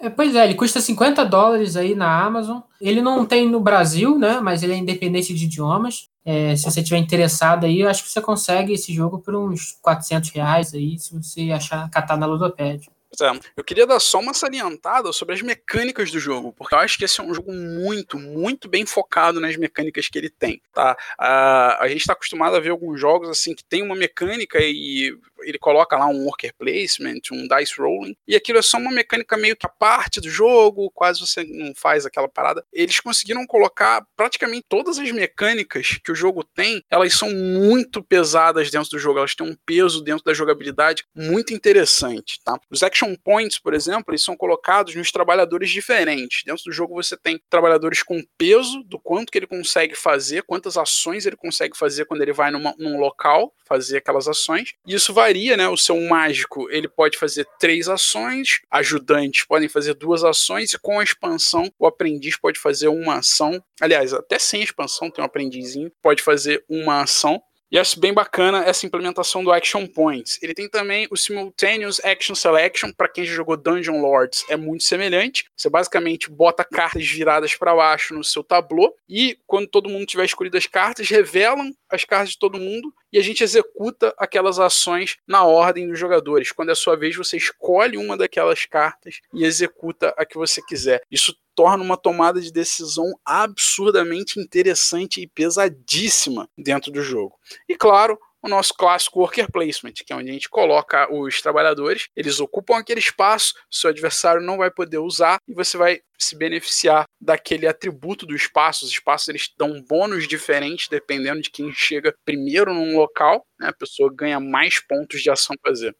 É, 0.02 0.08
pois 0.08 0.34
é, 0.34 0.44
ele 0.44 0.54
custa 0.54 0.80
50 0.80 1.24
dólares 1.24 1.76
aí 1.76 1.94
na 1.94 2.24
Amazon. 2.24 2.60
Ele 2.80 3.02
não 3.02 3.26
tem 3.26 3.48
no 3.48 3.60
Brasil, 3.60 4.18
né? 4.18 4.40
Mas 4.40 4.62
ele 4.62 4.72
é 4.72 4.76
independente 4.76 5.34
de 5.34 5.44
idiomas. 5.44 6.08
É, 6.24 6.56
se 6.56 6.64
você 6.64 6.82
tiver 6.82 6.98
interessado 6.98 7.64
aí, 7.64 7.80
eu 7.80 7.88
acho 7.88 8.02
que 8.02 8.10
você 8.10 8.20
consegue 8.20 8.72
esse 8.72 8.92
jogo 8.94 9.18
por 9.18 9.34
uns 9.34 9.78
400 9.82 10.30
reais 10.30 10.74
aí, 10.74 10.98
se 10.98 11.12
você 11.12 11.50
achar 11.52 11.88
catar 11.90 12.16
na 12.16 12.26
Ludopad. 12.26 12.88
É, 13.20 13.40
eu 13.56 13.64
queria 13.64 13.86
dar 13.86 13.98
só 13.98 14.20
uma 14.20 14.32
salientada 14.32 15.12
sobre 15.12 15.34
as 15.34 15.42
mecânicas 15.42 16.12
do 16.12 16.20
jogo, 16.20 16.52
porque 16.52 16.74
eu 16.74 16.78
acho 16.78 16.96
que 16.96 17.04
esse 17.04 17.20
é 17.20 17.24
um 17.24 17.34
jogo 17.34 17.52
muito, 17.52 18.16
muito 18.16 18.68
bem 18.68 18.86
focado 18.86 19.40
nas 19.40 19.56
mecânicas 19.56 20.08
que 20.08 20.16
ele 20.16 20.30
tem, 20.30 20.62
tá? 20.72 20.96
Uh, 21.18 21.82
a 21.82 21.88
gente 21.88 22.02
está 22.02 22.12
acostumado 22.12 22.54
a 22.54 22.60
ver 22.60 22.70
alguns 22.70 23.00
jogos 23.00 23.28
assim 23.28 23.52
que 23.54 23.64
tem 23.64 23.82
uma 23.82 23.96
mecânica 23.96 24.58
e 24.60 25.12
ele 25.42 25.58
coloca 25.58 25.96
lá 25.96 26.06
um 26.06 26.24
worker 26.24 26.52
placement, 26.58 27.20
um 27.32 27.46
dice 27.46 27.80
rolling, 27.80 28.16
e 28.26 28.36
aquilo 28.36 28.58
é 28.58 28.62
só 28.62 28.78
uma 28.78 28.90
mecânica 28.90 29.36
meio 29.36 29.56
que 29.56 29.66
a 29.66 29.70
parte 29.70 30.20
do 30.20 30.28
jogo, 30.28 30.90
quase 30.90 31.20
você 31.20 31.44
não 31.44 31.74
faz 31.74 32.06
aquela 32.06 32.28
parada. 32.28 32.64
Eles 32.72 33.00
conseguiram 33.00 33.46
colocar 33.46 34.06
praticamente 34.16 34.66
todas 34.68 34.98
as 34.98 35.10
mecânicas 35.10 35.98
que 36.02 36.12
o 36.12 36.14
jogo 36.14 36.44
tem, 36.44 36.82
elas 36.90 37.14
são 37.14 37.30
muito 37.30 38.02
pesadas 38.02 38.70
dentro 38.70 38.90
do 38.90 38.98
jogo, 38.98 39.18
elas 39.18 39.34
têm 39.34 39.46
um 39.46 39.56
peso 39.64 40.02
dentro 40.02 40.24
da 40.24 40.34
jogabilidade 40.34 41.04
muito 41.14 41.52
interessante, 41.54 42.40
tá? 42.44 42.58
Os 42.70 42.82
action 42.82 43.14
points, 43.16 43.58
por 43.58 43.74
exemplo, 43.74 44.12
eles 44.12 44.22
são 44.22 44.36
colocados 44.36 44.94
nos 44.94 45.10
trabalhadores 45.10 45.70
diferentes. 45.70 46.42
Dentro 46.44 46.64
do 46.64 46.72
jogo 46.72 46.94
você 46.94 47.16
tem 47.16 47.40
trabalhadores 47.48 48.02
com 48.02 48.22
peso 48.36 48.82
do 48.84 48.98
quanto 48.98 49.30
que 49.30 49.38
ele 49.38 49.46
consegue 49.46 49.94
fazer, 49.94 50.42
quantas 50.42 50.76
ações 50.76 51.26
ele 51.26 51.36
consegue 51.36 51.76
fazer 51.76 52.04
quando 52.04 52.22
ele 52.22 52.32
vai 52.32 52.50
numa, 52.50 52.74
num 52.78 52.98
local 52.98 53.52
fazer 53.66 53.98
aquelas 53.98 54.26
ações. 54.26 54.74
E 54.86 54.94
isso 54.94 55.14
né? 55.56 55.68
O 55.68 55.76
seu 55.76 56.00
mágico 56.00 56.68
ele 56.70 56.88
pode 56.88 57.16
fazer 57.16 57.46
três 57.58 57.88
ações, 57.88 58.60
ajudantes 58.70 59.44
podem 59.44 59.68
fazer 59.68 59.94
duas 59.94 60.24
ações, 60.24 60.72
e 60.72 60.78
com 60.78 60.98
a 60.98 61.04
expansão, 61.04 61.70
o 61.78 61.86
aprendiz 61.86 62.36
pode 62.36 62.58
fazer 62.58 62.88
uma 62.88 63.16
ação. 63.18 63.62
Aliás, 63.80 64.12
até 64.12 64.38
sem 64.38 64.62
expansão, 64.62 65.10
tem 65.10 65.22
um 65.22 65.26
aprendizinho, 65.26 65.90
pode 66.02 66.22
fazer 66.22 66.64
uma 66.68 67.02
ação. 67.02 67.40
E 67.70 67.78
acho 67.78 68.00
bem 68.00 68.12
bacana 68.12 68.64
essa 68.64 68.84
implementação 68.84 69.44
do 69.44 69.52
Action 69.52 69.86
Points. 69.86 70.38
Ele 70.42 70.54
tem 70.54 70.68
também 70.68 71.06
o 71.10 71.16
Simultaneous 71.16 72.00
Action 72.04 72.34
Selection, 72.34 72.92
para 72.92 73.08
quem 73.08 73.24
já 73.24 73.32
jogou 73.32 73.56
Dungeon 73.56 74.00
Lords, 74.00 74.44
é 74.48 74.56
muito 74.56 74.82
semelhante. 74.82 75.44
Você 75.56 75.70
basicamente 75.70 76.28
bota 76.28 76.64
cartas 76.64 77.06
viradas 77.06 77.54
para 77.54 77.74
baixo 77.74 78.12
no 78.14 78.24
seu 78.24 78.42
tablô 78.42 78.94
e 79.08 79.38
quando 79.46 79.68
todo 79.68 79.88
mundo 79.88 80.06
tiver 80.06 80.24
escolhido 80.24 80.56
as 80.56 80.66
cartas, 80.66 81.08
revelam 81.08 81.72
as 81.88 82.04
cartas 82.04 82.30
de 82.30 82.38
todo 82.38 82.58
mundo 82.58 82.92
e 83.12 83.18
a 83.18 83.22
gente 83.22 83.42
executa 83.42 84.14
aquelas 84.18 84.58
ações 84.58 85.16
na 85.26 85.44
ordem 85.44 85.88
dos 85.88 85.98
jogadores. 85.98 86.52
Quando 86.52 86.70
é 86.70 86.72
a 86.72 86.76
sua 86.76 86.96
vez, 86.96 87.16
você 87.16 87.36
escolhe 87.36 87.96
uma 87.96 88.16
daquelas 88.16 88.64
cartas 88.64 89.20
e 89.34 89.44
executa 89.44 90.14
a 90.16 90.24
que 90.24 90.36
você 90.36 90.60
quiser. 90.62 91.02
Isso 91.10 91.36
torna 91.54 91.82
uma 91.82 91.96
tomada 91.96 92.40
de 92.40 92.52
decisão 92.52 93.06
absurdamente 93.24 94.38
interessante 94.38 95.20
e 95.20 95.26
pesadíssima 95.26 96.48
dentro 96.56 96.90
do 96.90 97.02
jogo. 97.02 97.36
E 97.68 97.76
claro, 97.76 98.18
o 98.42 98.48
nosso 98.48 98.74
clássico 98.74 99.20
worker 99.20 99.50
placement, 99.50 99.92
que 99.92 100.12
é 100.12 100.16
onde 100.16 100.30
a 100.30 100.32
gente 100.32 100.48
coloca 100.48 101.12
os 101.12 101.40
trabalhadores, 101.42 102.08
eles 102.16 102.40
ocupam 102.40 102.78
aquele 102.78 103.00
espaço, 103.00 103.54
seu 103.70 103.90
adversário 103.90 104.40
não 104.40 104.56
vai 104.56 104.70
poder 104.70 104.98
usar 104.98 105.38
e 105.46 105.52
você 105.52 105.76
vai 105.76 106.00
se 106.18 106.36
beneficiar 106.36 107.04
daquele 107.20 107.66
atributo 107.66 108.24
do 108.24 108.34
espaço. 108.34 108.84
Os 108.84 108.90
espaços 108.90 109.28
eles 109.28 109.50
dão 109.58 109.82
bônus 109.82 110.26
diferentes 110.26 110.88
dependendo 110.88 111.42
de 111.42 111.50
quem 111.50 111.72
chega 111.72 112.14
primeiro 112.24 112.72
num 112.72 112.96
local, 112.96 113.44
né? 113.58 113.68
a 113.68 113.72
pessoa 113.72 114.10
ganha 114.12 114.40
mais 114.40 114.78
pontos 114.80 115.20
de 115.20 115.30
ação 115.30 115.54
fazer. 115.62 115.94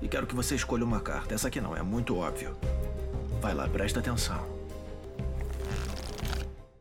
E 0.00 0.08
quero 0.08 0.26
que 0.26 0.34
você 0.34 0.54
escolha 0.54 0.84
uma 0.84 1.00
carta. 1.00 1.34
Essa 1.34 1.48
aqui 1.48 1.60
não, 1.60 1.76
é 1.76 1.82
muito 1.82 2.16
óbvio. 2.16 2.58
Vai 3.42 3.54
lá, 3.54 3.68
presta 3.68 3.98
atenção. 3.98 4.40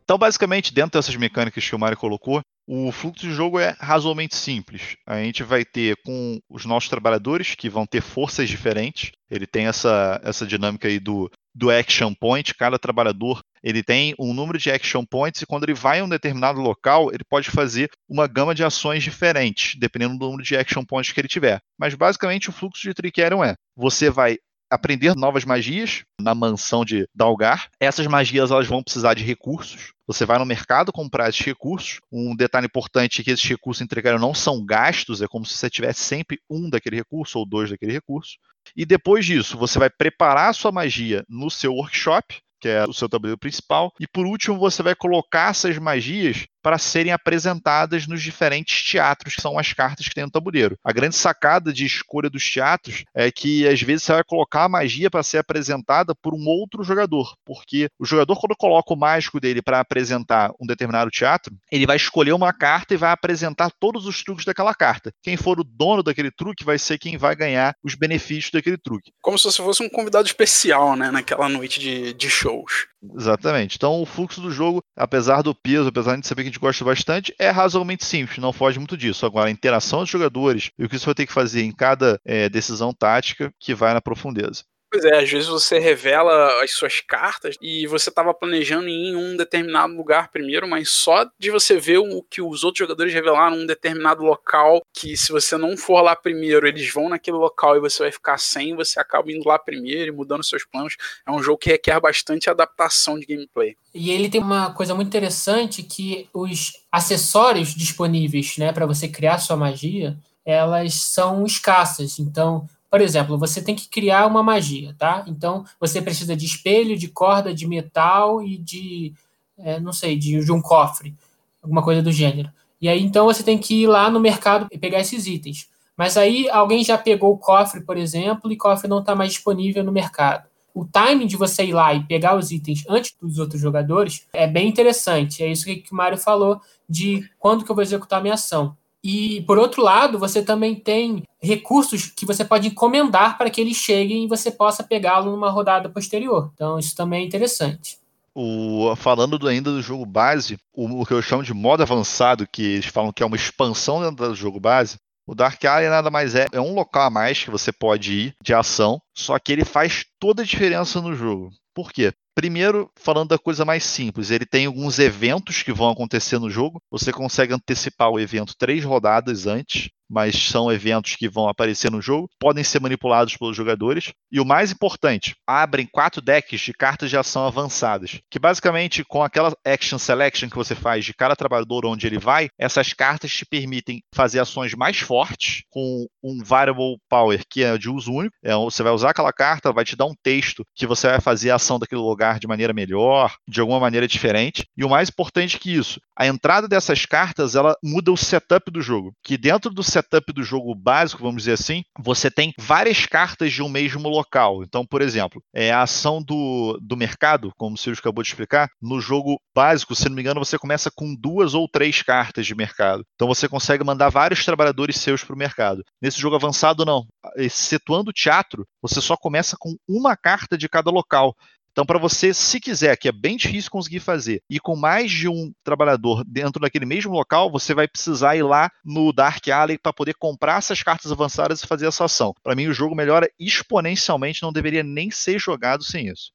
Então, 0.04 0.16
basicamente, 0.16 0.72
dentro 0.72 1.00
dessas 1.00 1.16
mecânicas 1.16 1.68
que 1.68 1.76
o 1.76 1.80
Mario 1.80 1.98
colocou, 1.98 2.40
o 2.68 2.92
fluxo 2.92 3.26
de 3.26 3.34
jogo 3.34 3.60
é 3.60 3.76
razoavelmente 3.80 4.36
simples. 4.36 4.96
A 5.08 5.24
gente 5.24 5.42
vai 5.42 5.66
ter 5.66 5.98
com 6.06 6.40
os 6.48 6.64
nossos 6.64 6.88
trabalhadores, 6.88 7.56
que 7.56 7.68
vão 7.68 7.88
ter 7.88 8.02
forças 8.02 8.48
diferentes. 8.48 9.12
Ele 9.28 9.48
tem 9.48 9.66
essa, 9.66 10.22
essa 10.24 10.46
dinâmica 10.46 10.88
aí 10.88 11.00
do, 11.00 11.32
do 11.56 11.72
action 11.72 12.14
point. 12.14 12.54
Cada 12.54 12.78
trabalhador 12.78 13.42
ele 13.64 13.82
tem 13.82 14.14
um 14.20 14.32
número 14.32 14.60
de 14.60 14.70
action 14.70 15.04
points 15.04 15.42
e 15.42 15.46
quando 15.48 15.64
ele 15.64 15.74
vai 15.74 16.00
em 16.00 16.04
um 16.04 16.10
determinado 16.10 16.60
local, 16.62 17.12
ele 17.12 17.24
pode 17.28 17.50
fazer 17.50 17.90
uma 18.08 18.28
gama 18.28 18.54
de 18.54 18.64
ações 18.64 19.04
diferentes, 19.04 19.80
dependendo 19.80 20.18
do 20.18 20.26
número 20.26 20.44
de 20.44 20.56
action 20.56 20.84
points 20.84 21.12
que 21.12 21.20
ele 21.20 21.28
tiver. 21.28 21.60
Mas 21.80 21.96
basicamente 21.96 22.50
o 22.50 22.54
fluxo 22.54 22.82
de 22.84 22.94
Tricerion 22.94 23.44
é: 23.44 23.56
você 23.76 24.10
vai 24.10 24.38
aprender 24.72 25.16
novas 25.16 25.44
magias 25.44 26.04
na 26.20 26.34
mansão 26.34 26.86
de 26.86 27.06
Dalgar. 27.14 27.70
Essas 27.80 28.08
magias 28.08 28.52
elas 28.52 28.68
vão 28.68 28.82
precisar 28.82 29.14
de 29.14 29.24
recursos. 29.24 29.92
Você 30.08 30.26
vai 30.26 30.40
no 30.40 30.46
mercado 30.46 30.94
comprar 30.94 31.30
esses 31.30 31.42
recursos. 31.42 32.00
Um 32.12 32.34
detalhe 32.36 32.68
importante 32.68 33.20
é 33.20 33.24
que 33.24 33.32
esses 33.32 33.48
recursos 33.48 33.82
entregados 33.82 34.22
não 34.22 34.34
são 34.34 34.66
gastos, 34.66 35.22
é 35.22 35.28
como 35.28 35.46
se 35.46 35.56
você 35.56 35.70
tivesse 35.70 36.00
sempre 36.00 36.40
um 36.50 36.70
daquele 36.70 36.96
recurso 36.96 37.38
ou 37.38 37.46
dois 37.46 37.70
daquele 37.70 37.92
recurso. 37.92 38.38
E 38.76 38.86
depois 38.86 39.26
disso, 39.26 39.58
você 39.58 39.78
vai 39.78 39.90
preparar 39.90 40.50
a 40.50 40.54
sua 40.54 40.72
magia 40.72 41.26
no 41.28 41.50
seu 41.50 41.74
workshop, 41.74 42.42
que 42.62 42.70
é 42.70 42.86
o 42.86 42.94
seu 42.94 43.10
tabuleiro 43.10 43.38
principal. 43.38 43.92
E 44.00 44.08
por 44.08 44.26
último, 44.26 44.58
você 44.58 44.82
vai 44.82 44.96
colocar 44.96 45.50
essas 45.50 45.78
magias 45.78 46.46
para 46.62 46.78
serem 46.78 47.12
apresentadas 47.12 48.08
nos 48.08 48.22
diferentes 48.22 48.84
teatros, 48.84 49.36
que 49.36 49.42
são 49.42 49.58
as 49.58 49.74
cartas 49.74 50.08
que 50.08 50.16
tem 50.16 50.24
no 50.24 50.32
tabuleiro. 50.32 50.78
A 50.84 50.92
grande 50.92 51.16
sacada 51.16 51.74
de 51.74 51.86
escolha 51.86 52.30
dos 52.30 52.50
teatros 52.50 53.04
é 53.16 53.32
que 53.32 53.68
às 53.68 53.82
vezes 53.82 54.04
você 54.04 54.14
vai 54.14 54.24
colocar 54.24 54.64
a 54.64 54.70
magia 54.70 55.10
para 55.10 55.24
ser 55.24 55.40
apresentada 55.40 56.14
por 56.16 56.34
um 56.34 56.46
outro 56.48 56.84
jogador, 56.84 57.36
porque 57.46 57.90
o 58.00 58.06
jogador, 58.06 58.36
quando 58.40 58.56
coloca 58.56 58.94
o 58.94 58.98
mágico 58.98 59.40
dele 59.40 59.62
para 59.62 59.80
apresentar 59.80 60.52
um 60.60 60.66
determinado 60.66 61.10
teatro, 61.10 61.56
ele 61.72 61.86
vai 61.86 61.96
escolher 61.96 62.34
uma 62.34 62.54
carta 62.54 62.94
e 62.94 62.98
vai 62.98 63.12
apresentar 63.12 63.72
todos 63.80 64.06
os 64.06 64.24
truques 64.24 64.46
daquela 64.46 64.74
carta. 64.74 65.12
Quem 65.22 65.38
for 65.38 65.60
o 65.60 65.64
dono 65.64 66.04
daquele 66.04 66.32
truque 66.32 66.64
vai 66.64 66.78
ser 66.78 66.98
quem 66.98 67.18
vai 67.18 67.36
ganhar 67.36 67.76
os 67.84 67.96
benefícios 67.96 68.52
daquele 68.52 68.78
truque. 68.78 69.12
Como 69.22 69.38
se 69.38 69.46
você 69.46 69.62
fosse 69.62 69.84
um 69.84 69.90
convidado 69.90 70.28
especial, 70.28 70.96
né, 70.96 71.12
naquela 71.12 71.50
noite 71.50 71.80
de, 71.80 72.14
de 72.14 72.30
shows. 72.30 72.88
Exatamente. 73.16 73.76
Então 73.76 74.02
o 74.02 74.06
fluxo 74.06 74.40
do 74.42 74.52
jogo, 74.52 74.84
apesar 74.96 75.42
do 75.42 75.56
peso, 75.56 75.90
apesar 75.90 76.16
de 76.18 76.28
saber 76.28 76.44
que 76.44 76.51
gente 76.52 76.60
gosta 76.60 76.86
bastante, 76.86 77.34
é 77.40 77.50
razoavelmente 77.50 78.06
simples, 78.06 78.38
não 78.38 78.54
foge 78.54 78.78
muito 78.78 78.98
disso. 78.98 79.26
Agora, 79.26 79.48
a 79.48 79.52
interação 79.52 80.00
dos 80.02 80.10
jogadores 80.10 80.72
e 80.78 80.86
o 80.86 80.90
que 80.90 81.00
você 81.00 81.06
vai 81.06 81.16
ter 81.16 81.26
que 81.26 81.34
fazer 81.34 81.64
em 81.64 81.72
cada 81.72 82.20
é, 82.26 82.50
decisão 82.50 82.94
tática 82.94 83.54
que 83.60 83.74
vai 83.74 83.94
na 83.94 84.02
profundeza. 84.02 84.64
Pois 84.92 85.06
é, 85.06 85.20
às 85.20 85.30
vezes 85.32 85.48
você 85.48 85.80
revela 85.80 86.62
as 86.62 86.72
suas 86.74 87.00
cartas 87.00 87.56
e 87.62 87.88
você 87.88 88.10
estava 88.10 88.34
planejando 88.34 88.90
ir 88.90 89.12
em 89.12 89.16
um 89.16 89.38
determinado 89.38 89.96
lugar 89.96 90.28
primeiro, 90.28 90.68
mas 90.68 90.90
só 90.90 91.26
de 91.40 91.50
você 91.50 91.80
ver 91.80 92.00
o 92.00 92.22
que 92.24 92.42
os 92.42 92.66
outros 92.66 92.80
jogadores 92.80 93.14
revelaram 93.14 93.56
um 93.56 93.66
determinado 93.66 94.22
local, 94.22 94.82
que 94.94 95.16
se 95.16 95.32
você 95.32 95.56
não 95.56 95.78
for 95.78 96.02
lá 96.02 96.14
primeiro, 96.14 96.68
eles 96.68 96.92
vão 96.92 97.08
naquele 97.08 97.38
local 97.38 97.78
e 97.78 97.80
você 97.80 98.04
vai 98.04 98.12
ficar 98.12 98.38
sem, 98.38 98.76
você 98.76 99.00
acaba 99.00 99.32
indo 99.32 99.48
lá 99.48 99.58
primeiro 99.58 100.12
e 100.12 100.16
mudando 100.16 100.44
seus 100.44 100.66
planos. 100.66 100.98
É 101.26 101.32
um 101.32 101.42
jogo 101.42 101.60
que 101.60 101.70
requer 101.70 101.98
bastante 102.02 102.50
adaptação 102.50 103.18
de 103.18 103.26
gameplay. 103.26 103.78
E 103.96 104.12
ele 104.12 104.30
tem 104.30 104.42
uma 104.42 104.74
coisa 104.74 104.94
muito 104.94 105.08
interessante 105.08 105.84
que 105.84 106.28
os 106.34 106.74
acessórios 106.92 107.74
disponíveis, 107.74 108.58
né, 108.58 108.74
para 108.74 108.86
você 108.86 109.08
criar 109.08 109.38
sua 109.38 109.56
magia, 109.56 110.18
elas 110.46 110.96
são 110.96 111.46
escassas. 111.46 112.20
Então, 112.20 112.68
por 112.92 113.00
exemplo, 113.00 113.38
você 113.38 113.62
tem 113.62 113.74
que 113.74 113.88
criar 113.88 114.28
uma 114.28 114.44
magia, 114.44 114.94
tá? 115.00 115.24
Então, 115.26 115.64
você 115.80 116.02
precisa 116.02 116.36
de 116.36 116.46
espelho, 116.46 116.98
de 116.98 117.08
corda, 117.08 117.54
de 117.54 117.66
metal 117.66 118.44
e 118.44 118.58
de, 118.58 119.14
é, 119.58 119.80
não 119.80 119.94
sei, 119.94 120.18
de, 120.18 120.44
de 120.44 120.52
um 120.52 120.62
cofre, 120.62 121.16
alguma 121.64 121.82
coisa 121.82 122.02
do 122.02 122.12
gênero. 122.12 122.52
E 122.82 122.90
aí, 122.90 123.02
então, 123.02 123.26
você 123.26 123.44
tem 123.44 123.58
que 123.58 123.84
ir 123.84 123.88
lá 123.88 124.10
no 124.10 124.20
mercado 124.20 124.68
e 124.70 124.78
pegar 124.78 125.00
esses 125.00 125.26
itens. 125.26 125.70
Mas 125.96 126.18
aí, 126.18 126.50
alguém 126.50 126.84
já 126.84 126.98
pegou 126.98 127.32
o 127.32 127.38
cofre, 127.38 127.80
por 127.80 127.96
exemplo, 127.96 128.52
e 128.52 128.56
o 128.56 128.58
cofre 128.58 128.90
não 128.90 129.00
está 129.00 129.16
mais 129.16 129.32
disponível 129.32 129.86
no 129.86 129.92
mercado. 129.94 130.50
O 130.74 130.84
timing 130.86 131.28
de 131.28 131.38
você 131.38 131.64
ir 131.64 131.74
lá 131.74 131.94
e 131.94 132.04
pegar 132.04 132.36
os 132.36 132.52
itens 132.52 132.84
antes 132.90 133.16
dos 133.22 133.40
outros 133.40 133.62
jogadores 133.62 134.28
é 134.34 134.48
bem 134.48 134.68
interessante. 134.68 135.42
É 135.42 135.48
isso 135.50 135.64
que 135.66 135.86
o 135.92 135.96
Mário 135.96 136.18
falou 136.18 136.60
de 136.90 137.30
quando 137.40 137.64
que 137.64 137.72
eu 137.72 137.76
vou 137.76 137.84
executar 137.84 138.20
a 138.20 138.22
minha 138.22 138.34
ação. 138.34 138.76
E, 139.04 139.42
por 139.42 139.58
outro 139.58 139.82
lado, 139.82 140.20
você 140.20 140.44
também 140.44 140.76
tem 140.76 141.24
recursos 141.42 142.08
que 142.08 142.26
você 142.26 142.46
pode 142.46 142.68
encomendar 142.68 143.38
para 143.38 143.50
que 143.50 143.60
eles 143.60 143.78
cheguem 143.78 144.26
e 144.26 144.28
você 144.28 144.52
possa 144.52 144.84
pegá-lo 144.84 145.32
numa 145.32 145.50
rodada 145.50 145.90
posterior. 145.90 146.52
Então, 146.54 146.78
isso 146.78 146.96
também 146.96 147.24
é 147.24 147.26
interessante. 147.26 147.98
O, 148.34 148.96
falando 148.96 149.38
do, 149.38 149.48
ainda 149.48 149.72
do 149.72 149.82
jogo 149.82 150.06
base, 150.06 150.58
o, 150.74 151.02
o, 151.02 151.06
que 151.06 151.14
eu 151.14 151.22
chamo 151.22 151.44
de 151.44 151.54
modo 151.54 151.82
avançado, 151.84 152.48
que 152.48 152.64
eles 152.64 152.86
falam 152.86 153.12
que 153.12 153.24
é 153.24 153.26
uma 153.26 153.36
expansão 153.36 154.02
dentro 154.02 154.28
do 154.28 154.36
jogo 154.36 154.60
base, 154.60 154.98
o 155.28 155.36
Dark 155.36 155.64
Alley 155.66 155.90
nada 155.90 156.10
mais 156.10 156.36
é, 156.36 156.46
é 156.52 156.62
um 156.62 156.74
local 156.74 157.04
a 157.04 157.10
mais 157.10 157.44
que 157.44 157.52
você 157.52 157.72
pode 157.72 158.14
ir 158.14 158.36
de 158.42 158.54
ação, 158.54 159.02
só 159.14 159.38
que 159.38 159.52
ele 159.52 159.66
faz 159.66 160.06
toda 160.20 160.42
a 160.44 160.46
diferença 160.46 161.02
no 161.02 161.14
jogo. 161.16 161.52
Por 161.74 161.92
quê? 161.92 162.14
Primeiro, 162.34 162.90
falando 162.96 163.30
da 163.30 163.38
coisa 163.38 163.66
mais 163.66 163.84
simples, 163.84 164.32
ele 164.32 164.46
tem 164.46 164.66
alguns 164.66 165.00
eventos 165.00 165.64
que 165.64 165.74
vão 165.74 165.90
acontecer 165.90 166.40
no 166.40 166.50
jogo. 166.50 166.82
Você 166.90 167.12
consegue 167.12 167.54
antecipar 167.54 168.10
o 168.10 168.20
evento 168.20 168.56
três 168.58 168.84
rodadas 168.84 169.48
antes 169.48 169.90
mas 170.12 170.36
são 170.36 170.72
eventos 170.72 171.16
que 171.16 171.30
vão 171.30 171.48
aparecer 171.48 171.90
no 171.90 172.02
jogo, 172.02 172.30
podem 172.38 172.64
ser 172.64 172.82
manipulados 172.82 173.38
pelos 173.38 173.56
jogadores. 173.56 174.12
E 174.30 174.40
o 174.40 174.46
mais 174.46 174.72
importante, 174.72 175.36
abrem 175.48 175.88
quatro 175.90 176.22
decks 176.22 176.60
de 176.60 176.74
cartas 176.74 177.10
de 177.10 177.18
ação 177.18 177.48
avançadas, 177.48 178.20
que 178.30 178.38
basicamente 178.38 179.04
com 179.06 179.24
aquela 179.24 179.56
action 179.66 179.98
selection 179.98 180.50
que 180.50 180.56
você 180.56 180.76
faz 180.76 181.06
de 181.06 181.14
cada 181.14 181.36
trabalhador 181.36 181.86
onde 181.86 182.06
ele 182.06 182.20
vai, 182.20 182.50
essas 182.60 182.92
cartas 182.94 183.32
te 183.32 183.46
permitem 183.46 184.02
fazer 184.14 184.40
ações 184.40 184.74
mais 184.74 185.00
fortes 185.00 185.64
com 185.70 186.06
um 186.22 186.44
variable 186.44 186.98
power 187.10 187.42
que 187.50 187.64
é 187.64 187.78
de 187.78 187.90
uso 187.90 188.12
único. 188.12 188.36
É, 188.44 188.54
você 188.54 188.84
vai 188.84 188.92
usar 188.92 189.12
aquela 189.12 189.32
carta, 189.32 189.72
vai 189.72 189.86
te 189.86 189.96
dar 189.96 190.06
um 190.06 190.16
texto 190.22 190.66
que 190.76 190.86
você 190.86 191.08
vai 191.08 191.22
fazer 191.22 191.52
a 191.52 191.56
ação 191.56 191.80
daquele 191.80 192.02
lugar 192.02 192.40
de 192.40 192.48
maneira 192.48 192.74
melhor, 192.74 193.34
de 193.48 193.62
alguma 193.62 193.80
maneira 193.80 194.08
diferente. 194.08 194.66
E 194.76 194.84
o 194.84 194.90
mais 194.90 195.10
importante 195.10 195.58
que 195.58 195.74
isso, 195.74 196.02
a 196.18 196.28
entrada 196.28 196.68
dessas 196.68 197.06
cartas 197.06 197.56
ela 197.56 197.76
muda 197.84 198.12
o 198.12 198.18
setup 198.18 198.70
do 198.70 198.82
jogo, 198.82 199.14
que 199.24 199.38
dentro 199.38 199.72
do 199.72 199.84
setup 199.84 200.01
setup 200.02 200.34
do 200.34 200.44
jogo 200.44 200.74
básico, 200.74 201.22
vamos 201.22 201.44
dizer 201.44 201.54
assim, 201.54 201.84
você 202.00 202.30
tem 202.30 202.54
várias 202.60 203.06
cartas 203.06 203.54
de 203.54 203.62
um 203.62 203.70
mesmo 203.70 204.10
local. 204.10 204.64
Então, 204.64 204.86
por 204.86 205.02
exemplo, 205.02 205.42
é 205.54 205.72
a 205.72 205.84
ação 205.84 206.22
do, 206.22 206.78
do 206.82 206.98
mercado, 206.98 207.52
como 207.58 207.76
o 207.76 207.78
Silvio 207.78 208.00
acabou 208.00 208.24
de 208.24 208.30
explicar, 208.30 208.70
no 208.82 209.00
jogo 209.00 209.40
básico, 209.56 209.96
se 209.96 210.10
não 210.10 210.16
me 210.16 210.22
engano, 210.22 210.44
você 210.44 210.58
começa 210.58 210.90
com 210.94 211.16
duas 211.16 211.54
ou 211.54 211.68
três 211.70 212.02
cartas 212.02 212.46
de 212.46 212.56
mercado. 212.56 213.04
Então 213.16 213.28
você 213.28 213.48
consegue 213.48 213.84
mandar 213.84 214.10
vários 214.10 214.44
trabalhadores 214.44 214.98
seus 214.98 215.24
para 215.24 215.36
o 215.36 215.38
mercado. 215.38 215.84
Nesse 216.02 216.20
jogo 216.20 216.36
avançado, 216.36 216.86
não. 216.86 217.06
Excetuando 217.36 218.10
o 218.10 218.14
teatro, 218.14 218.66
você 218.82 219.00
só 219.02 219.16
começa 219.16 219.56
com 219.60 219.76
uma 219.88 220.18
carta 220.18 220.58
de 220.58 220.68
cada 220.68 220.90
local. 220.90 221.36
Então, 221.72 221.86
para 221.86 221.98
você, 221.98 222.34
se 222.34 222.60
quiser, 222.60 222.98
que 222.98 223.08
é 223.08 223.12
bem 223.12 223.38
difícil 223.38 223.72
conseguir 223.72 224.02
fazer, 224.02 224.42
e 224.50 224.60
com 224.60 224.76
mais 224.76 225.10
de 225.10 225.30
um 225.30 225.54
trabalhador 225.64 226.24
dentro 226.26 226.62
daquele 226.62 226.86
mesmo 226.86 227.14
local, 227.14 227.50
você 227.50 227.74
vai 227.74 227.88
precisar 227.88 228.36
ir 228.36 228.44
lá 228.44 228.70
no 228.84 229.14
Dark 229.14 229.48
Alley 229.48 229.78
para 229.78 229.94
poder 229.94 230.16
comprar 230.16 230.58
essas 230.58 230.84
cartas 230.84 231.12
avançadas 231.12 231.64
e 231.64 231.68
fazer 231.68 231.88
essa 231.88 232.06
ação. 232.06 232.34
Para 232.44 232.56
mim, 232.56 232.68
o 232.68 232.74
jogo 232.74 232.96
melhora 232.96 233.30
exponencialmente, 233.40 234.44
não 234.44 234.52
deveria 234.52 234.84
nem 234.84 235.10
ser 235.10 235.40
jogado 235.40 235.84
sem 235.84 236.08
isso. 236.08 236.32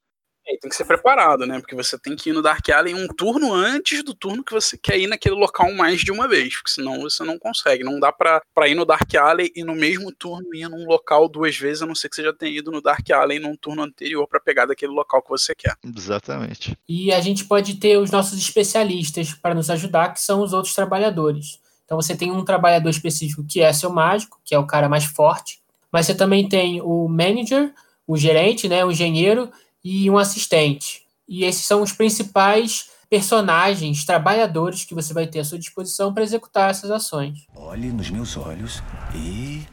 É, 0.49 0.57
tem 0.57 0.71
que 0.71 0.77
ser 0.77 0.85
preparado, 0.85 1.45
né? 1.45 1.59
Porque 1.59 1.75
você 1.75 1.99
tem 1.99 2.15
que 2.15 2.31
ir 2.31 2.33
no 2.33 2.41
Dark 2.41 2.69
Alley 2.71 2.95
um 2.95 3.09
turno 3.09 3.53
antes 3.53 4.03
do 4.05 4.15
turno 4.15 4.45
que 4.45 4.53
você 4.53 4.79
quer 4.79 4.99
ir 4.99 5.09
naquele 5.09 5.35
local 5.35 5.73
mais 5.75 6.01
de 6.01 6.13
uma 6.13 6.29
vez, 6.29 6.55
porque 6.57 6.71
senão 6.71 7.01
você 7.01 7.25
não 7.25 7.37
consegue. 7.39 7.83
Não 7.83 7.99
dá 7.99 8.13
pra, 8.13 8.41
pra 8.55 8.69
ir 8.69 8.77
no 8.77 8.85
Dark 8.85 9.13
Alley 9.15 9.51
e 9.57 9.65
no 9.65 9.75
mesmo 9.75 10.13
turno 10.13 10.55
ir 10.55 10.69
num 10.69 10.87
local 10.87 11.29
duas 11.29 11.57
vezes, 11.57 11.83
a 11.83 11.87
não 11.87 11.95
ser 11.95 12.09
que 12.09 12.17
você 12.17 12.23
já 12.23 12.33
tenha 12.33 12.57
ido 12.57 12.71
no 12.71 12.81
Dark 12.81 13.11
Alley 13.11 13.41
num 13.41 13.57
turno 13.57 13.83
anterior 13.83 14.27
para 14.29 14.39
pegar 14.39 14.67
daquele 14.67 14.93
local 14.93 15.21
que 15.21 15.31
você 15.31 15.55
quer. 15.55 15.75
Exatamente. 15.85 16.79
E 16.89 17.13
a 17.13 17.21
gente 17.21 17.45
pode 17.45 17.75
ter 17.75 17.99
os 17.99 18.13
nossos 18.13 18.39
especialistas 18.39 19.35
para 19.35 19.55
nos 19.55 19.69
ajudar, 19.69 20.13
que 20.13 20.21
são 20.21 20.43
os 20.43 20.53
outros 20.53 20.75
trabalhadores. 20.75 21.61
Então 21.85 22.01
você 22.01 22.17
tem 22.17 22.31
um 22.31 22.45
trabalhador 22.45 22.91
específico 22.91 23.45
que 23.49 23.61
é 23.61 23.73
seu 23.73 23.91
mágico, 23.91 24.41
que 24.45 24.55
é 24.55 24.59
o 24.59 24.67
cara 24.67 24.89
mais 24.89 25.05
forte, 25.05 25.61
mas 25.91 26.07
você 26.07 26.15
também 26.15 26.49
tem 26.49 26.81
o 26.83 27.09
manager, 27.09 27.73
o 28.07 28.17
gerente, 28.17 28.69
né, 28.69 28.85
o 28.85 28.91
engenheiro 28.91 29.51
e 29.89 30.11
um 30.11 30.19
assistente. 30.19 31.03
E 31.29 31.45
esses 31.45 31.65
são 31.65 31.81
os 31.81 31.93
principais 31.93 32.91
personagens, 33.09 34.05
trabalhadores 34.05 34.85
que 34.85 34.97
você 34.97 35.15
vai 35.15 35.29
ter 35.29 35.39
à 35.39 35.45
sua 35.45 35.61
disposição 35.61 36.13
para 36.13 36.25
executar 36.25 36.71
essas 36.71 36.91
ações. 36.91 37.47
Olhe 37.55 37.93
nos 37.93 38.11
meus 38.11 38.37
olhos 38.37 38.83
e 39.15 39.65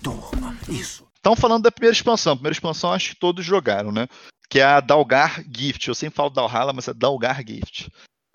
durma. 0.00 0.56
Isso. 0.68 1.04
Estão 1.16 1.34
falando 1.34 1.64
da 1.64 1.72
primeira 1.72 1.96
expansão. 1.96 2.34
A 2.34 2.36
primeira 2.36 2.54
expansão 2.54 2.92
acho 2.92 3.10
que 3.10 3.18
todos 3.18 3.44
jogaram, 3.44 3.90
né? 3.90 4.06
Que 4.48 4.60
é 4.60 4.64
a 4.64 4.78
Dalgar 4.78 5.42
Gift. 5.52 5.88
Eu 5.88 5.96
sempre 5.96 6.14
falo 6.14 6.30
Dalhala, 6.30 6.72
mas 6.72 6.86
é 6.86 6.94
Dalgar 6.94 7.42
Gift. 7.44 7.90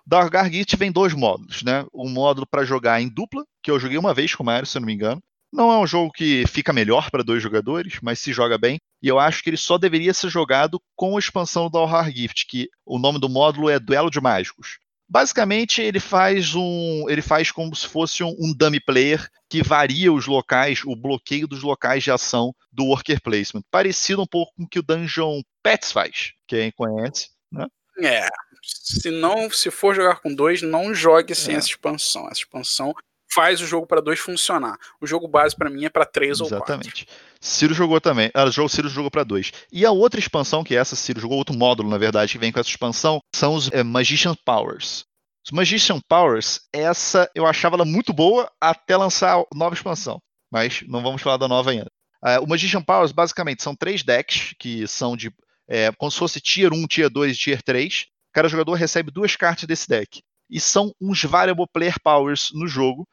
Dalgar 0.05 0.51
Gift 0.51 0.75
vem 0.75 0.91
dois 0.91 1.13
módulos, 1.13 1.63
né? 1.63 1.85
Um 1.93 2.09
módulo 2.09 2.45
para 2.45 2.65
jogar 2.65 3.01
em 3.01 3.07
dupla, 3.07 3.45
que 3.63 3.71
eu 3.71 3.79
joguei 3.79 3.97
uma 3.97 4.13
vez 4.13 4.35
com 4.35 4.43
o 4.43 4.45
Mario, 4.45 4.67
se 4.67 4.77
eu 4.77 4.81
não 4.81 4.87
me 4.87 4.93
engano. 4.93 5.21
Não 5.51 5.71
é 5.71 5.77
um 5.77 5.85
jogo 5.87 6.11
que 6.11 6.45
fica 6.47 6.71
melhor 6.71 7.11
para 7.11 7.23
dois 7.23 7.43
jogadores, 7.43 7.99
mas 8.01 8.19
se 8.19 8.31
joga 8.31 8.57
bem. 8.57 8.79
E 9.01 9.07
eu 9.07 9.19
acho 9.19 9.43
que 9.43 9.49
ele 9.49 9.57
só 9.57 9.77
deveria 9.77 10.13
ser 10.13 10.29
jogado 10.29 10.81
com 10.95 11.15
a 11.15 11.19
expansão 11.19 11.69
do 11.69 11.77
Alhar 11.77 12.09
Gift, 12.09 12.45
que 12.47 12.69
o 12.85 12.97
nome 12.97 13.19
do 13.19 13.27
módulo 13.27 13.69
é 13.69 13.77
Duelo 13.79 14.09
de 14.09 14.21
Mágicos. 14.21 14.79
Basicamente, 15.09 15.81
ele 15.81 15.99
faz 15.99 16.55
um, 16.55 17.05
ele 17.09 17.21
faz 17.21 17.51
como 17.51 17.75
se 17.75 17.85
fosse 17.85 18.23
um, 18.23 18.33
um 18.39 18.53
dummy 18.53 18.79
player 18.79 19.27
que 19.49 19.61
varia 19.61 20.13
os 20.13 20.25
locais, 20.25 20.83
o 20.85 20.95
bloqueio 20.95 21.45
dos 21.45 21.61
locais 21.63 22.01
de 22.01 22.11
ação 22.11 22.55
do 22.71 22.85
worker 22.85 23.21
placement, 23.21 23.61
parecido 23.69 24.21
um 24.21 24.25
pouco 24.25 24.53
com 24.55 24.63
o 24.63 24.67
que 24.69 24.79
o 24.79 24.81
Dungeon 24.81 25.41
Pets 25.61 25.91
faz. 25.91 26.31
Quem 26.47 26.71
conhece, 26.71 27.27
né? 27.51 27.67
É, 28.01 28.29
se 28.63 29.11
não, 29.11 29.51
se 29.51 29.69
for 29.69 29.93
jogar 29.93 30.21
com 30.21 30.33
dois, 30.33 30.61
não 30.61 30.93
jogue 30.93 31.35
sem 31.35 31.55
É. 31.55 31.57
essa 31.57 31.67
expansão. 31.67 32.29
Essa 32.29 32.39
expansão 32.39 32.93
faz 33.33 33.61
o 33.61 33.65
jogo 33.65 33.87
para 33.87 34.01
dois 34.01 34.19
funcionar. 34.19 34.77
O 34.99 35.07
jogo 35.07 35.27
base 35.27 35.55
para 35.55 35.69
mim 35.69 35.85
é 35.85 35.89
para 35.89 36.05
três 36.05 36.39
ou 36.41 36.47
quatro. 36.47 36.73
Exatamente. 36.73 37.07
Ciro 37.39 37.73
jogou 37.73 37.99
também. 37.99 38.29
Ah, 38.33 38.43
o 38.43 38.69
Ciro 38.69 38.89
jogou 38.89 39.09
para 39.09 39.23
dois. 39.23 39.51
E 39.71 39.85
a 39.85 39.91
outra 39.91 40.19
expansão, 40.19 40.63
que 40.63 40.75
é 40.75 40.79
essa, 40.79 40.95
Ciro 40.95 41.19
jogou 41.19 41.37
outro 41.37 41.55
módulo, 41.55 41.89
na 41.89 41.97
verdade, 41.97 42.33
que 42.33 42.37
vem 42.37 42.51
com 42.51 42.59
essa 42.59 42.69
expansão, 42.69 43.21
são 43.33 43.55
os 43.55 43.71
é, 43.71 43.83
Magician 43.83 44.35
Powers. 44.45 45.05
Os 45.43 45.51
Magician 45.51 45.99
Powers, 46.07 46.61
essa 46.71 47.29
eu 47.33 47.47
achava 47.47 47.75
ela 47.75 47.85
muito 47.85 48.13
boa 48.13 48.51
até 48.59 48.95
lançar 48.95 49.39
a 49.39 49.45
nova 49.55 49.73
expansão. 49.73 50.21
Mas 50.51 50.83
não 50.87 51.01
vamos 51.01 51.21
falar 51.21 51.37
da 51.37 51.47
nova 51.47 51.71
ainda. 51.71 51.89
Ah, 52.23 52.39
o 52.39 52.47
Magician 52.47 52.81
Powers, 52.81 53.11
basicamente, 53.11 53.63
são 53.63 53.75
três 53.75 54.03
decks 54.03 54.53
que 54.59 54.87
são 54.87 55.17
de. 55.17 55.33
É, 55.67 55.91
como 55.93 56.11
se 56.11 56.19
fosse 56.19 56.41
Tier 56.41 56.73
1, 56.73 56.85
Tier 56.87 57.09
2 57.09 57.35
e 57.35 57.39
Tier 57.39 57.61
3. 57.63 58.05
Cada 58.33 58.47
jogador 58.47 58.73
recebe 58.73 59.11
duas 59.11 59.35
cartas 59.35 59.65
desse 59.65 59.87
deck. 59.87 60.21
E 60.49 60.59
são 60.59 60.93
uns 61.01 61.23
Variable 61.23 61.65
Player 61.71 61.95
Powers 62.03 62.51
no 62.53 62.67
jogo, 62.67 63.07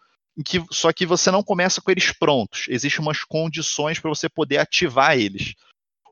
que, 0.44 0.64
só 0.70 0.92
que 0.92 1.04
você 1.04 1.30
não 1.30 1.42
começa 1.42 1.80
com 1.80 1.90
eles 1.90 2.12
prontos. 2.12 2.66
Existem 2.68 3.00
umas 3.00 3.24
condições 3.24 3.98
para 3.98 4.08
você 4.08 4.28
poder 4.28 4.58
ativar 4.58 5.18
eles. 5.18 5.54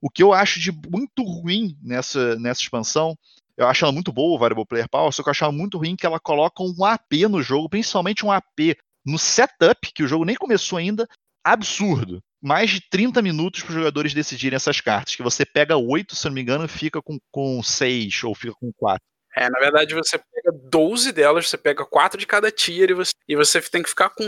O 0.02 0.10
que 0.10 0.22
eu 0.22 0.32
acho 0.32 0.60
de 0.60 0.72
muito 0.72 1.22
ruim 1.22 1.76
nessa, 1.82 2.36
nessa 2.36 2.60
expansão, 2.60 3.16
eu 3.56 3.66
acho 3.66 3.84
ela 3.84 3.92
muito 3.92 4.12
boa, 4.12 4.36
o 4.36 4.38
Variable 4.38 4.66
Player 4.66 4.88
Power, 4.88 5.12
só 5.12 5.22
que 5.22 5.28
eu 5.28 5.30
acho 5.30 5.52
muito 5.52 5.78
ruim 5.78 5.96
que 5.96 6.04
ela 6.04 6.20
coloca 6.20 6.62
um 6.62 6.84
AP 6.84 7.12
no 7.30 7.42
jogo, 7.42 7.68
principalmente 7.68 8.24
um 8.24 8.30
AP 8.30 8.76
no 9.04 9.18
setup, 9.18 9.92
que 9.94 10.02
o 10.02 10.08
jogo 10.08 10.24
nem 10.24 10.36
começou 10.36 10.78
ainda, 10.78 11.08
absurdo. 11.44 12.20
Mais 12.42 12.70
de 12.70 12.80
30 12.90 13.22
minutos 13.22 13.62
para 13.62 13.70
os 13.70 13.76
jogadores 13.76 14.12
decidirem 14.12 14.56
essas 14.56 14.80
cartas, 14.80 15.14
que 15.14 15.22
você 15.22 15.44
pega 15.46 15.76
8, 15.76 16.14
se 16.14 16.26
não 16.26 16.34
me 16.34 16.42
engano, 16.42 16.68
fica 16.68 17.00
com, 17.00 17.18
com 17.30 17.62
6 17.62 18.24
ou 18.24 18.34
fica 18.34 18.54
com 18.54 18.72
4. 18.76 19.00
É, 19.36 19.50
na 19.50 19.58
verdade 19.58 19.94
você 19.94 20.18
pega 20.18 20.50
12 20.64 21.12
delas, 21.12 21.46
você 21.48 21.58
pega 21.58 21.84
quatro 21.84 22.18
de 22.18 22.26
cada 22.26 22.50
tier 22.50 22.90
e 22.90 22.94
você, 22.94 23.12
e 23.28 23.36
você 23.36 23.60
tem 23.60 23.82
que 23.82 23.90
ficar 23.90 24.08
com 24.08 24.24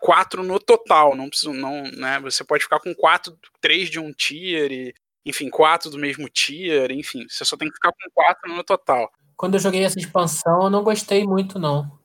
quatro 0.00 0.42
no 0.42 0.58
total. 0.58 1.14
Não 1.14 1.28
precisa, 1.28 1.52
não, 1.52 1.82
né? 1.82 2.18
Você 2.20 2.42
pode 2.42 2.62
ficar 2.62 2.80
com 2.80 2.94
quatro, 2.94 3.36
três 3.60 3.90
de 3.90 4.00
um 4.00 4.12
tier 4.14 4.72
e, 4.72 4.94
enfim, 5.26 5.50
quatro 5.50 5.90
do 5.90 5.98
mesmo 5.98 6.26
tier, 6.30 6.90
enfim, 6.90 7.26
você 7.28 7.44
só 7.44 7.54
tem 7.54 7.68
que 7.68 7.74
ficar 7.74 7.92
com 7.92 8.10
quatro 8.14 8.50
no 8.54 8.64
total. 8.64 9.10
Quando 9.36 9.54
eu 9.54 9.60
joguei 9.60 9.84
essa 9.84 9.98
expansão, 9.98 10.62
eu 10.62 10.70
não 10.70 10.82
gostei 10.82 11.24
muito, 11.24 11.58
não. 11.58 11.98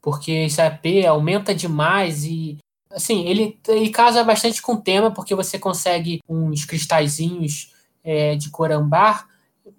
Porque 0.00 0.30
esse 0.30 0.60
AP 0.60 1.04
aumenta 1.08 1.52
demais 1.52 2.24
e. 2.24 2.56
Assim, 2.90 3.26
ele, 3.26 3.60
ele 3.66 3.90
casa 3.90 4.22
bastante 4.22 4.62
com 4.62 4.74
o 4.74 4.80
tema, 4.80 5.10
porque 5.10 5.34
você 5.34 5.58
consegue 5.58 6.20
uns 6.28 6.64
cristalzinhos 6.64 7.74
é, 8.04 8.36
de 8.36 8.50
cor 8.50 8.70
ambar 8.70 9.26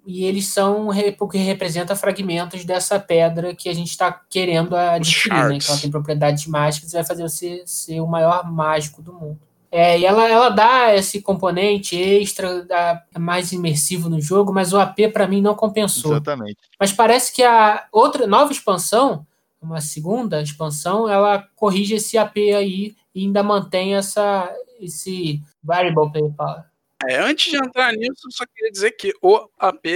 e 0.06 0.24
eles 0.24 0.46
são 0.48 0.88
re- 0.88 1.12
porque 1.12 1.38
representa 1.38 1.96
fragmentos 1.96 2.64
dessa 2.64 2.98
pedra 2.98 3.54
que 3.54 3.68
a 3.68 3.74
gente 3.74 3.90
está 3.90 4.12
querendo 4.12 4.74
adquirir, 4.76 5.34
né? 5.48 5.58
Que 5.58 5.70
ela 5.70 5.80
tem 5.80 5.90
propriedades 5.90 6.46
mágicas 6.46 6.90
e 6.92 6.96
vai 6.96 7.04
fazer 7.04 7.22
você 7.22 7.62
ser 7.66 8.00
o 8.00 8.06
maior 8.06 8.50
mágico 8.50 9.02
do 9.02 9.12
mundo. 9.12 9.38
É, 9.72 9.98
e 9.98 10.04
ela, 10.04 10.28
ela 10.28 10.48
dá 10.48 10.96
esse 10.96 11.22
componente 11.22 11.94
extra, 11.96 12.64
dá, 12.64 13.04
é 13.14 13.18
mais 13.20 13.52
imersivo 13.52 14.08
no 14.08 14.20
jogo, 14.20 14.52
mas 14.52 14.72
o 14.72 14.78
AP 14.80 15.12
para 15.12 15.28
mim 15.28 15.40
não 15.40 15.54
compensou. 15.54 16.10
Exatamente. 16.12 16.58
Mas 16.78 16.92
parece 16.92 17.32
que 17.32 17.42
a 17.42 17.86
outra 17.92 18.26
nova 18.26 18.50
expansão, 18.50 19.24
uma 19.62 19.80
segunda 19.80 20.42
expansão, 20.42 21.08
ela 21.08 21.46
corrige 21.54 21.94
esse 21.94 22.18
AP 22.18 22.36
aí 22.36 22.96
e 23.14 23.24
ainda 23.24 23.44
mantém 23.44 23.94
essa, 23.94 24.52
esse 24.80 25.40
variable 25.62 26.10
play 26.10 26.28
power. 26.36 26.64
É, 27.08 27.16
antes 27.16 27.50
de 27.50 27.56
entrar 27.56 27.92
nisso, 27.94 28.28
só 28.30 28.44
queria 28.46 28.70
dizer 28.70 28.90
que 28.92 29.12
o 29.22 29.48
AP 29.58 29.86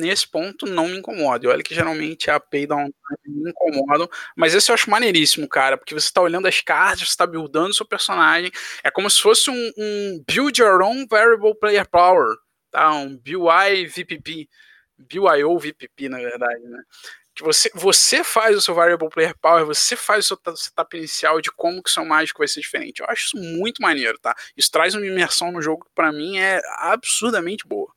nesse 0.00 0.26
ponto 0.26 0.64
não 0.64 0.88
me 0.88 0.96
incomoda. 0.96 1.48
Olha 1.48 1.62
que 1.62 1.74
geralmente 1.74 2.30
a 2.30 2.36
AP 2.36 2.54
e 2.54 2.66
downtime 2.66 2.94
me 3.26 3.50
incomodam, 3.50 4.08
mas 4.34 4.54
esse 4.54 4.70
eu 4.70 4.74
acho 4.74 4.88
maneiríssimo, 4.90 5.46
cara, 5.46 5.76
porque 5.76 5.92
você 5.94 6.10
tá 6.10 6.22
olhando 6.22 6.48
as 6.48 6.62
cartas, 6.62 7.10
você 7.10 7.16
tá 7.16 7.26
buildando 7.26 7.74
seu 7.74 7.86
personagem, 7.86 8.50
é 8.82 8.90
como 8.90 9.10
se 9.10 9.20
fosse 9.20 9.50
um, 9.50 9.72
um 9.76 10.24
build 10.26 10.58
your 10.58 10.80
own 10.82 11.06
variable 11.06 11.54
player 11.58 11.86
power, 11.88 12.34
tá? 12.70 12.92
Um 12.92 13.14
BUI 13.18 13.86
VPP, 13.86 14.48
BUIO 14.98 15.58
VPP, 15.58 16.08
na 16.08 16.18
verdade, 16.18 16.62
né? 16.62 16.78
Que 17.34 17.42
você, 17.42 17.70
você 17.74 18.22
faz 18.22 18.56
o 18.56 18.60
seu 18.60 18.74
variable 18.74 19.08
player 19.08 19.34
power, 19.40 19.66
você 19.66 19.96
faz 19.96 20.24
o 20.24 20.28
seu 20.28 20.56
setup 20.56 20.96
inicial 20.96 21.40
de 21.40 21.50
como 21.50 21.82
que 21.82 21.90
o 21.90 21.92
seu 21.92 22.04
mágico 22.04 22.38
vai 22.38 22.48
ser 22.48 22.60
diferente. 22.60 23.00
Eu 23.00 23.06
acho 23.08 23.26
isso 23.26 23.36
muito 23.36 23.82
maneiro, 23.82 24.18
tá? 24.20 24.34
Isso 24.56 24.70
traz 24.70 24.94
uma 24.94 25.06
imersão 25.06 25.50
no 25.50 25.60
jogo 25.60 25.84
que 25.84 25.90
pra 25.94 26.12
mim 26.12 26.38
é 26.38 26.60
absurdamente 26.78 27.66
boa. 27.66 27.92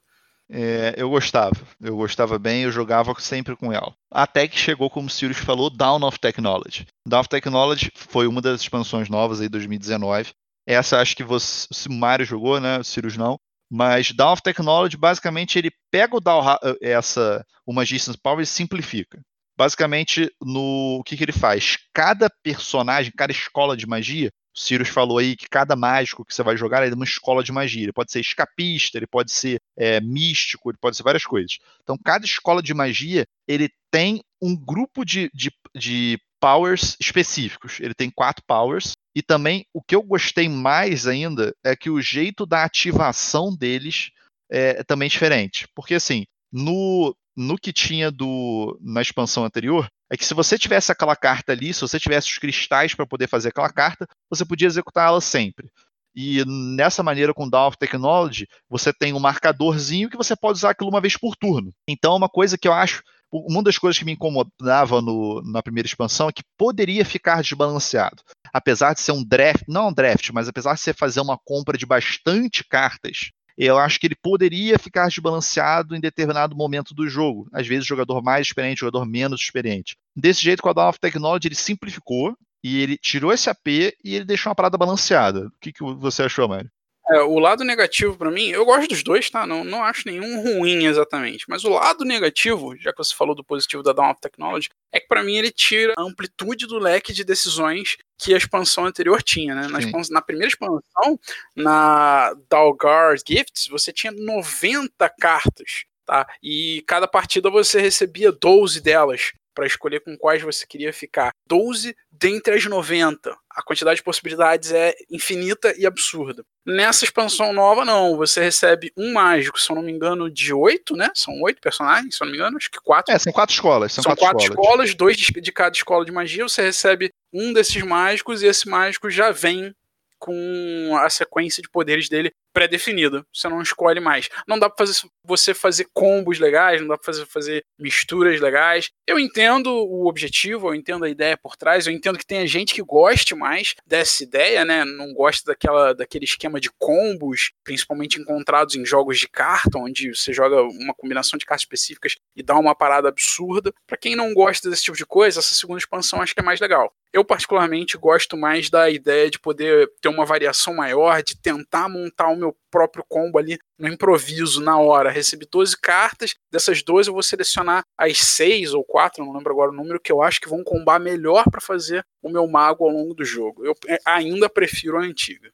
É, 0.49 0.95
eu 0.97 1.09
gostava, 1.09 1.55
eu 1.81 1.97
gostava 1.97 2.39
bem, 2.39 2.63
eu 2.63 2.71
jogava 2.71 3.13
sempre 3.19 3.55
com 3.55 3.71
ela. 3.71 3.93
Até 4.09 4.47
que 4.47 4.57
chegou, 4.57 4.89
como 4.89 5.07
o 5.07 5.09
Sirius 5.09 5.39
falou, 5.39 5.69
Down 5.69 6.03
of 6.03 6.17
Technology. 6.19 6.87
Down 7.05 7.19
of 7.19 7.29
Technology 7.29 7.91
foi 7.93 8.27
uma 8.27 8.41
das 8.41 8.61
expansões 8.61 9.09
novas 9.09 9.41
aí, 9.41 9.49
2019. 9.49 10.31
Essa 10.65 11.01
acho 11.01 11.15
que 11.15 11.23
você, 11.23 11.67
o 11.89 11.93
Mario 11.93 12.25
jogou, 12.25 12.59
né? 12.59 12.79
O 12.79 12.83
Sirius 12.83 13.17
não. 13.17 13.37
Mas 13.69 14.11
Down 14.11 14.33
of 14.33 14.41
Technology, 14.41 14.97
basicamente, 14.97 15.57
ele 15.57 15.71
pega 15.91 16.15
o 16.15 16.21
Down, 16.21 16.43
essa, 16.81 17.45
o 17.65 17.73
Magician's 17.73 18.15
Power 18.15 18.41
e 18.41 18.45
simplifica. 18.45 19.21
Basicamente, 19.57 20.31
no 20.41 20.99
o 20.99 21.03
que, 21.03 21.17
que 21.17 21.23
ele 21.23 21.31
faz? 21.31 21.79
Cada 21.93 22.29
personagem, 22.43 23.11
cada 23.17 23.31
escola 23.31 23.75
de 23.75 23.87
magia, 23.87 24.31
o 24.55 24.59
Sirius 24.59 24.89
falou 24.89 25.17
aí 25.17 25.35
que 25.35 25.47
cada 25.49 25.75
mágico 25.75 26.23
que 26.23 26.33
você 26.33 26.43
vai 26.43 26.55
jogar 26.55 26.87
é 26.87 26.93
uma 26.93 27.03
escola 27.03 27.43
de 27.43 27.51
magia. 27.51 27.83
Ele 27.83 27.93
pode 27.93 28.11
ser 28.11 28.19
escapista, 28.19 28.97
ele 28.97 29.07
pode 29.07 29.31
ser 29.31 29.59
é, 29.75 29.99
místico, 29.99 30.69
ele 30.69 30.77
pode 30.79 30.95
ser 30.95 31.03
várias 31.03 31.25
coisas. 31.25 31.57
Então, 31.81 31.97
cada 32.03 32.25
escola 32.25 32.61
de 32.61 32.73
magia, 32.73 33.25
ele 33.47 33.69
tem 33.91 34.21
um 34.41 34.55
grupo 34.55 35.03
de, 35.03 35.29
de, 35.33 35.51
de 35.75 36.19
powers 36.39 36.95
específicos. 36.99 37.79
Ele 37.79 37.93
tem 37.93 38.09
quatro 38.09 38.43
powers. 38.47 38.93
E 39.17 39.23
também 39.23 39.65
o 39.73 39.81
que 39.81 39.95
eu 39.95 40.03
gostei 40.03 40.47
mais 40.47 41.07
ainda 41.07 41.51
é 41.63 41.75
que 41.75 41.89
o 41.89 41.99
jeito 41.99 42.45
da 42.45 42.63
ativação 42.63 43.49
deles 43.51 44.11
é 44.47 44.83
também 44.83 45.09
diferente. 45.09 45.67
Porque 45.73 45.95
assim, 45.95 46.23
no, 46.51 47.17
no 47.35 47.57
que 47.57 47.73
tinha 47.73 48.11
do 48.11 48.77
na 48.79 49.01
expansão 49.01 49.43
anterior, 49.43 49.89
é 50.07 50.15
que 50.15 50.23
se 50.23 50.35
você 50.35 50.55
tivesse 50.55 50.91
aquela 50.91 51.15
carta 51.15 51.51
ali, 51.51 51.73
se 51.73 51.81
você 51.81 51.99
tivesse 51.99 52.29
os 52.29 52.37
cristais 52.37 52.93
para 52.93 53.07
poder 53.07 53.27
fazer 53.27 53.49
aquela 53.49 53.73
carta, 53.73 54.05
você 54.29 54.45
podia 54.45 54.67
executar 54.67 55.07
ela 55.07 55.19
sempre. 55.19 55.67
E 56.15 56.45
nessa 56.75 57.01
maneira, 57.01 57.33
com 57.33 57.49
Dawn 57.49 57.69
of 57.69 57.77
Technology, 57.79 58.47
você 58.69 58.93
tem 58.93 59.13
um 59.13 59.19
marcadorzinho 59.19 60.11
que 60.11 60.17
você 60.17 60.35
pode 60.35 60.59
usar 60.59 60.69
aquilo 60.69 60.91
uma 60.91 61.01
vez 61.01 61.17
por 61.17 61.35
turno. 61.35 61.73
Então, 61.89 62.13
é 62.13 62.17
uma 62.17 62.29
coisa 62.29 62.55
que 62.55 62.67
eu 62.67 62.73
acho. 62.73 63.01
Uma 63.31 63.61
das 63.61 63.77
coisas 63.77 63.99
que 63.99 64.05
me 64.05 64.13
incomodava 64.13 65.01
no, 65.01 65.41
na 65.43 65.61
primeira 65.61 65.85
expansão 65.85 66.29
é 66.29 66.31
que 66.31 66.43
poderia 66.57 67.03
ficar 67.03 67.41
desbalanceado. 67.41 68.23
Apesar 68.53 68.93
de 68.93 69.01
ser 69.01 69.11
um 69.11 69.23
draft, 69.23 69.63
não 69.67 69.89
um 69.89 69.93
draft, 69.93 70.29
mas 70.31 70.47
apesar 70.47 70.73
de 70.73 70.81
você 70.81 70.93
fazer 70.93 71.19
uma 71.21 71.37
compra 71.37 71.77
de 71.77 71.85
bastante 71.85 72.63
cartas, 72.63 73.31
eu 73.57 73.77
acho 73.77 73.99
que 73.99 74.05
ele 74.05 74.15
poderia 74.15 74.77
ficar 74.77 75.07
desbalanceado 75.07 75.95
em 75.95 75.99
determinado 75.99 76.55
momento 76.55 76.93
do 76.93 77.09
jogo. 77.09 77.47
Às 77.51 77.65
vezes, 77.65 77.87
jogador 77.87 78.21
mais 78.21 78.45
experiente, 78.45 78.81
jogador 78.81 79.05
menos 79.05 79.41
experiente. 79.41 79.97
Desse 80.15 80.41
jeito, 80.41 80.61
com 80.61 80.69
a 80.69 80.73
Dawn 80.73 80.89
of 80.89 80.99
Technology, 80.99 81.47
ele 81.47 81.55
simplificou 81.55 82.37
e 82.63 82.81
ele 82.81 82.97
tirou 82.97 83.33
esse 83.33 83.49
AP 83.49 83.67
e 83.67 84.15
ele 84.15 84.25
deixou 84.25 84.51
uma 84.51 84.55
parada 84.55 84.77
balanceada. 84.77 85.47
O 85.47 85.51
que, 85.59 85.71
que 85.71 85.83
você 85.83 86.23
achou, 86.23 86.47
Mário? 86.47 86.69
É, 87.09 87.21
o 87.21 87.39
lado 87.39 87.63
negativo 87.63 88.17
para 88.17 88.29
mim, 88.29 88.49
eu 88.49 88.65
gosto 88.65 88.89
dos 88.89 89.01
dois, 89.01 89.29
tá? 89.29 89.47
Não, 89.47 89.63
não 89.63 89.83
acho 89.83 90.03
nenhum 90.05 90.41
ruim 90.41 90.85
exatamente. 90.85 91.45
Mas 91.47 91.63
o 91.63 91.69
lado 91.69 92.03
negativo, 92.03 92.75
já 92.77 92.91
que 92.91 92.97
você 92.97 93.15
falou 93.15 93.33
do 93.33 93.43
positivo 93.43 93.81
da 93.81 93.93
Dawn 93.93 94.11
of 94.11 94.19
Technology, 94.19 94.69
é 94.91 94.99
que 94.99 95.07
para 95.07 95.23
mim 95.23 95.37
ele 95.37 95.51
tira 95.51 95.93
a 95.97 96.01
amplitude 96.01 96.67
do 96.67 96.77
leque 96.77 97.13
de 97.13 97.23
decisões 97.23 97.95
que 98.17 98.33
a 98.33 98.37
expansão 98.37 98.85
anterior 98.85 99.23
tinha, 99.23 99.55
né? 99.55 99.67
Na, 99.67 99.79
expansão, 99.79 100.13
na 100.13 100.21
primeira 100.21 100.49
expansão, 100.49 101.19
na 101.55 102.35
Dalgar 102.49 103.15
Gifts, 103.25 103.67
você 103.69 103.93
tinha 103.93 104.11
90 104.11 105.09
cartas, 105.19 105.85
tá? 106.05 106.27
E 106.43 106.83
cada 106.87 107.07
partida 107.07 107.49
você 107.49 107.79
recebia 107.79 108.33
12 108.33 108.81
delas 108.81 109.31
para 109.57 109.65
escolher 109.65 110.01
com 110.01 110.15
quais 110.15 110.43
você 110.43 110.67
queria 110.67 110.93
ficar. 110.93 111.31
12 111.47 111.95
dentre 112.11 112.53
as 112.53 112.63
90. 112.63 113.35
A 113.49 113.63
quantidade 113.63 113.97
de 113.97 114.03
possibilidades 114.03 114.71
é 114.71 114.93
infinita 115.09 115.73
e 115.75 115.83
absurda. 115.83 116.45
Nessa 116.63 117.05
expansão 117.05 117.51
nova, 117.51 117.83
não. 117.83 118.15
Você 118.17 118.39
recebe 118.39 118.93
um 118.95 119.13
mágico, 119.13 119.59
se 119.59 119.71
eu 119.71 119.75
não 119.75 119.81
me 119.81 119.91
engano, 119.91 120.29
de 120.29 120.53
oito, 120.53 120.95
né? 120.95 121.09
São 121.15 121.33
oito 121.41 121.59
personagens, 121.59 122.15
se 122.15 122.23
eu 122.23 122.25
não 122.25 122.33
me 122.33 122.37
engano, 122.37 122.57
acho 122.57 122.69
que 122.69 122.77
quatro. 122.79 123.11
É, 123.11 123.17
são 123.17 123.33
quatro 123.33 123.55
escolas. 123.55 123.93
São, 123.93 124.03
são 124.03 124.11
quatro, 124.11 124.25
quatro 124.25 124.43
escolas. 124.43 124.89
escolas, 124.89 124.93
dois 124.93 125.17
de 125.17 125.51
cada 125.51 125.75
escola 125.75 126.05
de 126.05 126.11
magia. 126.11 126.43
Você 126.43 126.61
recebe 126.61 127.11
um 127.33 127.51
desses 127.51 127.81
mágicos 127.81 128.43
e 128.43 128.45
esse 128.45 128.69
mágico 128.69 129.09
já 129.09 129.31
vem 129.31 129.73
com 130.19 130.95
a 130.99 131.09
sequência 131.09 131.63
de 131.63 131.69
poderes 131.69 132.09
dele 132.09 132.31
pré-definida. 132.57 133.23
Você 133.31 133.47
não 133.47 133.61
escolhe 133.61 133.99
mais. 133.99 134.29
Não 134.47 134.57
dá 134.57 134.67
para 134.67 134.83
fazer, 134.83 135.07
você 135.23 135.53
fazer 135.53 135.87
combos 135.93 136.39
legais, 136.39 136.81
não 136.81 136.87
dá 136.87 136.97
para 136.97 137.05
fazer, 137.05 137.25
fazer 137.27 137.63
misturas 137.77 138.41
legais. 138.41 138.89
Eu 139.05 139.19
entendo 139.19 139.67
o 139.67 140.07
objetivo, 140.07 140.69
eu 140.69 140.73
entendo 140.73 141.05
a 141.05 141.09
ideia 141.09 141.37
por 141.37 141.55
trás, 141.55 141.85
eu 141.85 141.93
entendo 141.93 142.17
que 142.17 142.25
tem 142.25 142.47
gente 142.47 142.73
que 142.73 142.81
goste 142.81 143.35
mais 143.35 143.75
dessa 143.85 144.23
ideia, 144.23 144.65
né? 144.65 144.83
Não 144.83 145.13
gosta 145.13 145.51
daquela, 145.51 145.93
daquele 145.93 146.25
esquema 146.25 146.59
de 146.59 146.71
combos, 146.79 147.51
principalmente 147.63 148.19
encontrados 148.19 148.75
em 148.75 148.83
jogos 148.83 149.19
de 149.19 149.27
carta, 149.27 149.77
onde 149.77 150.15
você 150.15 150.33
joga 150.33 150.63
uma 150.63 150.95
combinação 150.95 151.37
de 151.37 151.45
cartas 151.45 151.61
específicas 151.61 152.15
e 152.37 152.43
dá 152.43 152.55
uma 152.55 152.75
parada 152.75 153.09
absurda. 153.09 153.73
Para 153.87 153.97
quem 153.97 154.15
não 154.15 154.31
gosta 154.31 154.69
desse 154.69 154.83
tipo 154.83 154.95
de 154.95 155.05
coisa, 155.05 155.39
essa 155.39 155.55
segunda 155.55 155.79
expansão 155.79 156.21
acho 156.21 156.35
que 156.35 156.39
é 156.39 156.43
mais 156.43 156.59
legal. 156.59 156.93
Eu, 157.11 157.25
particularmente, 157.25 157.97
gosto 157.97 158.37
mais 158.37 158.69
da 158.69 158.89
ideia 158.91 159.29
de 159.29 159.39
poder 159.39 159.91
ter 159.99 160.07
uma 160.07 160.23
variação 160.23 160.75
maior, 160.75 161.23
de 161.23 161.35
tentar 161.35 161.89
montar 161.89 162.27
o 162.27 162.35
meu 162.35 162.55
próprio 162.69 163.03
combo 163.09 163.39
ali 163.39 163.57
no 163.79 163.87
improviso, 163.87 164.61
na 164.61 164.77
hora. 164.77 165.09
Recebi 165.09 165.47
12 165.49 165.75
cartas, 165.81 166.35
dessas 166.51 166.83
12 166.83 167.09
eu 167.09 167.13
vou 167.13 167.23
selecionar 167.23 167.83
as 167.97 168.19
6 168.19 168.75
ou 168.75 168.83
4, 168.83 169.25
não 169.25 169.33
lembro 169.33 169.51
agora 169.51 169.71
o 169.71 169.75
número, 169.75 169.99
que 169.99 170.11
eu 170.11 170.21
acho 170.21 170.39
que 170.39 170.49
vão 170.49 170.63
combar 170.63 170.99
melhor 170.99 171.45
para 171.49 171.59
fazer 171.59 172.05
o 172.21 172.29
meu 172.29 172.47
mago 172.47 172.85
ao 172.85 172.91
longo 172.91 173.15
do 173.15 173.25
jogo. 173.25 173.65
Eu 173.65 173.73
é, 173.87 173.97
ainda 174.05 174.47
prefiro 174.47 174.97
a 174.97 175.01
antiga. 175.01 175.49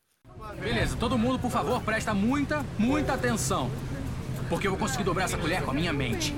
Beleza, 0.60 0.98
todo 1.00 1.18
mundo, 1.18 1.40
por 1.40 1.50
favor, 1.50 1.82
presta 1.82 2.14
muita, 2.14 2.66
muita 2.78 3.14
atenção. 3.14 3.72
Porque 4.54 4.68
eu 4.68 4.72
vou 4.72 4.80
conseguir 4.80 5.04
dobrar 5.04 5.26
essa 5.26 5.38
colher 5.38 5.64
com 5.64 5.72
a 5.72 5.74
minha 5.74 5.92
mente 5.92 6.34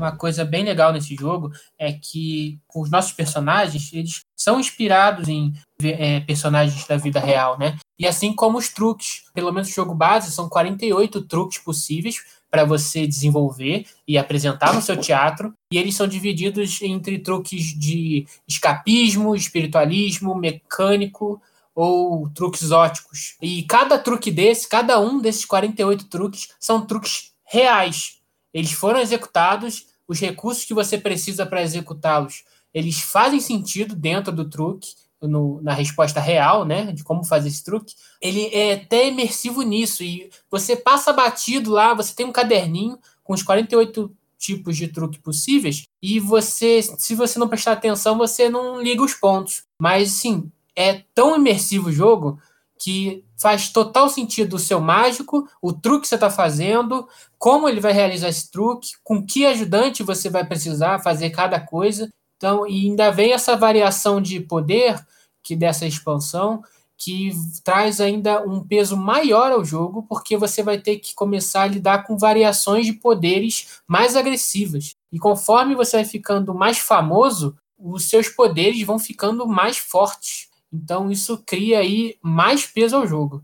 uma 0.00 0.12
coisa 0.12 0.44
bem 0.46 0.64
legal 0.64 0.92
nesse 0.92 1.14
jogo 1.14 1.52
é 1.78 1.92
que 1.92 2.58
os 2.74 2.90
nossos 2.90 3.12
personagens 3.12 3.92
eles 3.92 4.22
são 4.34 4.58
inspirados 4.58 5.28
em 5.28 5.52
é, 5.82 6.20
personagens 6.20 6.86
da 6.86 6.96
vida 6.96 7.20
real, 7.20 7.58
né? 7.58 7.76
E 7.98 8.06
assim 8.06 8.34
como 8.34 8.56
os 8.56 8.70
truques, 8.70 9.24
pelo 9.34 9.52
menos 9.52 9.68
no 9.68 9.74
jogo 9.74 9.94
base, 9.94 10.32
são 10.32 10.48
48 10.48 11.20
truques 11.26 11.58
possíveis 11.58 12.24
para 12.50 12.64
você 12.64 13.06
desenvolver 13.06 13.84
e 14.08 14.16
apresentar 14.16 14.74
no 14.74 14.82
seu 14.82 14.96
teatro, 14.96 15.52
e 15.72 15.78
eles 15.78 15.94
são 15.94 16.08
divididos 16.08 16.80
entre 16.82 17.18
truques 17.18 17.78
de 17.78 18.26
escapismo, 18.48 19.36
espiritualismo, 19.36 20.34
mecânico 20.34 21.40
ou 21.74 22.28
truques 22.30 22.72
óticos. 22.72 23.36
E 23.40 23.62
cada 23.64 23.98
truque 23.98 24.30
desse, 24.30 24.68
cada 24.68 24.98
um 24.98 25.20
desses 25.20 25.44
48 25.44 26.06
truques 26.06 26.48
são 26.58 26.84
truques 26.84 27.29
reais. 27.50 28.20
Eles 28.54 28.72
foram 28.72 29.00
executados 29.00 29.86
os 30.06 30.18
recursos 30.18 30.64
que 30.64 30.74
você 30.74 30.96
precisa 30.96 31.44
para 31.44 31.62
executá-los, 31.62 32.44
eles 32.72 33.00
fazem 33.00 33.40
sentido 33.40 33.94
dentro 33.94 34.32
do 34.32 34.48
truque, 34.48 34.94
no, 35.20 35.60
na 35.60 35.74
resposta 35.74 36.18
real, 36.18 36.64
né, 36.64 36.92
de 36.92 37.04
como 37.04 37.24
fazer 37.24 37.48
esse 37.48 37.62
truque, 37.62 37.94
ele 38.22 38.46
é 38.46 38.72
até 38.72 39.08
imersivo 39.08 39.62
nisso. 39.62 40.02
E 40.02 40.30
você 40.50 40.74
passa 40.74 41.12
batido 41.12 41.70
lá, 41.70 41.92
você 41.92 42.14
tem 42.14 42.24
um 42.24 42.32
caderninho 42.32 42.98
com 43.22 43.34
os 43.34 43.42
48 43.42 44.10
tipos 44.38 44.76
de 44.76 44.88
truque 44.88 45.18
possíveis, 45.18 45.84
e 46.02 46.18
você, 46.18 46.80
se 46.82 47.14
você 47.14 47.38
não 47.38 47.48
prestar 47.48 47.72
atenção, 47.72 48.16
você 48.16 48.48
não 48.48 48.80
liga 48.80 49.02
os 49.02 49.12
pontos. 49.12 49.64
Mas, 49.78 50.12
sim, 50.12 50.50
é 50.74 51.02
tão 51.14 51.36
imersivo 51.36 51.90
o 51.90 51.92
jogo 51.92 52.40
que 52.78 53.22
faz 53.40 53.70
total 53.70 54.08
sentido 54.08 54.54
o 54.54 54.58
seu 54.58 54.80
mágico, 54.80 55.48
o 55.62 55.72
truque 55.72 56.02
que 56.02 56.08
você 56.08 56.14
está 56.16 56.28
fazendo, 56.28 57.08
como 57.38 57.68
ele 57.68 57.80
vai 57.80 57.92
realizar 57.92 58.28
esse 58.28 58.50
truque, 58.50 58.90
com 59.02 59.24
que 59.24 59.46
ajudante 59.46 60.02
você 60.02 60.28
vai 60.28 60.44
precisar 60.44 60.98
fazer 60.98 61.30
cada 61.30 61.58
coisa. 61.58 62.10
Então, 62.36 62.66
e 62.66 62.86
ainda 62.86 63.10
vem 63.10 63.32
essa 63.32 63.56
variação 63.56 64.20
de 64.20 64.40
poder 64.40 65.02
que 65.42 65.56
dessa 65.56 65.86
expansão 65.86 66.62
que 67.00 67.30
traz 67.64 67.98
ainda 67.98 68.46
um 68.46 68.62
peso 68.62 68.94
maior 68.94 69.50
ao 69.50 69.64
jogo, 69.64 70.02
porque 70.02 70.36
você 70.36 70.62
vai 70.62 70.78
ter 70.78 70.98
que 70.98 71.14
começar 71.14 71.62
a 71.62 71.66
lidar 71.66 72.04
com 72.04 72.18
variações 72.18 72.84
de 72.84 72.92
poderes 72.92 73.80
mais 73.88 74.16
agressivas. 74.16 74.94
E 75.10 75.18
conforme 75.18 75.74
você 75.74 75.96
vai 75.96 76.04
ficando 76.04 76.54
mais 76.54 76.76
famoso, 76.78 77.56
os 77.78 78.06
seus 78.10 78.28
poderes 78.28 78.82
vão 78.82 78.98
ficando 78.98 79.46
mais 79.46 79.78
fortes. 79.78 80.49
Então 80.72 81.10
isso 81.10 81.42
cria 81.44 81.80
aí 81.80 82.16
mais 82.22 82.66
peso 82.66 82.96
ao 82.96 83.06
jogo. 83.06 83.42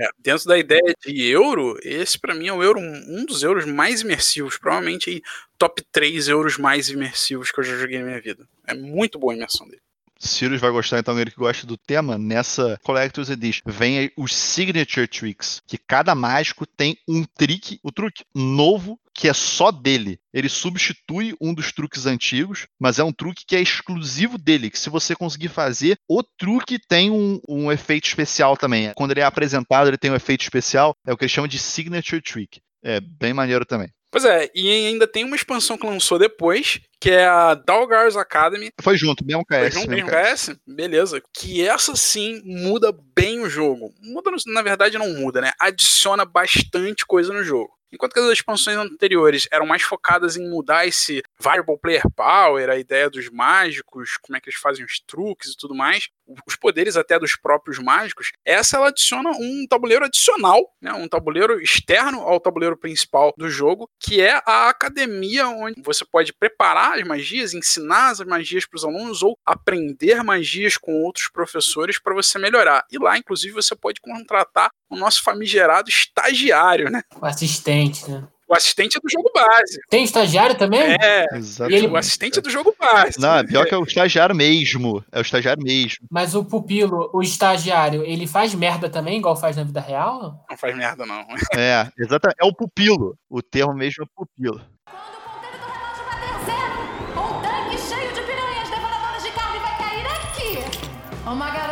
É, 0.00 0.08
dentro 0.18 0.46
da 0.46 0.58
ideia 0.58 0.94
de 1.04 1.26
euro, 1.26 1.78
esse 1.82 2.18
para 2.18 2.34
mim 2.34 2.48
é 2.48 2.52
o 2.52 2.62
euro, 2.62 2.80
um 2.80 3.24
dos 3.24 3.44
euros 3.44 3.64
mais 3.64 4.00
imersivos, 4.00 4.58
provavelmente 4.58 5.22
top 5.56 5.82
3 5.92 6.28
euros 6.28 6.58
mais 6.58 6.88
imersivos 6.88 7.52
que 7.52 7.60
eu 7.60 7.64
já 7.64 7.76
joguei 7.76 8.00
na 8.00 8.06
minha 8.06 8.20
vida. 8.20 8.48
É 8.66 8.74
muito 8.74 9.18
boa 9.18 9.32
a 9.32 9.36
imersão 9.36 9.66
dele. 9.68 9.82
Sirius 10.18 10.60
vai 10.60 10.70
gostar, 10.70 10.98
então, 10.98 11.18
ele 11.18 11.30
que 11.30 11.36
gosta 11.36 11.66
do 11.66 11.76
tema, 11.76 12.18
nessa 12.18 12.78
Collector's 12.82 13.30
Edition. 13.30 13.62
Vem 13.66 14.10
os 14.16 14.34
Signature 14.34 15.06
Tricks, 15.06 15.60
que 15.66 15.78
cada 15.78 16.14
mágico 16.14 16.66
tem 16.66 16.96
um 17.08 17.24
trick, 17.24 17.78
o 17.82 17.92
truque 17.92 18.24
novo, 18.34 18.98
que 19.14 19.28
é 19.28 19.32
só 19.32 19.70
dele. 19.70 20.18
Ele 20.32 20.48
substitui 20.48 21.34
um 21.40 21.54
dos 21.54 21.72
truques 21.72 22.06
antigos, 22.06 22.66
mas 22.78 22.98
é 22.98 23.04
um 23.04 23.12
truque 23.12 23.44
que 23.46 23.56
é 23.56 23.60
exclusivo 23.60 24.36
dele, 24.36 24.70
que 24.70 24.78
se 24.78 24.90
você 24.90 25.14
conseguir 25.16 25.48
fazer, 25.48 25.98
o 26.08 26.22
truque 26.22 26.78
tem 26.78 27.10
um, 27.10 27.40
um 27.48 27.72
efeito 27.72 28.06
especial 28.06 28.56
também. 28.56 28.92
Quando 28.94 29.12
ele 29.12 29.20
é 29.20 29.24
apresentado, 29.24 29.88
ele 29.88 29.98
tem 29.98 30.10
um 30.10 30.16
efeito 30.16 30.42
especial, 30.42 30.94
é 31.06 31.12
o 31.12 31.16
que 31.16 31.24
eles 31.24 31.32
chamam 31.32 31.48
de 31.48 31.58
Signature 31.58 32.20
Trick. 32.20 32.60
É 32.82 33.00
bem 33.00 33.32
maneiro 33.32 33.64
também. 33.64 33.90
Pois 34.16 34.24
é, 34.24 34.50
e 34.54 34.86
ainda 34.86 35.06
tem 35.06 35.24
uma 35.24 35.36
expansão 35.36 35.76
que 35.76 35.84
lançou 35.84 36.18
depois, 36.18 36.80
que 36.98 37.10
é 37.10 37.26
a 37.26 37.52
Dalgar's 37.52 38.16
Academy. 38.16 38.70
Foi 38.80 38.96
junto, 38.96 39.22
mesmo 39.22 39.44
KS. 39.44 39.58
Foi 39.58 39.70
junto, 39.70 39.90
mesmo 39.90 40.08
KS. 40.08 40.48
KS, 40.48 40.56
beleza. 40.66 41.22
Que 41.38 41.68
essa 41.68 41.94
sim 41.94 42.40
muda 42.42 42.96
bem 43.14 43.40
o 43.40 43.50
jogo. 43.50 43.92
Muda, 44.00 44.30
na 44.46 44.62
verdade, 44.62 44.96
não 44.96 45.10
muda, 45.10 45.42
né? 45.42 45.52
Adiciona 45.60 46.24
bastante 46.24 47.04
coisa 47.04 47.30
no 47.30 47.44
jogo. 47.44 47.75
Enquanto 47.92 48.12
que 48.12 48.20
as 48.20 48.32
expansões 48.32 48.76
anteriores 48.76 49.46
eram 49.52 49.66
mais 49.66 49.82
focadas 49.82 50.36
em 50.36 50.48
mudar 50.48 50.86
esse 50.86 51.22
variable 51.38 51.78
player 51.78 52.02
power, 52.14 52.68
a 52.68 52.76
ideia 52.76 53.08
dos 53.08 53.28
mágicos, 53.30 54.16
como 54.20 54.36
é 54.36 54.40
que 54.40 54.48
eles 54.48 54.60
fazem 54.60 54.84
os 54.84 55.00
truques 55.00 55.52
e 55.52 55.56
tudo 55.56 55.74
mais, 55.74 56.08
os 56.46 56.56
poderes 56.56 56.96
até 56.96 57.18
dos 57.18 57.36
próprios 57.36 57.78
mágicos, 57.78 58.32
essa 58.44 58.76
ela 58.76 58.88
adiciona 58.88 59.30
um 59.30 59.66
tabuleiro 59.68 60.04
adicional, 60.04 60.74
né, 60.80 60.92
um 60.92 61.08
tabuleiro 61.08 61.60
externo 61.60 62.20
ao 62.20 62.40
tabuleiro 62.40 62.76
principal 62.76 63.32
do 63.36 63.48
jogo, 63.48 63.88
que 64.00 64.20
é 64.20 64.40
a 64.44 64.68
academia 64.68 65.48
onde 65.48 65.80
você 65.82 66.04
pode 66.04 66.32
preparar 66.32 66.98
as 66.98 67.06
magias, 67.06 67.54
ensinar 67.54 68.10
as 68.10 68.20
magias 68.20 68.66
para 68.66 68.76
os 68.76 68.84
alunos 68.84 69.22
ou 69.22 69.38
aprender 69.44 70.22
magias 70.22 70.76
com 70.76 71.02
outros 71.04 71.28
professores 71.28 71.98
para 71.98 72.14
você 72.14 72.38
melhorar. 72.38 72.84
E 72.90 72.98
lá, 72.98 73.16
inclusive, 73.16 73.54
você 73.54 73.74
pode 73.74 74.00
contratar 74.00 74.70
o 74.88 74.96
nosso 74.96 75.22
famigerado 75.22 75.88
estagiário, 75.88 76.90
né? 76.90 77.02
O 77.20 77.26
assistente, 77.26 77.76
né? 78.08 78.24
O 78.48 78.54
assistente 78.54 78.96
do 79.02 79.10
jogo 79.10 79.28
base. 79.34 79.80
Tem 79.90 80.04
estagiário 80.04 80.56
também? 80.56 80.80
É, 81.00 81.26
Exato. 81.36 81.68
E 81.68 81.74
ele- 81.74 81.88
o 81.88 81.96
assistente 81.96 82.40
do 82.40 82.48
jogo 82.48 82.72
base. 82.78 83.18
Não, 83.18 83.38
é 83.38 83.44
pior 83.44 83.66
que 83.66 83.74
é 83.74 83.76
o 83.76 83.82
estagiário 83.82 84.36
mesmo. 84.36 85.04
É 85.10 85.18
o 85.18 85.22
estagiário 85.22 85.60
mesmo. 85.60 86.06
Mas 86.08 86.32
o 86.36 86.44
pupilo, 86.44 87.10
o 87.12 87.20
estagiário, 87.22 88.04
ele 88.04 88.24
faz 88.24 88.54
merda 88.54 88.88
também, 88.88 89.18
igual 89.18 89.34
faz 89.36 89.56
na 89.56 89.64
vida 89.64 89.80
real? 89.80 90.44
Não 90.48 90.56
faz 90.56 90.76
merda, 90.76 91.04
não. 91.04 91.26
É, 91.58 91.88
exatamente. 91.98 92.36
É 92.40 92.44
o 92.44 92.54
pupilo. 92.54 93.18
O 93.28 93.42
termo 93.42 93.74
mesmo 93.74 94.04
é 94.04 94.06
pupilo. 94.14 94.60
Quando 94.84 95.16
o 95.16 95.18
ponteiro 95.26 95.58
do 95.58 95.66
relógio 95.66 96.04
bater 96.04 96.44
zero, 96.46 97.18
um 97.18 97.42
tanque 97.42 97.78
cheio 97.78 98.12
de 98.14 98.20
piranhas 98.20 98.70
devoradoras 98.70 99.22
de 99.24 99.30
carne 99.32 99.58
vai 99.58 99.76
cair 99.76 100.06
aqui. 100.06 101.28
Uma 101.28 101.50
garota 101.50 101.65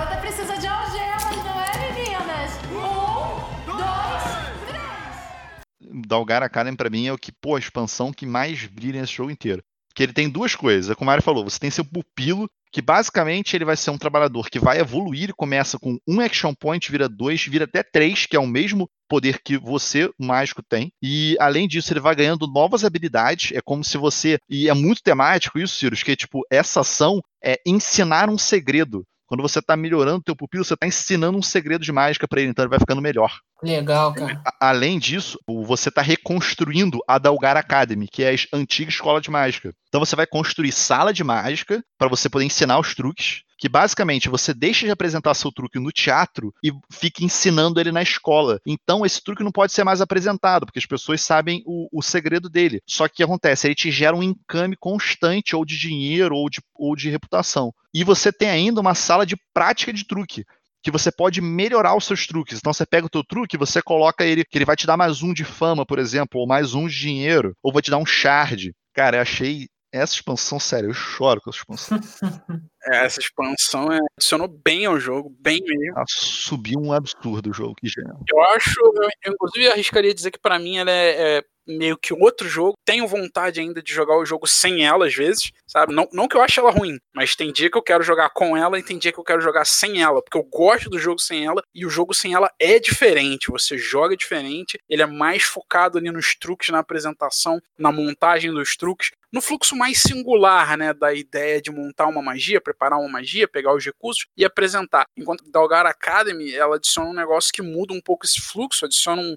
Dalgar 6.07 6.42
Academy 6.42 6.76
pra 6.76 6.90
mim 6.90 7.07
é 7.07 7.12
o 7.12 7.18
que, 7.18 7.32
pô, 7.32 7.57
a 7.57 7.59
expansão 7.59 8.12
que 8.12 8.26
mais 8.26 8.66
brilha 8.66 9.01
nesse 9.01 9.14
jogo 9.14 9.30
inteiro. 9.30 9.62
Que 9.95 10.03
ele 10.03 10.12
tem 10.12 10.28
duas 10.28 10.55
coisas. 10.55 10.90
É 10.90 10.95
como 10.95 11.07
o 11.07 11.11
Mário 11.11 11.22
falou, 11.22 11.45
você 11.45 11.59
tem 11.59 11.70
seu 11.70 11.84
pupilo, 11.84 12.49
que 12.72 12.82
basicamente 12.82 13.55
ele 13.55 13.64
vai 13.64 13.76
ser 13.76 13.92
um 13.92 13.99
trabalhador 13.99 14.51
que 14.51 14.59
vai 14.59 14.80
evoluir 14.80 15.30
e 15.30 15.32
começa 15.32 15.78
com 15.78 15.97
um 16.09 16.20
action 16.20 16.53
point, 16.53 16.90
vira 16.90 17.09
dois, 17.09 17.45
vira 17.45 17.66
até 17.66 17.84
três, 17.84 18.26
que 18.26 18.34
é 18.34 18.40
o 18.40 18.47
mesmo 18.49 18.90
poder 19.09 19.40
que 19.45 19.57
você, 19.57 20.07
o 20.18 20.24
mágico, 20.26 20.61
tem. 20.61 20.90
E 21.01 21.36
além 21.38 21.68
disso, 21.68 21.92
ele 21.92 22.01
vai 22.01 22.16
ganhando 22.16 22.49
novas 22.49 22.84
habilidades. 22.84 23.53
É 23.53 23.61
como 23.61 23.84
se 23.84 23.97
você. 23.97 24.38
E 24.51 24.68
é 24.68 24.74
muito 24.74 25.03
temático 25.03 25.61
isso, 25.61 25.76
Cirus, 25.76 26.03
que 26.03 26.16
tipo, 26.16 26.40
essa 26.51 26.80
ação 26.80 27.20
é 27.42 27.61
ensinar 27.64 28.28
um 28.28 28.36
segredo. 28.36 29.05
Quando 29.35 29.43
você 29.43 29.61
tá 29.61 29.76
melhorando 29.76 30.18
o 30.18 30.22
teu 30.22 30.37
pupilo, 30.37 30.64
você 30.64 30.76
tá 30.76 30.87
ensinando 30.87 31.37
um 31.37 31.43
segredo 31.43 31.82
de 31.85 31.91
mágica 31.91 32.28
pra 32.28 32.41
ele, 32.41 32.51
então 32.51 32.62
ele 32.64 32.70
vai 32.70 32.78
ficando 32.78 33.03
melhor. 33.03 33.37
Legal, 33.61 34.14
cara. 34.14 34.41
A- 34.47 34.68
além 34.68 34.97
disso, 34.97 35.37
você 35.66 35.89
está 35.89 36.01
reconstruindo 36.03 37.01
a 37.09 37.18
Dalgar 37.18 37.57
Academy, 37.57 38.07
que 38.07 38.22
é 38.22 38.32
a 38.32 38.57
antiga 38.57 38.91
escola 38.91 39.20
de 39.20 39.32
mágica. 39.32 39.74
Então 39.89 39.99
você 39.99 40.14
vai 40.14 40.24
construir 40.24 40.70
sala 40.70 41.12
de 41.12 41.24
mágica 41.24 41.82
para 41.99 42.07
você 42.09 42.28
poder 42.30 42.45
ensinar 42.45 42.78
os 42.78 42.95
truques. 42.95 43.43
Que 43.65 43.69
basicamente 43.71 44.29
você 44.29 44.53
deixa 44.53 44.85
de 44.85 44.93
apresentar 44.93 45.33
seu 45.33 45.51
truque 45.51 45.79
no 45.79 45.91
teatro 45.91 46.55
e 46.62 46.71
fica 46.93 47.25
ensinando 47.25 47.81
ele 47.81 47.91
na 47.91 48.03
escola. 48.03 48.61
Então 48.67 49.07
esse 49.07 49.25
truque 49.25 49.43
não 49.43 49.51
pode 49.51 49.73
ser 49.73 49.85
mais 49.85 50.03
apresentado, 50.03 50.67
porque 50.67 50.79
as 50.79 50.85
pessoas 50.85 51.23
sabem 51.23 51.62
o, 51.65 51.89
o 51.91 52.03
segredo 52.03 52.51
dele. 52.51 52.83
Só 52.87 53.09
que 53.09 53.15
o 53.15 53.17
que 53.17 53.23
acontece? 53.23 53.67
Ele 53.67 53.75
te 53.75 53.91
gera 53.91 54.15
um 54.15 54.23
encame 54.23 54.77
constante, 54.77 55.57
ou 55.57 55.65
de 55.65 55.79
dinheiro, 55.79 56.37
ou 56.37 56.51
de, 56.51 56.61
ou 56.75 56.95
de 56.95 57.09
reputação. 57.09 57.73
E 57.95 58.05
você 58.05 58.31
tem 58.31 58.51
ainda 58.51 58.83
uma 58.83 58.95
sala 58.95 59.25
de 59.25 59.35
prática 59.55 59.95
de 59.95 60.07
truque 60.07 60.45
que 60.83 60.91
você 60.91 61.11
pode 61.11 61.41
melhorar 61.41 61.97
os 61.97 62.05
seus 62.05 62.27
truques. 62.27 62.59
Então 62.59 62.71
você 62.71 62.85
pega 62.85 63.07
o 63.07 63.11
teu 63.11 63.25
truque, 63.25 63.57
você 63.57 63.81
coloca 63.81 64.27
ele, 64.27 64.45
que 64.45 64.59
ele 64.59 64.67
vai 64.67 64.77
te 64.77 64.87
dar 64.87 64.99
mais 64.99 65.23
um 65.23 65.33
de 65.33 65.43
fama, 65.43 65.87
por 65.87 65.99
exemplo, 65.99 66.39
ou 66.39 66.47
mais 66.47 66.75
um 66.75 66.87
de 66.87 67.01
dinheiro, 67.01 67.57
ou 67.62 67.73
vai 67.73 67.81
te 67.81 67.91
dar 67.91 67.97
um 67.97 68.05
shard. 68.05 68.75
Cara, 68.93 69.17
eu 69.17 69.23
achei 69.23 69.69
essa 69.91 70.12
expansão, 70.12 70.61
sério, 70.61 70.91
eu 70.91 70.93
choro 70.93 71.41
com 71.41 71.49
essa 71.49 71.61
expansão. 71.61 71.99
É, 72.93 73.05
essa 73.05 73.20
expansão 73.20 73.91
é, 73.93 73.99
adicionou 74.18 74.49
bem 74.49 74.85
ao 74.87 74.99
jogo, 74.99 75.35
bem 75.41 75.61
mesmo. 75.62 75.97
Ela 75.97 76.05
subiu 76.09 76.78
um 76.78 76.93
absurdo 76.93 77.51
o 77.51 77.53
jogo, 77.53 77.74
que 77.74 77.89
genial. 77.89 78.20
Eu 78.30 78.43
acho, 78.55 78.80
eu, 79.24 79.32
inclusive 79.32 79.68
arriscaria 79.68 80.14
dizer 80.14 80.30
que 80.30 80.39
pra 80.39 80.59
mim 80.59 80.78
ela 80.78 80.91
é, 80.91 81.39
é 81.39 81.43
meio 81.67 81.97
que 81.97 82.15
outro 82.15 82.49
jogo. 82.49 82.75
Tenho 82.85 83.07
vontade 83.07 83.61
ainda 83.61 83.83
de 83.83 83.93
jogar 83.93 84.17
o 84.17 84.27
jogo 84.27 84.47
sem 84.47 84.85
ela 84.85 85.07
às 85.07 85.15
vezes, 85.15 85.53
sabe? 85.67 85.95
Não, 85.95 86.09
não 86.12 86.29
que 86.29 86.37
eu 86.37 86.43
ache 86.43 86.61
ela 86.61 86.71
ruim, 86.71 86.99
mas 87.15 87.35
tem 87.35 87.53
dia 87.53 87.71
que 87.71 87.79
eu 87.79 87.83
quero 87.83 88.03
jogar 88.03 88.31
com 88.31 88.57
ela 88.57 88.79
e 88.79 88.83
tem 88.83 88.99
dia 88.99 89.12
que 89.12 89.19
eu 89.19 89.25
quero 89.25 89.41
jogar 89.41 89.65
sem 89.65 90.03
ela, 90.03 90.23
porque 90.23 90.39
eu 90.39 90.45
gosto 90.45 90.91
do 90.91 90.99
jogo 90.99 91.21
sem 91.21 91.47
ela 91.47 91.62
e 91.75 91.87
o 91.87 91.91
jogo 91.91 92.15
sem 92.15 92.35
ela 92.35 92.51
é 92.59 92.79
diferente. 92.79 93.51
Você 93.51 93.77
joga 93.79 94.17
diferente, 94.17 94.79
ele 94.89 95.03
é 95.03 95.07
mais 95.07 95.43
focado 95.43 95.99
ali 95.99 96.11
nos 96.11 96.35
truques, 96.35 96.69
na 96.69 96.79
apresentação, 96.79 97.61
na 97.79 97.91
montagem 97.91 98.53
dos 98.53 98.77
truques, 98.77 99.11
no 99.35 99.41
fluxo 99.41 99.75
mais 99.75 100.01
singular, 100.01 100.77
né, 100.77 100.95
da 100.95 101.12
ideia 101.12 101.61
de 101.61 101.69
montar 101.69 102.07
uma 102.07 102.23
magia, 102.23 102.61
preparar 102.61 103.01
uma 103.01 103.09
magia, 103.09 103.49
pegar 103.49 103.75
os 103.75 103.85
recursos 103.85 104.27
e 104.37 104.45
apresentar. 104.45 105.07
Enquanto 105.17 105.51
Dalgar 105.51 105.87
Academy, 105.87 106.55
ela 106.55 106.77
adiciona 106.77 107.11
um 107.11 107.15
negócio 107.15 107.53
que 107.53 107.61
muda 107.61 107.93
um 107.93 108.01
pouco 108.01 108.25
esse 108.25 108.41
fluxo, 108.41 108.85
adiciona 108.85 109.21
um, 109.21 109.35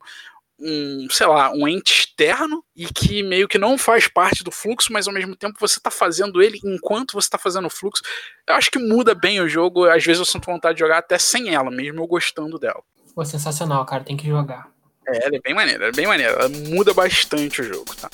um, 0.59 1.07
sei 1.09 1.27
lá, 1.27 1.51
um 1.51 1.67
ente 1.67 1.93
externo 1.93 2.63
e 2.75 2.85
que 2.85 3.21
meio 3.23 3.47
que 3.47 3.57
não 3.57 3.77
faz 3.77 4.07
parte 4.07 4.43
do 4.43 4.51
fluxo, 4.51 4.91
mas 4.91 5.07
ao 5.07 5.13
mesmo 5.13 5.35
tempo 5.35 5.57
você 5.59 5.79
tá 5.79 5.91
fazendo 5.91 6.41
ele 6.41 6.59
enquanto 6.63 7.13
você 7.13 7.29
tá 7.29 7.37
fazendo 7.37 7.65
o 7.65 7.69
fluxo. 7.69 8.01
Eu 8.47 8.55
acho 8.55 8.71
que 8.71 8.79
muda 8.79 9.13
bem 9.13 9.39
o 9.39 9.47
jogo, 9.47 9.85
às 9.85 10.03
vezes 10.03 10.19
eu 10.19 10.25
sinto 10.25 10.45
vontade 10.45 10.75
de 10.75 10.79
jogar 10.79 10.97
até 10.97 11.17
sem 11.17 11.53
ela, 11.53 11.69
mesmo 11.69 12.01
eu 12.01 12.07
gostando 12.07 12.57
dela. 12.57 12.81
Pô, 13.13 13.23
sensacional, 13.25 13.85
cara. 13.85 14.03
Tem 14.03 14.17
que 14.17 14.27
jogar. 14.27 14.69
É, 15.07 15.25
ela 15.25 15.35
é 15.35 15.39
bem 15.39 15.53
maneira, 15.53 15.87
é 15.87 15.91
bem 15.91 16.05
maneira, 16.05 16.33
ela 16.33 16.49
muda 16.49 16.93
bastante 16.93 17.61
o 17.61 17.63
jogo, 17.63 17.95
tá? 17.95 18.09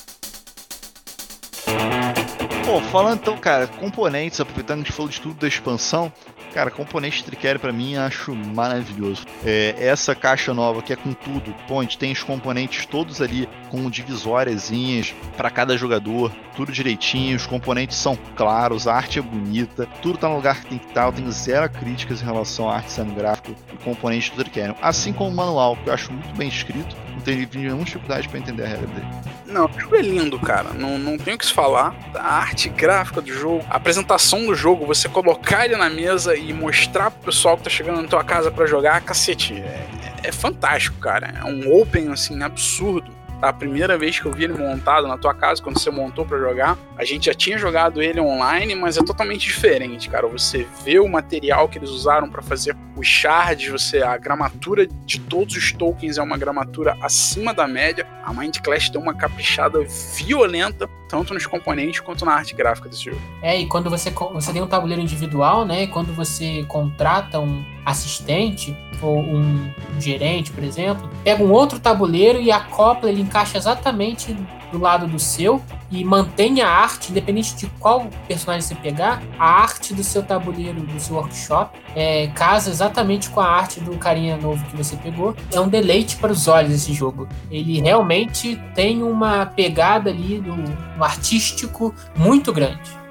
Pô, 2.64 2.80
falando 2.80 3.20
então, 3.20 3.36
cara, 3.36 3.66
componentes, 3.66 4.40
aproveitando 4.40 4.78
que 4.78 4.84
a 4.84 4.86
gente 4.86 4.96
falou 4.96 5.10
de 5.10 5.20
tudo 5.20 5.34
da 5.34 5.46
expansão, 5.46 6.10
cara, 6.54 6.70
componente 6.70 7.22
Tricere 7.22 7.58
pra 7.58 7.70
mim 7.70 7.96
acho 7.96 8.34
maravilhoso. 8.34 9.26
É, 9.44 9.74
essa 9.78 10.14
caixa 10.14 10.54
nova 10.54 10.80
que 10.80 10.90
é 10.90 10.96
com 10.96 11.12
tudo, 11.12 11.54
gente 11.82 11.98
tem 11.98 12.10
os 12.10 12.22
componentes 12.22 12.86
todos 12.86 13.20
ali 13.20 13.46
com 13.70 13.90
divisóriazinhas 13.90 15.14
para 15.36 15.50
cada 15.50 15.76
jogador, 15.76 16.32
tudo 16.56 16.72
direitinho, 16.72 17.36
os 17.36 17.46
componentes 17.46 17.98
são 17.98 18.16
claros, 18.34 18.88
a 18.88 18.94
arte 18.94 19.18
é 19.18 19.22
bonita, 19.22 19.86
tudo 20.00 20.16
tá 20.16 20.26
no 20.26 20.36
lugar 20.36 20.62
que 20.62 20.68
tem 20.68 20.78
que 20.78 20.86
estar, 20.86 21.04
eu 21.04 21.12
tenho 21.12 21.30
zero 21.30 21.68
críticas 21.68 22.22
em 22.22 22.24
relação 22.24 22.70
à 22.70 22.76
arte 22.76 22.86
design 22.86 23.14
gráfico 23.14 23.54
e 23.74 23.76
componentes 23.84 24.30
do 24.30 24.42
Tricerion. 24.42 24.74
Assim 24.80 25.12
como 25.12 25.28
o 25.28 25.34
manual, 25.34 25.76
que 25.76 25.90
eu 25.90 25.92
acho 25.92 26.10
muito 26.10 26.34
bem 26.34 26.48
escrito, 26.48 26.96
tenho 27.24 27.48
nenhuma 27.54 27.84
dificuldade 27.84 28.28
para 28.28 28.38
entender 28.38 28.64
a 28.64 28.68
regra 28.68 28.86
dele. 28.86 29.06
Não, 29.46 29.66
o 29.66 29.80
jogo 29.80 29.96
é 29.96 30.02
lindo, 30.02 30.38
cara. 30.38 30.72
Não, 30.74 30.98
não 30.98 31.16
tenho 31.16 31.36
o 31.36 31.38
que 31.38 31.46
se 31.46 31.52
falar. 31.52 31.94
A 32.14 32.38
arte 32.38 32.68
gráfica 32.68 33.20
do 33.20 33.32
jogo, 33.32 33.64
a 33.70 33.76
apresentação 33.76 34.46
do 34.46 34.54
jogo, 34.54 34.86
você 34.86 35.08
colocar 35.08 35.64
ele 35.64 35.76
na 35.76 35.88
mesa 35.88 36.36
e 36.36 36.52
mostrar 36.52 37.10
pro 37.10 37.26
pessoal 37.26 37.56
que 37.56 37.64
tá 37.64 37.70
chegando 37.70 38.02
na 38.02 38.08
tua 38.08 38.24
casa 38.24 38.50
para 38.50 38.66
jogar, 38.66 39.00
cacete. 39.02 39.54
É, 39.54 39.86
é 40.24 40.32
fantástico, 40.32 40.98
cara. 40.98 41.34
É 41.40 41.44
um 41.44 41.80
open, 41.80 42.10
assim, 42.10 42.42
absurdo. 42.42 43.10
A 43.44 43.52
primeira 43.52 43.98
vez 43.98 44.18
que 44.18 44.24
eu 44.24 44.32
vi 44.32 44.44
ele 44.44 44.54
montado 44.54 45.06
na 45.06 45.18
tua 45.18 45.34
casa, 45.34 45.62
quando 45.62 45.78
você 45.78 45.90
montou 45.90 46.24
para 46.24 46.38
jogar, 46.38 46.78
a 46.96 47.04
gente 47.04 47.26
já 47.26 47.34
tinha 47.34 47.58
jogado 47.58 48.00
ele 48.00 48.18
online, 48.18 48.74
mas 48.74 48.96
é 48.96 49.02
totalmente 49.02 49.42
diferente, 49.42 50.08
cara. 50.08 50.26
Você 50.28 50.66
vê 50.82 50.98
o 50.98 51.06
material 51.06 51.68
que 51.68 51.76
eles 51.76 51.90
usaram 51.90 52.30
para 52.30 52.40
fazer 52.40 52.74
os 52.96 53.06
shards, 53.06 53.70
você 53.70 54.02
a 54.02 54.16
gramatura 54.16 54.86
de 54.86 55.20
todos 55.20 55.54
os 55.56 55.72
tokens 55.72 56.16
é 56.16 56.22
uma 56.22 56.38
gramatura 56.38 56.96
acima 57.02 57.52
da 57.52 57.68
média. 57.68 58.06
A 58.24 58.32
Mind 58.32 58.56
Clash 58.60 58.88
deu 58.88 59.02
uma 59.02 59.12
caprichada 59.12 59.78
violenta, 60.16 60.88
tanto 61.06 61.34
nos 61.34 61.46
componentes 61.46 62.00
quanto 62.00 62.24
na 62.24 62.32
arte 62.32 62.54
gráfica 62.54 62.88
desse 62.88 63.04
jogo. 63.04 63.20
É, 63.42 63.60
e 63.60 63.66
quando 63.66 63.90
você, 63.90 64.10
você 64.10 64.54
tem 64.54 64.62
um 64.62 64.66
tabuleiro 64.66 65.02
individual, 65.02 65.66
né? 65.66 65.82
E 65.82 65.86
quando 65.86 66.14
você 66.14 66.64
contrata 66.66 67.38
um 67.38 67.73
assistente 67.84 68.76
ou 69.02 69.18
um 69.20 69.70
gerente, 69.98 70.50
por 70.50 70.64
exemplo, 70.64 71.08
pega 71.22 71.42
um 71.42 71.52
outro 71.52 71.78
tabuleiro 71.78 72.40
e 72.40 72.50
acopla, 72.50 73.10
ele 73.10 73.22
encaixa 73.22 73.58
exatamente 73.58 74.36
do 74.72 74.78
lado 74.78 75.06
do 75.06 75.18
seu 75.18 75.62
e 75.90 76.04
mantém 76.04 76.60
a 76.60 76.68
arte, 76.68 77.10
independente 77.10 77.54
de 77.54 77.66
qual 77.78 78.08
personagem 78.26 78.62
você 78.62 78.74
pegar, 78.74 79.22
a 79.38 79.62
arte 79.62 79.94
do 79.94 80.02
seu 80.02 80.22
tabuleiro, 80.22 80.80
do 80.80 80.98
seu 80.98 81.16
workshop, 81.16 81.78
é, 81.94 82.26
casa 82.28 82.70
exatamente 82.70 83.30
com 83.30 83.40
a 83.40 83.46
arte 83.46 83.78
do 83.80 83.96
carinha 83.96 84.36
novo 84.36 84.64
que 84.66 84.76
você 84.76 84.96
pegou. 84.96 85.36
É 85.52 85.60
um 85.60 85.68
deleite 85.68 86.16
para 86.16 86.32
os 86.32 86.48
olhos 86.48 86.72
esse 86.72 86.92
jogo. 86.92 87.28
Ele 87.50 87.80
realmente 87.80 88.60
tem 88.74 89.02
uma 89.02 89.46
pegada 89.46 90.10
ali 90.10 90.40
no 90.40 91.04
artístico 91.04 91.94
muito 92.16 92.52
grande. 92.52 93.03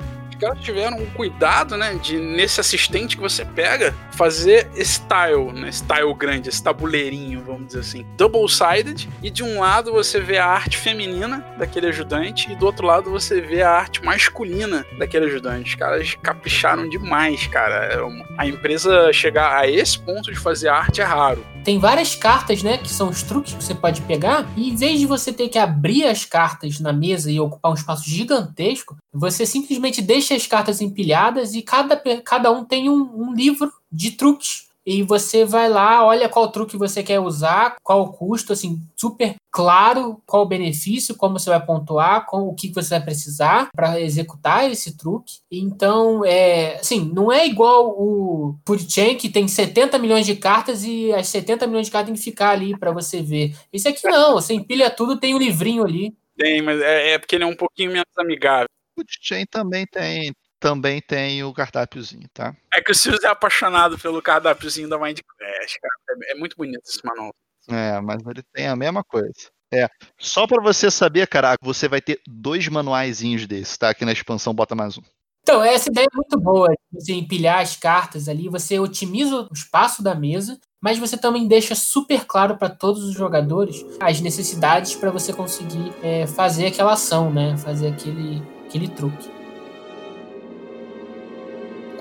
Caras 0.44 0.60
tiveram 0.60 0.98
um 0.98 1.06
cuidado, 1.06 1.78
né, 1.78 1.96
de 1.96 2.18
nesse 2.18 2.60
assistente 2.60 3.16
que 3.16 3.22
você 3.22 3.46
pega, 3.46 3.96
fazer 4.12 4.70
esse 4.76 5.00
tile, 5.02 5.54
né, 5.54 5.70
esse 5.70 5.84
tile 5.86 6.14
grande, 6.14 6.50
esse 6.50 6.62
tabuleirinho, 6.62 7.41
vamos 7.46 7.68
dizer 7.68 7.80
assim, 7.80 8.06
double-sided, 8.18 9.08
e 9.22 9.30
de 9.30 9.41
um 9.41 9.62
lado 9.62 9.94
você 9.94 10.20
vê 10.20 10.38
a 10.38 10.46
arte 10.46 10.78
feminina 10.78 11.46
daquele 11.58 11.88
ajudante, 11.88 12.52
e 12.52 12.56
do 12.56 12.66
outro 12.66 12.86
lado 12.86 13.10
você 13.10 13.39
vê 13.39 13.62
a 13.62 13.72
arte 13.72 14.04
masculina 14.04 14.86
daquele 14.98 15.28
ajudante. 15.28 15.70
Os 15.70 15.76
caras 15.76 16.18
capricharam 16.22 16.89
demais, 16.89 17.48
cara. 17.48 17.86
É 17.86 17.98
A 18.38 18.46
empresa 18.46 19.14
chegar 19.14 19.58
a 19.58 19.66
esse 19.66 19.98
ponto 19.98 20.30
de 20.30 20.38
fazer 20.38 20.68
arte 20.68 21.00
é 21.00 21.06
raro. 21.06 21.53
Tem 21.64 21.80
várias 21.80 22.16
cartas, 22.16 22.61
né? 22.61 22.78
Que 22.78 22.89
são 22.89 23.09
os 23.09 23.24
truques 23.24 23.53
que 23.53 23.64
você 23.64 23.74
pode 23.74 24.01
pegar. 24.01 24.51
E 24.57 24.70
em 24.70 24.76
vez 24.76 24.99
de 24.99 25.05
você 25.05 25.32
ter 25.32 25.49
que 25.49 25.57
abrir 25.57 26.05
as 26.05 26.26
cartas 26.26 26.80
na 26.80 26.91
mesa 26.91 27.32
e 27.32 27.39
ocupar 27.39 27.72
um 27.72 27.76
espaço 27.76 28.09
gigantesco, 28.09 28.97
você 29.11 29.45
simplesmente 29.45 30.01
deixa 30.01 30.36
as 30.36 30.45
cartas 30.45 30.82
empilhadas 30.82 31.53
e 31.53 31.61
cada, 31.61 32.01
cada 32.24 32.51
um 32.51 32.66
tem 32.66 32.89
um, 32.89 33.30
um 33.30 33.34
livro 33.34 33.72
de 33.91 34.11
truques 34.11 34.72
e 34.86 35.03
você 35.03 35.45
vai 35.45 35.69
lá, 35.69 36.05
olha 36.05 36.27
qual 36.29 36.51
truque 36.51 36.77
você 36.77 37.01
quer 37.03 37.19
usar, 37.19 37.75
qual 37.81 38.01
o 38.01 38.11
custo, 38.11 38.53
assim, 38.53 38.81
super 38.95 39.36
claro 39.53 40.19
qual 40.25 40.43
o 40.43 40.47
benefício, 40.47 41.15
como 41.15 41.38
você 41.38 41.49
vai 41.49 41.63
pontuar, 41.63 42.25
com 42.25 42.47
o 42.47 42.55
que 42.55 42.71
você 42.73 42.89
vai 42.89 43.03
precisar 43.03 43.69
para 43.73 44.01
executar 44.01 44.69
esse 44.69 44.97
truque. 44.97 45.36
Então, 45.51 46.25
é, 46.25 46.75
assim, 46.79 47.11
não 47.13 47.31
é 47.31 47.45
igual 47.45 47.89
o 47.89 48.57
Food 48.67 48.91
Chain 48.91 49.15
que 49.15 49.29
tem 49.29 49.47
70 49.47 49.99
milhões 49.99 50.25
de 50.25 50.36
cartas 50.36 50.84
e 50.84 51.13
as 51.13 51.27
70 51.27 51.67
milhões 51.67 51.86
de 51.86 51.91
cartas 51.91 52.07
tem 52.07 52.15
que 52.15 52.23
ficar 52.23 52.49
ali 52.49 52.77
para 52.77 52.91
você 52.91 53.21
ver. 53.21 53.55
Esse 53.71 53.88
aqui 53.88 54.05
não, 54.07 54.34
você 54.34 54.53
empilha 54.55 54.89
tudo, 54.89 55.19
tem 55.19 55.36
um 55.36 55.39
livrinho 55.39 55.84
ali. 55.84 56.15
Tem, 56.36 56.61
mas 56.63 56.81
é, 56.81 57.11
é 57.11 57.19
porque 57.19 57.36
ele 57.36 57.43
é 57.43 57.47
um 57.47 57.55
pouquinho 57.55 57.91
menos 57.91 58.17
amigável. 58.17 58.67
O 58.97 59.03
Chain 59.07 59.45
também 59.45 59.86
tem, 59.86 60.31
também 60.64 61.01
tem 61.01 61.43
o 61.43 61.53
cardápiozinho, 61.53 62.26
tá? 62.34 62.55
É 62.74 62.82
que 62.82 62.89
o 62.89 62.95
Sirius 62.95 63.22
é 63.26 63.28
apaixonado 63.28 63.99
pelo 63.99 64.22
cardápiozinho 64.22 64.88
da 64.88 64.97
Mindcraft, 64.97 65.76
cara. 65.82 66.20
É, 66.26 66.32
é 66.32 66.36
muito 66.36 66.55
bonito 66.55 66.84
esse 66.88 67.05
manual. 67.05 67.36
É, 67.68 67.99
mas 67.99 68.22
ele 68.26 68.41
tem 68.53 68.68
a 68.68 68.76
mesma 68.76 69.03
coisa. 69.03 69.34
É, 69.74 69.89
só 70.18 70.47
para 70.47 70.64
você 70.64 70.89
saber, 70.89 71.28
cara, 71.28 71.55
você 71.61 71.89
vai 71.89 71.99
ter 71.99 72.22
dois 72.26 72.66
manuaizinhos 72.70 73.45
desses, 73.45 73.78
tá? 73.78 73.89
Aqui 73.89 74.05
na 74.05 74.14
expansão 74.14 74.53
bota 74.53 74.74
mais 74.74 74.97
um. 74.97 75.01
Então, 75.41 75.61
essa 75.61 75.89
ideia 75.89 76.07
é 76.09 76.16
muito 76.16 76.39
boa. 76.39 76.74
Você 76.93 77.11
empilhar 77.11 77.59
as 77.59 77.76
cartas 77.76 78.30
ali, 78.30 78.47
você 78.47 78.80
otimiza 78.80 79.41
o 79.41 79.53
espaço 79.53 80.01
da 80.01 80.16
mesa, 80.16 80.57
mas 80.82 80.97
você 80.97 81.18
também 81.18 81.45
deixa 81.45 81.76
super 81.76 82.24
claro 82.24 82.55
para 82.55 82.70
todos 82.70 83.03
os 83.03 83.14
jogadores 83.14 83.86
as 83.99 84.22
necessidades 84.22 84.95
para 84.95 85.11
você 85.11 85.34
conseguir 85.34 85.91
é, 86.01 86.26
fazer 86.26 86.68
aquela 86.68 86.93
ação, 86.93 87.30
né? 87.30 87.57
Fazer 87.57 87.89
aquele, 87.89 88.41
aquele 88.66 88.88
truque. 88.88 89.43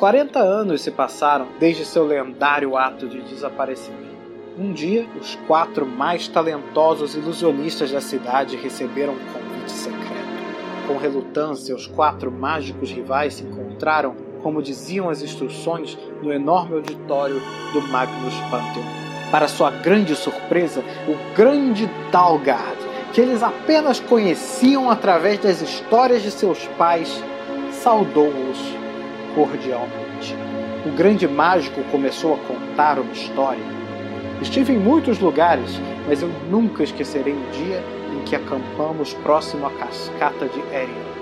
40 0.03 0.41
anos 0.41 0.81
se 0.81 0.91
passaram 0.91 1.47
desde 1.61 1.85
seu 1.85 2.05
lendário 2.05 2.77
ato 2.77 3.07
de 3.07 3.23
desaparecimento. 3.23 4.17
Um 4.59 4.73
dia, 4.73 5.07
os 5.17 5.37
quatro 5.47 5.87
mais 5.87 6.27
talentosos 6.27 7.15
ilusionistas 7.15 7.93
da 7.93 8.01
cidade 8.01 8.57
receberam 8.57 9.13
um 9.13 9.33
convite 9.33 9.71
secreto. 9.71 10.89
Com 10.89 10.97
relutância, 10.97 11.73
os 11.73 11.87
quatro 11.87 12.33
mágicos 12.33 12.91
rivais 12.91 13.35
se 13.35 13.45
encontraram, 13.45 14.17
como 14.43 14.61
diziam 14.61 15.09
as 15.09 15.23
instruções, 15.23 15.97
no 16.21 16.33
enorme 16.33 16.75
auditório 16.75 17.41
do 17.73 17.81
Magnus 17.83 18.35
Pantheon. 18.51 18.83
Para 19.31 19.47
sua 19.47 19.71
grande 19.71 20.17
surpresa, 20.17 20.83
o 21.07 21.37
grande 21.37 21.89
Dalgard, 22.11 22.77
que 23.13 23.21
eles 23.21 23.41
apenas 23.41 24.01
conheciam 24.01 24.91
através 24.91 25.39
das 25.39 25.63
histórias 25.63 26.25
de 26.25 26.33
seus 26.33 26.67
pais, 26.77 27.23
saudou-os 27.71 28.82
cordialmente. 29.35 30.37
O 30.85 30.91
grande 30.91 31.29
mágico 31.29 31.83
começou 31.91 32.35
a 32.35 32.39
contar 32.39 32.99
uma 32.99 33.13
história. 33.13 33.65
Estive 34.41 34.73
em 34.73 34.79
muitos 34.79 35.19
lugares, 35.21 35.71
mas 36.09 36.23
eu 36.23 36.29
nunca 36.51 36.83
esquecerei 36.83 37.33
o 37.33 37.51
dia 37.53 37.83
em 38.13 38.25
que 38.25 38.35
acampamos 38.35 39.15
próximo 39.15 39.67
à 39.67 39.71
cascata 39.71 40.47
de 40.47 40.59
Erion. 40.75 41.13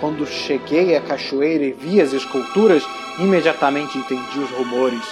Quando 0.00 0.26
cheguei 0.26 0.96
à 0.96 1.00
cachoeira 1.00 1.64
e 1.64 1.72
vi 1.72 2.00
as 2.00 2.12
esculturas, 2.12 2.84
imediatamente 3.18 3.98
entendi 3.98 4.38
os 4.38 4.50
rumores, 4.50 5.04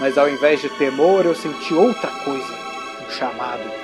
mas 0.00 0.16
ao 0.16 0.28
invés 0.28 0.60
de 0.60 0.68
temor, 0.70 1.24
eu 1.24 1.34
senti 1.34 1.74
outra 1.74 2.10
coisa, 2.24 2.54
um 3.06 3.10
chamado. 3.10 3.77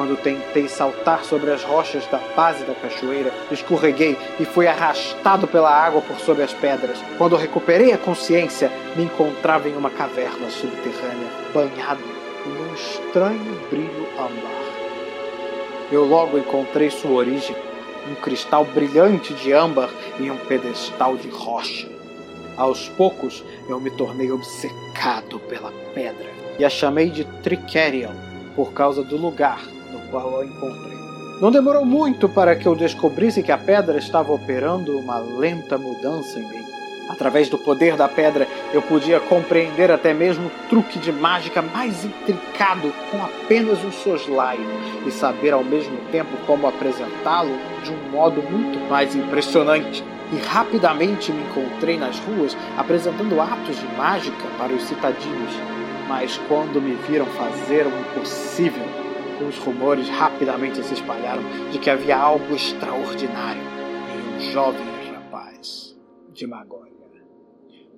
Quando 0.00 0.16
tentei 0.16 0.66
saltar 0.66 1.26
sobre 1.26 1.50
as 1.50 1.62
rochas 1.62 2.06
da 2.06 2.16
base 2.34 2.64
da 2.64 2.72
cachoeira, 2.72 3.30
escorreguei 3.50 4.16
e 4.40 4.46
fui 4.46 4.66
arrastado 4.66 5.46
pela 5.46 5.70
água 5.70 6.00
por 6.00 6.18
sobre 6.20 6.42
as 6.42 6.54
pedras. 6.54 6.96
Quando 7.18 7.36
recuperei 7.36 7.92
a 7.92 7.98
consciência, 7.98 8.72
me 8.96 9.04
encontrava 9.04 9.68
em 9.68 9.76
uma 9.76 9.90
caverna 9.90 10.48
subterrânea, 10.48 11.28
banhado 11.52 12.00
em 12.46 12.50
um 12.50 12.74
estranho 12.74 13.60
brilho 13.68 14.08
âmbar. 14.14 14.62
Eu 15.92 16.06
logo 16.06 16.38
encontrei 16.38 16.88
sua 16.88 17.10
origem, 17.10 17.54
um 18.10 18.14
cristal 18.14 18.64
brilhante 18.64 19.34
de 19.34 19.52
âmbar 19.52 19.90
em 20.18 20.30
um 20.30 20.38
pedestal 20.38 21.14
de 21.18 21.28
rocha. 21.28 21.86
Aos 22.56 22.88
poucos, 22.88 23.44
eu 23.68 23.78
me 23.78 23.90
tornei 23.90 24.32
obcecado 24.32 25.38
pela 25.40 25.70
pedra 25.92 26.30
e 26.58 26.64
a 26.64 26.70
chamei 26.70 27.10
de 27.10 27.24
Tricerion 27.42 28.14
por 28.56 28.72
causa 28.72 29.04
do 29.04 29.18
lugar 29.18 29.60
qual 30.10 30.40
a 30.40 30.44
encontrei. 30.44 30.98
Não 31.40 31.50
demorou 31.50 31.86
muito 31.86 32.28
para 32.28 32.54
que 32.54 32.66
eu 32.66 32.74
descobrisse 32.74 33.42
que 33.42 33.50
a 33.50 33.56
pedra 33.56 33.96
estava 33.96 34.32
operando 34.32 34.98
uma 34.98 35.18
lenta 35.18 35.78
mudança 35.78 36.38
em 36.38 36.46
mim. 36.46 36.64
Através 37.08 37.48
do 37.48 37.58
poder 37.58 37.96
da 37.96 38.06
pedra, 38.06 38.46
eu 38.72 38.80
podia 38.80 39.18
compreender 39.18 39.90
até 39.90 40.14
mesmo 40.14 40.46
o 40.46 40.68
truque 40.68 40.98
de 40.98 41.10
mágica 41.10 41.60
mais 41.60 42.04
intricado 42.04 42.92
com 43.10 43.24
apenas 43.24 43.82
um 43.84 43.90
soslaio 43.90 44.64
e 45.04 45.10
saber 45.10 45.52
ao 45.52 45.64
mesmo 45.64 45.96
tempo 46.12 46.30
como 46.46 46.68
apresentá-lo 46.68 47.50
de 47.82 47.90
um 47.90 48.10
modo 48.10 48.40
muito 48.42 48.78
mais 48.88 49.16
impressionante. 49.16 50.04
E 50.32 50.36
rapidamente 50.36 51.32
me 51.32 51.42
encontrei 51.42 51.98
nas 51.98 52.16
ruas 52.20 52.56
apresentando 52.76 53.40
atos 53.40 53.76
de 53.76 53.86
mágica 53.96 54.46
para 54.56 54.72
os 54.72 54.84
citadinos. 54.84 55.52
Mas 56.06 56.38
quando 56.46 56.80
me 56.80 56.94
viram 57.08 57.26
fazer 57.26 57.86
o 57.86 58.00
impossível, 58.00 58.84
os 59.44 59.58
rumores 59.58 60.08
rapidamente 60.08 60.82
se 60.82 60.94
espalharam 60.94 61.42
de 61.70 61.78
que 61.78 61.90
havia 61.90 62.16
algo 62.16 62.54
extraordinário 62.54 63.62
em 63.62 64.36
um 64.36 64.40
jovem 64.52 64.86
rapaz 65.12 65.96
de 66.32 66.46
Magólia. 66.46 66.90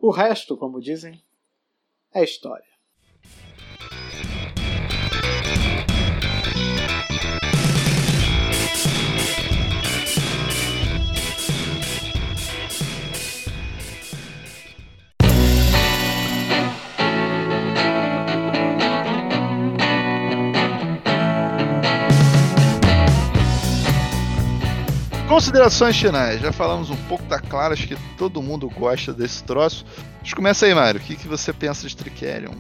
O 0.01 0.11
resto, 0.11 0.57
como 0.57 0.81
dizem, 0.81 1.23
é 2.13 2.25
história. 2.25 2.72
Considerações 25.33 25.99
finais. 25.99 26.43
Já 26.43 26.53
falamos 26.53 26.91
um 26.91 26.97
pouco, 27.09 27.25
tá 27.25 27.41
claro, 27.41 27.73
acho 27.73 27.89
que 27.89 27.97
todo 28.19 28.43
mundo 28.43 28.69
gosta 28.69 29.15
desse 29.15 29.43
troço. 29.43 29.83
Mas 30.21 30.35
começa 30.35 30.67
aí, 30.67 30.75
Mário. 30.75 31.01
O 31.01 31.03
que, 31.03 31.17
que 31.17 31.27
você 31.27 31.55
pensa 31.55 31.89
de 31.89 31.97
Tricerion? 31.97 32.53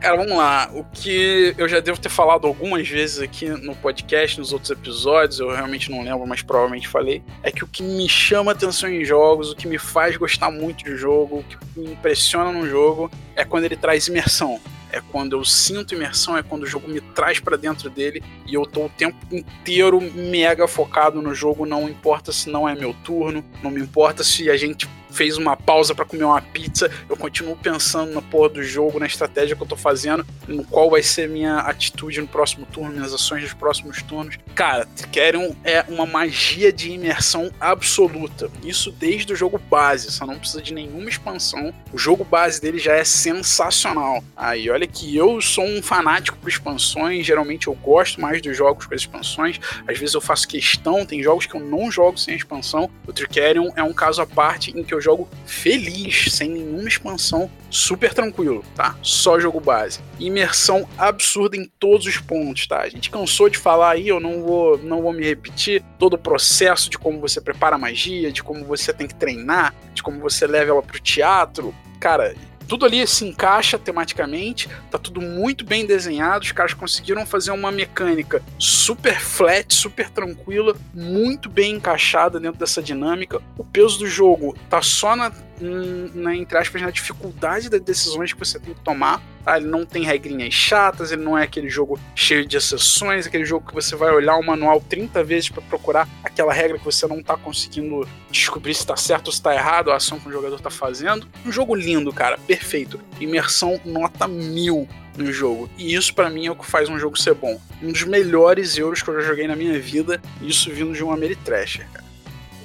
Cara, 0.00 0.16
vamos 0.16 0.36
lá. 0.36 0.68
O 0.74 0.82
que 0.82 1.54
eu 1.56 1.68
já 1.68 1.78
devo 1.78 2.00
ter 2.00 2.08
falado 2.08 2.44
algumas 2.44 2.88
vezes 2.88 3.20
aqui 3.20 3.48
no 3.48 3.76
podcast, 3.76 4.36
nos 4.40 4.52
outros 4.52 4.72
episódios, 4.72 5.38
eu 5.38 5.54
realmente 5.54 5.92
não 5.92 6.02
lembro, 6.02 6.26
mas 6.26 6.42
provavelmente 6.42 6.88
falei, 6.88 7.22
é 7.40 7.52
que 7.52 7.62
o 7.62 7.68
que 7.68 7.84
me 7.84 8.08
chama 8.08 8.50
atenção 8.50 8.88
em 8.88 9.04
jogos, 9.04 9.52
o 9.52 9.54
que 9.54 9.68
me 9.68 9.78
faz 9.78 10.16
gostar 10.16 10.50
muito 10.50 10.82
de 10.82 10.96
jogo, 10.96 11.38
o 11.38 11.44
que 11.44 11.56
me 11.78 11.92
impressiona 11.92 12.50
no 12.50 12.66
jogo, 12.66 13.08
é 13.40 13.44
quando 13.44 13.64
ele 13.64 13.76
traz 13.76 14.06
imersão 14.06 14.60
é 14.92 15.00
quando 15.00 15.36
eu 15.36 15.44
sinto 15.44 15.94
imersão, 15.94 16.36
é 16.36 16.42
quando 16.42 16.64
o 16.64 16.66
jogo 16.66 16.88
me 16.88 17.00
traz 17.00 17.38
para 17.38 17.56
dentro 17.56 17.88
dele 17.88 18.22
e 18.46 18.54
eu 18.54 18.66
tô 18.66 18.86
o 18.86 18.88
tempo 18.88 19.16
inteiro 19.30 20.00
mega 20.00 20.66
focado 20.66 21.22
no 21.22 21.34
jogo, 21.34 21.64
não 21.64 21.88
importa 21.88 22.32
se 22.32 22.50
não 22.50 22.68
é 22.68 22.74
meu 22.74 22.92
turno, 23.04 23.44
não 23.62 23.70
me 23.70 23.80
importa 23.80 24.24
se 24.24 24.50
a 24.50 24.56
gente 24.56 24.88
fez 25.10 25.36
uma 25.36 25.56
pausa 25.56 25.94
para 25.94 26.04
comer 26.04 26.24
uma 26.24 26.40
pizza, 26.40 26.90
eu 27.08 27.16
continuo 27.16 27.56
pensando 27.56 28.12
na 28.12 28.22
porra 28.22 28.50
do 28.50 28.62
jogo, 28.62 28.98
na 28.98 29.06
estratégia 29.06 29.56
que 29.56 29.62
eu 29.62 29.66
tô 29.66 29.76
fazendo, 29.76 30.24
no 30.46 30.64
qual 30.64 30.90
vai 30.90 31.02
ser 31.02 31.28
minha 31.28 31.58
atitude 31.58 32.20
no 32.20 32.28
próximo 32.28 32.66
turno, 32.66 32.92
minhas 32.92 33.12
ações 33.12 33.42
nos 33.42 33.52
próximos 33.52 34.02
turnos. 34.02 34.38
Cara, 34.54 34.86
Trickerion 34.86 35.52
é 35.64 35.84
uma 35.88 36.06
magia 36.06 36.72
de 36.72 36.92
imersão 36.92 37.50
absoluta. 37.60 38.50
Isso 38.62 38.90
desde 38.90 39.32
o 39.32 39.36
jogo 39.36 39.58
base, 39.58 40.10
só 40.10 40.24
não 40.24 40.38
precisa 40.38 40.62
de 40.62 40.72
nenhuma 40.72 41.08
expansão. 41.08 41.74
O 41.92 41.98
jogo 41.98 42.24
base 42.24 42.60
dele 42.60 42.78
já 42.78 42.94
é 42.94 43.04
sensacional. 43.30 44.22
Aí, 44.36 44.68
olha 44.70 44.86
que 44.86 45.16
eu 45.16 45.40
sou 45.40 45.64
um 45.64 45.82
fanático 45.82 46.36
por 46.38 46.48
expansões, 46.48 47.24
geralmente 47.24 47.68
eu 47.68 47.74
gosto 47.74 48.20
mais 48.20 48.42
dos 48.42 48.56
jogos 48.56 48.86
com 48.86 48.94
as 48.94 49.02
expansões, 49.02 49.60
às 49.86 49.98
vezes 49.98 50.14
eu 50.14 50.20
faço 50.20 50.48
questão, 50.48 51.06
tem 51.06 51.22
jogos 51.22 51.46
que 51.46 51.54
eu 51.54 51.60
não 51.60 51.90
jogo 51.90 52.18
sem 52.18 52.34
expansão. 52.34 52.90
O 53.06 53.12
Trickerion 53.12 53.70
é 53.76 53.82
um 53.82 53.92
caso 53.92 54.20
à 54.20 54.26
parte 54.26 54.76
em 54.76 54.82
que 54.82 54.92
eu 54.92 55.00
jogo 55.00 55.28
feliz, 55.46 56.32
sem 56.32 56.50
nenhuma 56.50 56.88
expansão, 56.88 57.50
super 57.70 58.12
tranquilo, 58.12 58.64
tá? 58.74 58.96
Só 59.02 59.38
jogo 59.38 59.60
base. 59.60 60.00
Imersão 60.18 60.88
absurda 60.98 61.56
em 61.56 61.70
todos 61.78 62.06
os 62.06 62.18
pontos, 62.18 62.66
tá? 62.66 62.80
A 62.80 62.88
gente 62.88 63.10
cansou 63.10 63.48
de 63.48 63.58
falar 63.58 63.92
aí, 63.92 64.08
eu 64.08 64.18
não 64.18 64.42
vou, 64.42 64.78
não 64.78 65.02
vou 65.02 65.12
me 65.12 65.24
repetir. 65.24 65.82
Todo 65.98 66.14
o 66.14 66.18
processo 66.18 66.90
de 66.90 66.98
como 66.98 67.20
você 67.20 67.40
prepara 67.40 67.76
a 67.76 67.78
magia, 67.78 68.32
de 68.32 68.42
como 68.42 68.64
você 68.64 68.92
tem 68.92 69.06
que 69.06 69.14
treinar, 69.14 69.74
de 69.94 70.02
como 70.02 70.18
você 70.18 70.46
leva 70.46 70.72
ela 70.72 70.82
pro 70.82 71.00
teatro. 71.00 71.74
Cara, 72.00 72.34
tudo 72.70 72.86
ali 72.86 73.04
se 73.04 73.26
encaixa 73.26 73.76
tematicamente, 73.76 74.68
tá 74.92 74.96
tudo 74.96 75.20
muito 75.20 75.64
bem 75.64 75.84
desenhado, 75.84 76.44
os 76.44 76.52
caras 76.52 76.72
conseguiram 76.72 77.26
fazer 77.26 77.50
uma 77.50 77.72
mecânica 77.72 78.40
super 78.60 79.18
flat, 79.18 79.74
super 79.74 80.08
tranquila, 80.08 80.76
muito 80.94 81.48
bem 81.48 81.72
encaixada 81.72 82.38
dentro 82.38 82.60
dessa 82.60 82.80
dinâmica. 82.80 83.42
O 83.58 83.64
peso 83.64 83.98
do 83.98 84.06
jogo 84.06 84.56
tá 84.68 84.80
só 84.80 85.16
na, 85.16 85.32
na 85.60 86.34
entre 86.34 86.56
aspas, 86.56 86.80
na 86.82 86.90
dificuldade 86.90 87.68
das 87.68 87.80
decisões 87.80 88.32
que 88.32 88.38
você 88.38 88.58
tem 88.58 88.74
que 88.74 88.80
tomar. 88.80 89.22
Tá? 89.44 89.56
Ele 89.56 89.66
não 89.66 89.84
tem 89.86 90.02
regrinhas 90.02 90.52
chatas, 90.52 91.12
ele 91.12 91.22
não 91.22 91.36
é 91.36 91.44
aquele 91.44 91.68
jogo 91.68 91.98
cheio 92.14 92.46
de 92.46 92.56
exceções, 92.56 93.26
aquele 93.26 93.44
jogo 93.44 93.66
que 93.66 93.74
você 93.74 93.96
vai 93.96 94.12
olhar 94.12 94.36
o 94.36 94.44
manual 94.44 94.80
30 94.80 95.22
vezes 95.24 95.48
para 95.48 95.62
procurar 95.62 96.08
aquela 96.22 96.52
regra 96.52 96.78
que 96.78 96.84
você 96.84 97.06
não 97.06 97.22
tá 97.22 97.36
conseguindo 97.36 98.06
descobrir 98.30 98.74
se 98.74 98.86
tá 98.86 98.96
certo 98.96 99.28
ou 99.28 99.32
se 99.32 99.42
tá 99.42 99.54
errado, 99.54 99.90
a 99.90 99.96
ação 99.96 100.18
que 100.18 100.28
o 100.28 100.32
jogador 100.32 100.60
tá 100.60 100.70
fazendo. 100.70 101.26
Um 101.44 101.52
jogo 101.52 101.74
lindo, 101.74 102.12
cara, 102.12 102.38
perfeito. 102.38 103.00
Imersão 103.20 103.80
nota 103.84 104.28
mil 104.28 104.88
no 105.16 105.32
jogo. 105.32 105.68
E 105.76 105.94
isso 105.94 106.14
para 106.14 106.30
mim 106.30 106.46
é 106.46 106.50
o 106.50 106.56
que 106.56 106.66
faz 106.66 106.88
um 106.88 106.98
jogo 106.98 107.18
ser 107.18 107.34
bom. 107.34 107.60
Um 107.82 107.92
dos 107.92 108.04
melhores 108.04 108.76
euros 108.76 109.02
que 109.02 109.08
eu 109.08 109.20
já 109.20 109.28
joguei 109.28 109.46
na 109.46 109.56
minha 109.56 109.78
vida, 109.78 110.20
isso 110.40 110.70
vindo 110.70 110.92
de 110.92 111.02
um 111.02 111.12
Ameritrasher, 111.12 111.86
cara. 111.92 111.99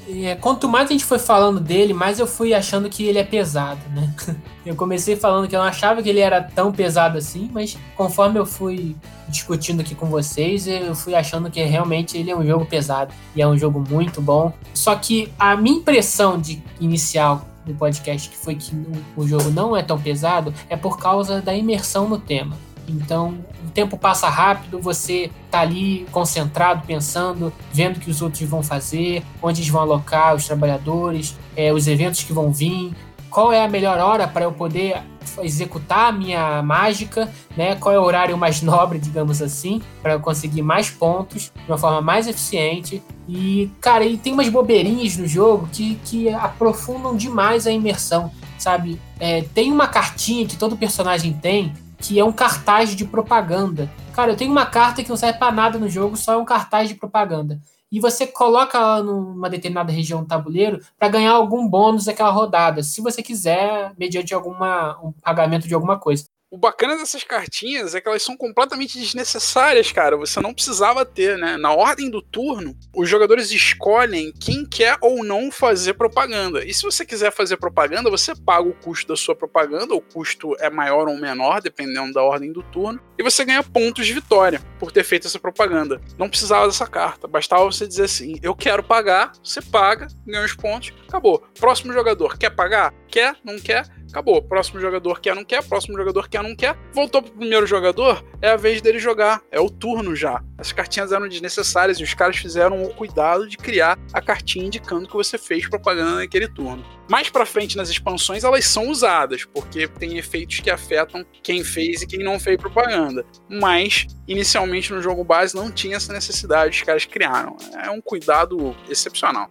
É, 0.08 0.36
quanto 0.36 0.68
mais 0.70 0.90
a 0.90 0.92
gente 0.92 1.04
foi 1.04 1.18
falando 1.18 1.60
dele, 1.60 1.94
mais 1.94 2.20
eu 2.20 2.28
fui 2.28 2.54
achando 2.54 2.90
que 2.90 3.04
ele 3.04 3.18
é 3.18 3.24
pesado, 3.24 3.82
né? 3.90 4.14
Eu 4.66 4.76
comecei 4.76 5.16
falando 5.16 5.48
que 5.48 5.56
eu 5.56 5.60
não 5.60 5.68
achava 5.68 6.02
que 6.02 6.10
ele 6.10 6.20
era 6.20 6.42
tão 6.42 6.72
pesado 6.72 7.20
assim, 7.20 7.52
mas 7.54 7.78
conforme 7.96 8.40
eu 8.40 8.48
fui 8.48 8.96
discutindo 9.28 9.82
aqui 9.82 9.94
com 9.94 10.08
vocês, 10.08 10.66
eu 10.66 10.96
fui 10.96 11.14
achando 11.14 11.52
que 11.52 11.62
realmente 11.62 12.18
ele 12.18 12.32
é 12.32 12.36
um 12.36 12.44
jogo 12.44 12.66
pesado 12.66 13.14
e 13.36 13.44
é 13.44 13.48
um 13.48 13.56
jogo 13.56 13.80
muito 13.88 14.20
bom. 14.20 14.52
Só 14.74 14.96
que 14.96 15.32
a 15.38 15.56
minha 15.56 15.78
impressão 15.78 16.42
de 16.42 16.64
inicial 16.82 17.46
do 17.64 17.76
podcast 17.76 18.28
que 18.28 18.36
foi 18.36 18.56
que 18.56 18.76
o 19.16 19.28
jogo 19.28 19.52
não 19.52 19.78
é 19.78 19.84
tão 19.84 20.00
pesado 20.00 20.52
é 20.68 20.76
por 20.76 20.98
causa 20.98 21.40
da 21.40 21.54
imersão 21.54 22.10
no 22.10 22.18
tema. 22.18 22.58
Então, 22.88 23.40
o 23.66 23.72
tempo 23.72 23.98
passa 23.98 24.30
rápido, 24.30 24.80
você 24.80 25.32
tá 25.50 25.62
ali 25.62 26.06
concentrado, 26.12 26.86
pensando, 26.86 27.52
vendo 27.72 27.98
o 27.98 28.00
que 28.00 28.10
os 28.10 28.22
outros 28.22 28.42
vão 28.48 28.62
fazer, 28.62 29.24
onde 29.42 29.62
eles 29.62 29.70
vão 29.70 29.82
alocar 29.82 30.36
os 30.36 30.46
trabalhadores, 30.46 31.36
é, 31.56 31.74
os 31.74 31.88
eventos 31.88 32.24
que 32.24 32.32
vão 32.32 32.52
vir, 32.52 32.94
qual 33.36 33.52
é 33.52 33.66
a 33.66 33.68
melhor 33.68 33.98
hora 34.00 34.28
para 34.28 34.46
eu 34.46 34.52
poder 34.54 35.04
executar 35.42 36.08
a 36.08 36.12
minha 36.12 36.62
mágica, 36.64 37.30
né? 37.58 37.76
Qual 37.76 37.94
é 37.94 38.00
o 38.00 38.04
horário 38.04 38.38
mais 38.38 38.62
nobre, 38.64 38.98
digamos 38.98 39.42
assim, 39.42 39.82
para 40.02 40.14
eu 40.14 40.22
conseguir 40.22 40.62
mais 40.62 40.90
pontos 40.90 41.52
de 41.54 41.70
uma 41.70 41.78
forma 41.78 42.00
mais 42.02 42.28
eficiente. 42.28 43.04
E, 43.28 43.70
cara, 43.82 44.06
e 44.06 44.18
tem 44.18 44.32
umas 44.32 44.48
bobeirinhas 44.48 45.18
no 45.18 45.28
jogo 45.28 45.68
que, 45.70 45.96
que 46.06 46.30
aprofundam 46.30 47.14
demais 47.14 47.68
a 47.68 47.72
imersão, 47.72 48.32
sabe? 48.58 49.02
É, 49.20 49.42
tem 49.54 49.70
uma 49.70 49.88
cartinha 49.90 50.46
que 50.46 50.56
todo 50.56 50.78
personagem 50.78 51.34
tem 51.34 51.74
que 52.08 52.20
é 52.20 52.24
um 52.24 52.32
cartaz 52.32 52.96
de 52.96 53.04
propaganda. 53.04 53.90
Cara, 54.14 54.32
eu 54.32 54.38
tenho 54.38 54.52
uma 54.52 54.66
carta 54.66 55.02
que 55.02 55.10
não 55.10 55.18
serve 55.18 55.40
para 55.40 55.52
nada 55.52 55.80
no 55.80 55.90
jogo, 55.90 56.16
só 56.16 56.34
é 56.34 56.38
um 56.38 56.46
cartaz 56.46 56.88
de 56.88 56.94
propaganda. 56.96 57.60
E 57.92 58.00
você 58.00 58.28
coloca 58.28 58.78
ela 58.78 59.02
numa 59.02 59.50
determinada 59.50 59.92
região 59.92 60.22
do 60.22 60.28
tabuleiro 60.28 60.80
para 61.00 61.10
ganhar 61.10 61.32
algum 61.32 61.68
bônus 61.68 62.06
daquela 62.06 62.30
rodada, 62.30 62.84
se 62.84 63.02
você 63.02 63.24
quiser, 63.24 63.94
mediante 63.98 64.34
alguma, 64.34 65.00
um 65.04 65.12
pagamento 65.14 65.68
de 65.68 65.74
alguma 65.74 65.98
coisa. 65.98 66.26
O 66.56 66.58
bacana 66.58 66.96
dessas 66.96 67.22
cartinhas 67.22 67.96
é 67.96 68.00
que 68.00 68.08
elas 68.08 68.24
são 68.24 68.38
completamente 68.38 68.98
desnecessárias, 68.98 69.92
cara. 69.92 70.16
Você 70.16 70.40
não 70.40 70.54
precisava 70.54 71.06
ter, 71.06 71.38
né? 71.38 71.58
Na 71.58 71.74
ordem 71.74 72.10
do 72.10 72.22
turno, 72.22 72.74
os 72.96 73.10
jogadores 73.10 73.52
escolhem 73.52 74.32
quem 74.32 74.66
quer 74.66 74.96
ou 75.02 75.22
não 75.22 75.52
fazer 75.52 75.96
propaganda. 75.96 76.64
E 76.64 76.74
se 76.74 76.84
você 76.84 77.06
quiser 77.06 77.34
fazer 77.34 77.58
propaganda, 77.58 78.10
você 78.10 78.34
paga 78.34 78.70
o 78.70 78.74
custo 78.74 79.10
da 79.10 79.18
sua 79.18 79.36
propaganda. 79.36 79.94
O 79.94 80.00
custo 80.00 80.56
é 80.58 80.70
maior 80.70 81.10
ou 81.10 81.18
menor, 81.18 81.62
dependendo 81.62 82.14
da 82.14 82.24
ordem 82.24 82.54
do 82.54 82.64
turno. 82.64 83.02
E 83.18 83.24
você 83.24 83.46
ganha 83.46 83.64
pontos 83.64 84.06
de 84.06 84.14
vitória 84.14 84.62
por 84.80 84.92
ter 84.92 85.04
feito 85.04 85.28
essa 85.28 85.40
propaganda. 85.40 86.02
Não 86.18 86.30
precisava 86.30 86.68
dessa 86.68 86.86
carta. 86.88 87.28
Bastava 87.28 87.64
você 87.64 87.88
dizer 87.88 88.04
assim: 88.04 88.40
eu 88.42 88.56
quero 88.56 88.84
pagar, 88.84 89.32
você 89.44 89.62
paga, 89.62 90.08
ganha 90.26 90.46
os 90.46 90.56
pontos, 90.56 90.94
acabou. 91.08 91.44
Próximo 91.60 91.94
jogador, 91.94 92.38
quer 92.38 92.50
pagar? 92.50 92.94
Quer? 93.08 93.36
Não 93.44 93.60
quer? 93.60 93.86
acabou. 94.16 94.42
Próximo 94.42 94.80
jogador 94.80 95.20
quer, 95.20 95.36
não 95.36 95.44
quer, 95.44 95.62
próximo 95.64 95.98
jogador 95.98 96.30
quer, 96.30 96.42
não 96.42 96.56
quer. 96.56 96.78
Voltou 96.94 97.22
pro 97.22 97.34
primeiro 97.34 97.68
jogador, 97.68 98.24
é 98.42 98.52
a 98.52 98.56
vez 98.56 98.82
dele 98.82 98.98
jogar. 98.98 99.42
É 99.52 99.60
o 99.60 99.70
turno 99.70 100.16
já. 100.16 100.42
As 100.58 100.72
cartinhas 100.72 101.12
eram 101.12 101.28
desnecessárias 101.28 102.00
e 102.00 102.04
os 102.04 102.14
caras 102.14 102.38
fizeram 102.38 102.82
o 102.84 102.94
cuidado 102.94 103.48
de 103.48 103.58
criar 103.58 104.00
a 104.14 104.22
cartinha 104.22 104.66
indicando 104.66 105.08
que 105.08 105.14
você 105.14 105.38
fez 105.38 105.68
propaganda 105.68 106.16
naquele 106.16 106.48
turno. 106.48 106.84
Mais 107.08 107.30
pra 107.30 107.46
frente 107.46 107.78
nas 107.78 107.90
expansões 107.90 108.44
elas 108.44 108.66
são 108.66 108.90
usadas, 108.90 109.46
porque 109.46 109.88
tem 109.88 110.18
efeitos 110.18 110.60
que 110.60 110.70
afetam 110.70 111.26
quem 111.44 111.64
fez 111.64 112.02
e 112.02 112.08
quem 112.08 112.24
não 112.24 112.40
fez 112.40 112.58
propaganda. 112.58 113.26
Mas, 113.50 114.08
inicialmente 114.28 114.92
no 114.92 115.02
jogo 115.02 115.24
base 115.24 115.56
não 115.56 115.72
tinha 115.72 115.98
essa 115.98 116.12
necessidade, 116.12 116.78
os 116.78 116.84
caras 116.84 117.06
criaram. 117.06 117.56
É 117.84 117.90
um 117.92 118.02
cuidado 118.02 118.76
excepcional. 118.90 119.50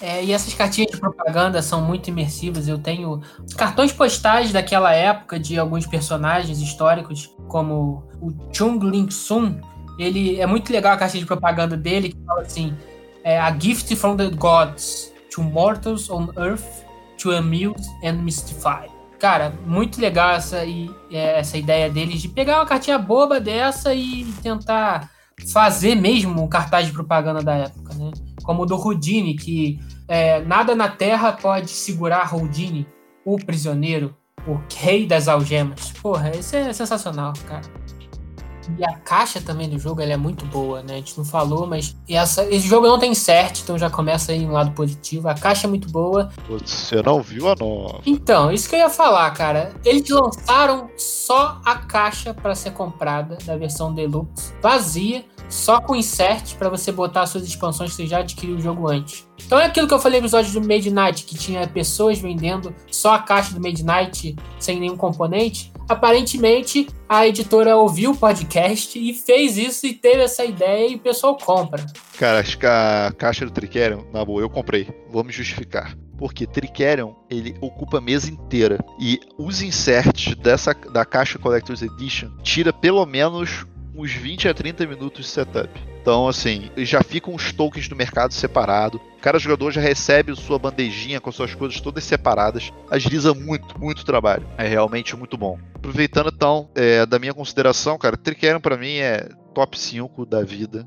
É, 0.00 0.22
e 0.22 0.32
essas 0.32 0.52
cartinhas 0.52 0.90
de 0.90 0.98
propaganda 0.98 1.62
são 1.62 1.80
muito 1.80 2.08
imersivas. 2.08 2.68
Eu 2.68 2.78
tenho 2.78 3.22
cartões 3.56 3.92
postais 3.92 4.52
daquela 4.52 4.92
época 4.92 5.38
de 5.38 5.58
alguns 5.58 5.86
personagens 5.86 6.60
históricos, 6.60 7.34
como 7.48 8.06
o 8.20 8.30
Chung 8.52 8.78
Ling 8.80 9.10
Sun. 9.10 9.60
Ele 9.98 10.40
é 10.40 10.46
muito 10.46 10.72
legal 10.72 10.92
a 10.92 10.96
cartinha 10.96 11.20
de 11.20 11.26
propaganda 11.26 11.76
dele, 11.76 12.12
que 12.12 12.18
fala 12.26 12.42
assim: 12.42 12.76
é, 13.22 13.38
A 13.38 13.56
gift 13.56 13.94
from 13.94 14.16
the 14.16 14.28
gods 14.30 15.13
to 15.34 15.42
mortals 15.42 16.08
on 16.10 16.30
earth 16.36 16.84
to 17.18 17.32
amuse 17.32 17.88
and 18.04 18.22
mystify. 18.22 18.86
Cara, 19.18 19.52
muito 19.66 20.00
legal 20.00 20.34
essa, 20.34 20.58
é, 20.58 21.38
essa 21.38 21.56
ideia 21.56 21.90
deles 21.90 22.20
de 22.20 22.28
pegar 22.28 22.58
uma 22.58 22.66
cartinha 22.66 22.98
boba 22.98 23.40
dessa 23.40 23.94
e 23.94 24.24
tentar 24.42 25.10
fazer 25.52 25.94
mesmo 25.94 26.42
um 26.42 26.48
cartaz 26.48 26.86
de 26.86 26.92
propaganda 26.92 27.42
da 27.42 27.54
época, 27.54 27.94
né? 27.94 28.12
como 28.44 28.62
o 28.62 28.66
do 28.66 28.76
Houdini, 28.76 29.34
que 29.34 29.80
é, 30.06 30.40
nada 30.42 30.74
na 30.74 30.88
Terra 30.88 31.32
pode 31.32 31.70
segurar 31.70 32.32
Houdini, 32.32 32.86
o 33.24 33.36
prisioneiro, 33.36 34.14
o 34.46 34.60
rei 34.72 35.06
das 35.06 35.26
algemas. 35.26 35.92
Porra, 36.02 36.36
isso 36.36 36.54
é 36.54 36.72
sensacional, 36.72 37.32
cara. 37.48 37.62
E 38.78 38.84
a 38.84 38.94
caixa 38.98 39.40
também 39.40 39.68
do 39.68 39.78
jogo 39.78 40.00
é 40.00 40.16
muito 40.16 40.44
boa, 40.46 40.82
né? 40.82 40.94
A 40.94 40.96
gente 40.96 41.16
não 41.16 41.24
falou, 41.24 41.66
mas 41.66 41.96
essa, 42.08 42.44
esse 42.44 42.66
jogo 42.66 42.86
não 42.86 42.98
tem 42.98 43.12
insert, 43.12 43.60
então 43.62 43.78
já 43.78 43.90
começa 43.90 44.32
aí 44.32 44.44
um 44.44 44.52
lado 44.52 44.72
positivo. 44.72 45.28
A 45.28 45.34
caixa 45.34 45.66
é 45.66 45.70
muito 45.70 45.88
boa. 45.90 46.30
Você 46.48 47.02
não 47.02 47.22
viu 47.22 47.48
a 47.48 47.54
nova? 47.54 48.00
Então, 48.06 48.52
isso 48.52 48.68
que 48.68 48.74
eu 48.74 48.80
ia 48.80 48.90
falar, 48.90 49.30
cara. 49.32 49.74
Eles 49.84 50.08
lançaram 50.08 50.88
só 50.96 51.60
a 51.64 51.76
caixa 51.76 52.34
para 52.34 52.54
ser 52.54 52.72
comprada 52.72 53.38
da 53.44 53.56
versão 53.56 53.92
deluxe, 53.92 54.52
vazia 54.62 55.24
só 55.48 55.80
com 55.80 55.94
insert 55.94 56.56
para 56.56 56.68
você 56.68 56.90
botar 56.90 57.26
suas 57.26 57.44
expansões 57.44 57.90
que 57.90 57.96
você 57.96 58.06
já 58.06 58.18
adquiriu 58.18 58.56
o 58.56 58.60
jogo 58.60 58.88
antes. 58.88 59.26
Então 59.44 59.58
é 59.58 59.66
aquilo 59.66 59.86
que 59.86 59.94
eu 59.94 59.98
falei 59.98 60.20
no 60.20 60.26
episódio 60.26 60.52
do 60.52 60.66
Midnight, 60.66 61.24
que 61.24 61.36
tinha 61.36 61.66
pessoas 61.66 62.18
vendendo 62.18 62.74
só 62.90 63.14
a 63.14 63.18
caixa 63.18 63.54
do 63.54 63.60
Midnight 63.60 64.34
sem 64.58 64.80
nenhum 64.80 64.96
componente. 64.96 65.72
Aparentemente, 65.88 66.88
a 67.08 67.26
editora 67.26 67.76
ouviu 67.76 68.12
o 68.12 68.16
podcast 68.16 68.98
e 68.98 69.12
fez 69.12 69.58
isso 69.58 69.86
e 69.86 69.94
teve 69.94 70.22
essa 70.22 70.44
ideia 70.44 70.88
e 70.88 70.94
o 70.94 70.98
pessoal 70.98 71.36
compra. 71.36 71.84
Cara, 72.18 72.40
acho 72.40 72.58
que 72.58 72.66
a 72.66 73.12
caixa 73.16 73.44
do 73.44 73.50
Trickerion, 73.50 74.02
na 74.12 74.24
boa, 74.24 74.40
eu 74.40 74.48
comprei. 74.48 74.88
Vou 75.10 75.22
me 75.22 75.32
justificar. 75.32 75.96
Porque 76.16 76.46
Trickerion, 76.46 77.12
ele 77.28 77.54
ocupa 77.60 77.98
a 77.98 78.00
mesa 78.00 78.30
inteira. 78.30 78.78
E 79.00 79.20
os 79.36 79.62
inserts 79.62 80.34
dessa, 80.36 80.72
da 80.72 81.04
caixa 81.04 81.38
Collector's 81.38 81.82
Edition 81.82 82.30
tira 82.42 82.72
pelo 82.72 83.04
menos 83.04 83.66
uns 83.94 84.12
20 84.12 84.48
a 84.48 84.54
30 84.54 84.86
minutos 84.86 85.26
de 85.26 85.30
setup. 85.30 85.93
Então, 86.04 86.28
assim, 86.28 86.70
já 86.76 87.02
ficam 87.02 87.34
os 87.34 87.50
tokens 87.50 87.88
do 87.88 87.96
mercado 87.96 88.34
separado. 88.34 89.00
Cada 89.22 89.38
jogador 89.38 89.70
já 89.70 89.80
recebe 89.80 90.36
sua 90.36 90.58
bandejinha 90.58 91.18
com 91.18 91.32
suas 91.32 91.54
coisas 91.54 91.80
todas 91.80 92.04
separadas. 92.04 92.70
Agiliza 92.90 93.32
muito, 93.32 93.80
muito 93.80 94.04
trabalho. 94.04 94.46
É 94.58 94.68
realmente 94.68 95.16
muito 95.16 95.38
bom. 95.38 95.58
Aproveitando 95.74 96.30
então 96.30 96.68
é, 96.74 97.06
da 97.06 97.18
minha 97.18 97.32
consideração, 97.32 97.96
cara, 97.96 98.18
Trickerion 98.18 98.60
para 98.60 98.76
mim 98.76 98.96
é 98.96 99.30
top 99.54 99.80
5 99.80 100.26
da 100.26 100.42
vida. 100.42 100.86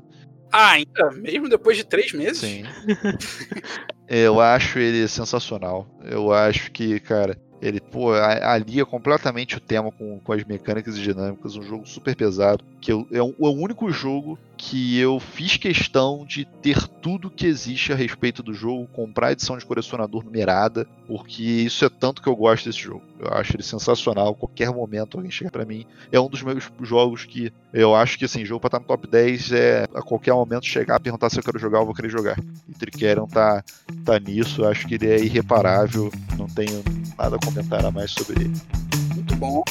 Ah, 0.52 0.70
ainda? 0.70 1.10
Mesmo 1.16 1.48
depois 1.48 1.76
de 1.76 1.82
três 1.82 2.12
meses? 2.12 2.38
Sim. 2.38 2.62
Eu 4.06 4.40
acho 4.40 4.78
ele 4.78 5.08
sensacional. 5.08 5.84
Eu 6.04 6.32
acho 6.32 6.70
que, 6.70 7.00
cara, 7.00 7.36
ele, 7.60 7.80
pô, 7.80 8.12
alia 8.12 8.86
completamente 8.86 9.56
o 9.56 9.60
tema 9.60 9.90
com, 9.90 10.20
com 10.20 10.32
as 10.32 10.44
mecânicas 10.44 10.96
e 10.96 11.02
dinâmicas, 11.02 11.56
um 11.56 11.62
jogo 11.62 11.86
super 11.86 12.14
pesado, 12.14 12.64
que 12.80 12.92
eu, 12.92 13.06
é, 13.10 13.20
o, 13.20 13.30
é 13.30 13.46
o 13.46 13.50
único 13.50 13.90
jogo 13.90 14.38
que 14.56 14.98
eu 14.98 15.20
fiz 15.20 15.56
questão 15.56 16.26
de 16.26 16.44
ter 16.44 16.86
tudo 16.88 17.30
que 17.30 17.46
existe 17.46 17.92
a 17.92 17.96
respeito 17.96 18.42
do 18.42 18.52
jogo, 18.52 18.88
comprar 18.92 19.32
edição 19.32 19.56
de 19.56 19.64
colecionador 19.64 20.24
numerada, 20.24 20.86
porque 21.06 21.42
isso 21.42 21.84
é 21.84 21.88
tanto 21.88 22.20
que 22.20 22.28
eu 22.28 22.34
gosto 22.34 22.64
desse 22.64 22.80
jogo. 22.80 23.02
Eu 23.20 23.32
acho 23.34 23.54
ele 23.54 23.62
sensacional, 23.62 24.34
qualquer 24.34 24.70
momento 24.70 25.16
alguém 25.16 25.30
chega 25.30 25.50
para 25.50 25.64
mim. 25.64 25.86
É 26.10 26.18
um 26.18 26.28
dos 26.28 26.42
meus 26.42 26.68
jogos 26.82 27.24
que 27.24 27.52
eu 27.72 27.94
acho 27.94 28.18
que 28.18 28.24
assim, 28.24 28.44
jogo 28.44 28.60
pra 28.60 28.68
estar 28.68 28.80
no 28.80 28.84
top 28.84 29.06
10 29.06 29.52
é 29.52 29.88
a 29.94 30.02
qualquer 30.02 30.34
momento 30.34 30.66
chegar, 30.66 30.98
perguntar 30.98 31.30
se 31.30 31.38
eu 31.38 31.44
quero 31.44 31.58
jogar, 31.58 31.78
eu 31.78 31.86
vou 31.86 31.94
querer 31.94 32.10
jogar. 32.10 32.36
E 32.68 32.72
Trickerion 32.74 33.26
tá, 33.26 33.62
tá 34.04 34.18
nisso, 34.18 34.64
acho 34.64 34.88
que 34.88 34.94
ele 34.94 35.08
é 35.08 35.20
irreparável, 35.20 36.10
não 36.36 36.48
tenho 36.48 36.82
nada 37.18 37.36
a 37.36 37.38
comentar 37.38 37.84
a 37.84 37.90
mais 37.90 38.12
sobre 38.12 38.44
ele. 38.44 38.54
bom. 39.36 39.62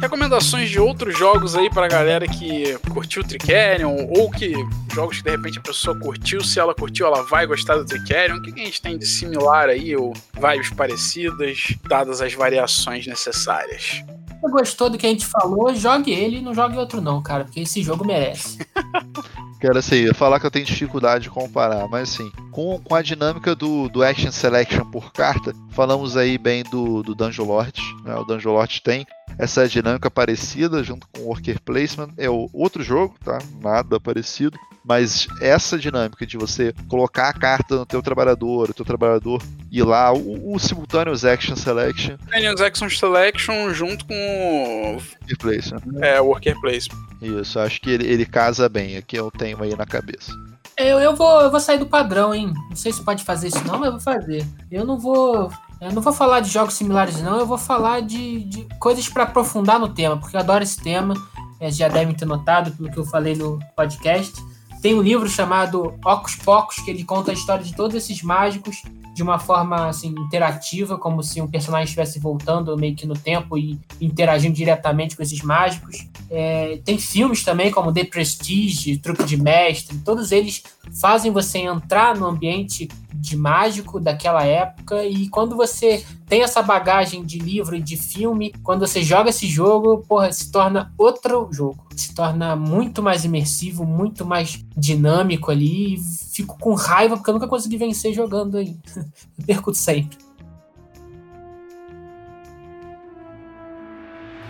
Recomendações 0.00 0.70
de 0.70 0.78
outros 0.78 1.18
jogos 1.18 1.56
aí 1.56 1.68
pra 1.68 1.88
galera 1.88 2.26
que 2.26 2.78
curtiu 2.90 3.22
o 3.22 3.26
Tricerion 3.26 4.06
ou 4.16 4.30
que 4.30 4.52
jogos 4.94 5.18
que 5.18 5.24
de 5.24 5.30
repente 5.30 5.58
a 5.58 5.62
pessoa 5.62 5.98
curtiu, 5.98 6.42
se 6.42 6.58
ela 6.58 6.74
curtiu, 6.74 7.06
ela 7.06 7.22
vai 7.22 7.46
gostar 7.46 7.76
do 7.76 7.84
Tricerion. 7.84 8.36
O 8.36 8.42
que 8.42 8.50
a 8.60 8.64
gente 8.64 8.80
tem 8.80 8.96
de 8.96 9.06
similar 9.06 9.68
aí 9.68 9.94
ou 9.96 10.12
vibes 10.34 10.70
parecidas, 10.70 11.74
dadas 11.88 12.20
as 12.20 12.32
variações 12.34 13.06
necessárias? 13.06 14.04
Você 14.40 14.50
gostou 14.50 14.90
do 14.90 14.98
que 14.98 15.06
a 15.06 15.10
gente 15.10 15.26
falou, 15.26 15.74
jogue 15.74 16.12
ele 16.12 16.40
não 16.40 16.54
jogue 16.54 16.76
outro 16.76 17.00
não, 17.00 17.22
cara, 17.22 17.44
porque 17.44 17.60
esse 17.60 17.82
jogo 17.82 18.04
merece. 18.04 18.58
Quero 19.60 19.78
assim, 19.78 19.96
eu 19.96 20.14
falar 20.14 20.38
que 20.38 20.44
eu 20.44 20.50
tenho 20.50 20.66
dificuldade 20.66 21.24
de 21.24 21.30
comparar, 21.30 21.88
mas 21.88 22.10
assim, 22.10 22.30
com, 22.52 22.78
com 22.78 22.94
a 22.94 23.00
dinâmica 23.00 23.54
do, 23.54 23.88
do 23.88 24.02
Action 24.02 24.30
Selection 24.30 24.84
por 24.90 25.12
carta, 25.12 25.54
falamos 25.70 26.16
aí 26.16 26.36
bem 26.36 26.62
do, 26.62 27.02
do 27.02 27.14
Dungeon 27.14 27.46
Lord, 27.46 27.80
né? 28.04 28.14
O 28.16 28.24
Dungeon 28.24 28.52
Lord 28.52 28.82
tem 28.82 29.06
essa 29.38 29.66
dinâmica 29.66 30.10
parecida 30.10 30.84
junto 30.84 31.08
com 31.08 31.22
o 31.22 31.26
Worker 31.28 31.60
Placement. 31.62 32.10
É 32.18 32.28
outro 32.30 32.82
jogo, 32.82 33.14
tá? 33.24 33.38
Nada 33.62 33.98
parecido. 33.98 34.58
Mas 34.86 35.26
essa 35.40 35.76
dinâmica 35.76 36.24
de 36.24 36.36
você 36.36 36.72
colocar 36.88 37.28
a 37.28 37.32
carta 37.32 37.74
no 37.74 37.84
teu 37.84 38.00
trabalhador, 38.00 38.70
o 38.70 38.74
teu 38.74 38.84
trabalhador 38.84 39.42
ir 39.70 39.82
lá, 39.82 40.12
o, 40.12 40.54
o 40.54 40.58
Simultaneous 40.60 41.24
Action 41.24 41.56
Selection. 41.56 42.16
Simultaneous 42.18 42.60
Action 42.60 42.88
Selection 42.88 43.74
junto 43.74 44.06
com 44.06 44.14
o 44.14 44.92
Worker 44.92 45.38
Placement. 45.38 45.82
é, 46.00 46.20
Worker 46.20 46.60
Placement. 46.60 47.04
Isso, 47.20 47.58
acho 47.58 47.80
que 47.80 47.90
ele, 47.90 48.06
ele 48.06 48.24
casa 48.24 48.68
bem. 48.68 48.96
Aqui 48.96 49.16
eu 49.16 49.28
tenho 49.28 49.60
aí 49.60 49.74
na 49.74 49.84
cabeça. 49.84 50.32
Eu, 50.76 51.00
eu, 51.00 51.16
vou, 51.16 51.40
eu 51.40 51.50
vou 51.50 51.58
sair 51.58 51.78
do 51.78 51.86
padrão, 51.86 52.32
hein? 52.32 52.52
Não 52.68 52.76
sei 52.76 52.92
se 52.92 53.02
pode 53.02 53.24
fazer 53.24 53.48
isso 53.48 53.64
não, 53.66 53.78
mas 53.78 53.86
eu 53.86 53.92
vou 53.92 54.00
fazer. 54.00 54.46
Eu 54.70 54.84
não 54.84 54.98
vou. 54.98 55.50
Eu 55.80 55.92
não 55.92 56.00
vou 56.00 56.12
falar 56.12 56.40
de 56.40 56.50
jogos 56.50 56.74
similares, 56.74 57.20
não. 57.22 57.40
Eu 57.40 57.46
vou 57.46 57.58
falar 57.58 58.02
de, 58.02 58.44
de 58.44 58.68
coisas 58.78 59.08
para 59.08 59.24
aprofundar 59.24 59.80
no 59.80 59.88
tema, 59.88 60.16
porque 60.16 60.36
eu 60.36 60.40
adoro 60.40 60.62
esse 60.62 60.80
tema. 60.80 61.14
É, 61.58 61.70
já 61.70 61.88
devem 61.88 62.14
ter 62.14 62.26
notado 62.26 62.70
pelo 62.70 62.90
que 62.90 62.98
eu 62.98 63.04
falei 63.04 63.34
no 63.34 63.58
podcast. 63.74 64.34
Tem 64.80 64.94
um 64.94 65.02
livro 65.02 65.28
chamado 65.28 65.94
Ocus 66.04 66.36
Pocus, 66.36 66.76
que 66.76 66.90
ele 66.90 67.04
conta 67.04 67.30
a 67.30 67.34
história 67.34 67.64
de 67.64 67.74
todos 67.74 67.96
esses 67.96 68.22
mágicos 68.22 68.82
de 69.16 69.22
uma 69.22 69.38
forma 69.38 69.88
assim 69.88 70.08
interativa, 70.10 70.98
como 70.98 71.22
se 71.22 71.40
um 71.40 71.48
personagem 71.48 71.84
estivesse 71.84 72.18
voltando 72.18 72.76
meio 72.76 72.94
que 72.94 73.06
no 73.06 73.14
tempo 73.14 73.56
e 73.56 73.80
interagindo 73.98 74.54
diretamente 74.54 75.16
com 75.16 75.22
esses 75.22 75.40
mágicos. 75.40 76.06
É, 76.30 76.78
tem 76.84 76.98
filmes 76.98 77.42
também 77.42 77.70
como 77.70 77.94
The 77.94 78.04
Prestige, 78.04 78.98
Truque 78.98 79.24
de 79.24 79.38
Mestre, 79.38 79.96
todos 80.04 80.32
eles 80.32 80.62
fazem 81.00 81.32
você 81.32 81.60
entrar 81.60 82.14
no 82.14 82.26
ambiente 82.26 82.88
de 83.14 83.38
mágico 83.38 83.98
daquela 83.98 84.44
época 84.44 85.02
e 85.06 85.30
quando 85.30 85.56
você 85.56 86.04
tem 86.28 86.42
essa 86.42 86.60
bagagem 86.60 87.24
de 87.24 87.38
livro 87.38 87.74
e 87.74 87.80
de 87.80 87.96
filme, 87.96 88.52
quando 88.62 88.86
você 88.86 89.02
joga 89.02 89.30
esse 89.30 89.46
jogo, 89.46 90.04
porra, 90.06 90.30
se 90.30 90.52
torna 90.52 90.92
outro 90.98 91.48
jogo. 91.50 91.85
Se 91.96 92.14
torna 92.14 92.54
muito 92.54 93.02
mais 93.02 93.24
imersivo, 93.24 93.84
muito 93.84 94.24
mais 94.26 94.62
dinâmico 94.76 95.50
ali. 95.50 95.94
E 95.94 96.00
fico 96.32 96.58
com 96.58 96.74
raiva 96.74 97.16
porque 97.16 97.30
eu 97.30 97.34
nunca 97.34 97.48
consegui 97.48 97.78
vencer 97.78 98.12
jogando 98.12 98.58
aí. 98.58 98.78
Eu 99.38 99.44
perco 99.46 99.74
sempre. 99.74 100.18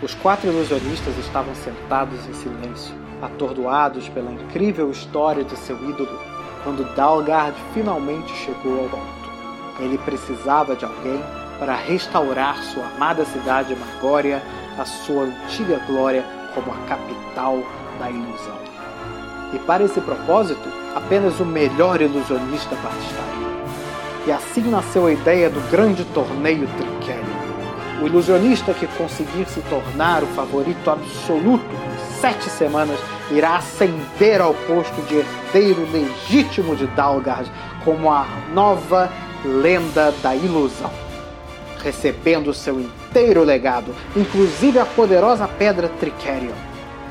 Os 0.01 0.13
quatro 0.13 0.47
ilusionistas 0.47 1.17
estavam 1.17 1.55
sentados 1.55 2.19
em 2.27 2.33
silêncio, 2.33 2.93
atordoados 3.19 4.07
pela 4.09 4.31
incrível 4.31 4.91
história 4.91 5.43
de 5.43 5.57
seu 5.57 5.75
ídolo, 5.89 6.19
quando 6.63 6.83
Dalgard 6.95 7.57
finalmente 7.73 8.31
chegou 8.35 8.79
ao 8.79 8.89
ponto. 8.89 9.29
Ele 9.79 9.97
precisava 9.97 10.75
de 10.75 10.85
alguém 10.85 11.19
para 11.57 11.75
restaurar 11.75 12.61
sua 12.63 12.85
amada 12.89 13.25
cidade 13.25 13.75
Magória 13.75 14.43
à 14.77 14.85
sua 14.85 15.23
antiga 15.23 15.79
glória 15.87 16.23
como 16.57 16.73
a 16.73 16.77
capital 16.87 17.59
da 17.99 18.09
ilusão. 18.09 18.57
E 19.53 19.59
para 19.59 19.83
esse 19.83 20.01
propósito, 20.01 20.67
apenas 20.95 21.39
o 21.39 21.45
melhor 21.45 22.01
ilusionista 22.01 22.75
bastaria. 22.75 23.47
E 24.25 24.31
assim 24.31 24.61
nasceu 24.61 25.05
a 25.05 25.11
ideia 25.11 25.49
do 25.49 25.59
grande 25.69 26.03
torneio 26.05 26.67
Triquério. 26.77 27.37
O 28.01 28.07
ilusionista 28.07 28.73
que 28.73 28.87
conseguir 28.87 29.45
se 29.47 29.61
tornar 29.61 30.23
o 30.23 30.27
favorito 30.27 30.89
absoluto 30.89 31.63
em 31.63 32.19
sete 32.19 32.49
semanas 32.49 32.99
irá 33.31 33.57
ascender 33.57 34.41
ao 34.41 34.53
posto 34.53 34.99
de 35.07 35.17
herdeiro 35.17 35.87
legítimo 35.91 36.75
de 36.75 36.87
Dalgard 36.87 37.49
como 37.85 38.11
a 38.11 38.25
nova 38.53 39.11
lenda 39.45 40.11
da 40.23 40.35
ilusão, 40.35 40.91
recebendo 41.83 42.53
seu 42.53 42.79
inteiro 43.17 43.43
legado, 43.43 43.95
inclusive 44.15 44.77
a 44.77 44.85
poderosa 44.85 45.47
pedra 45.47 45.89
Tricerion. 45.99 46.53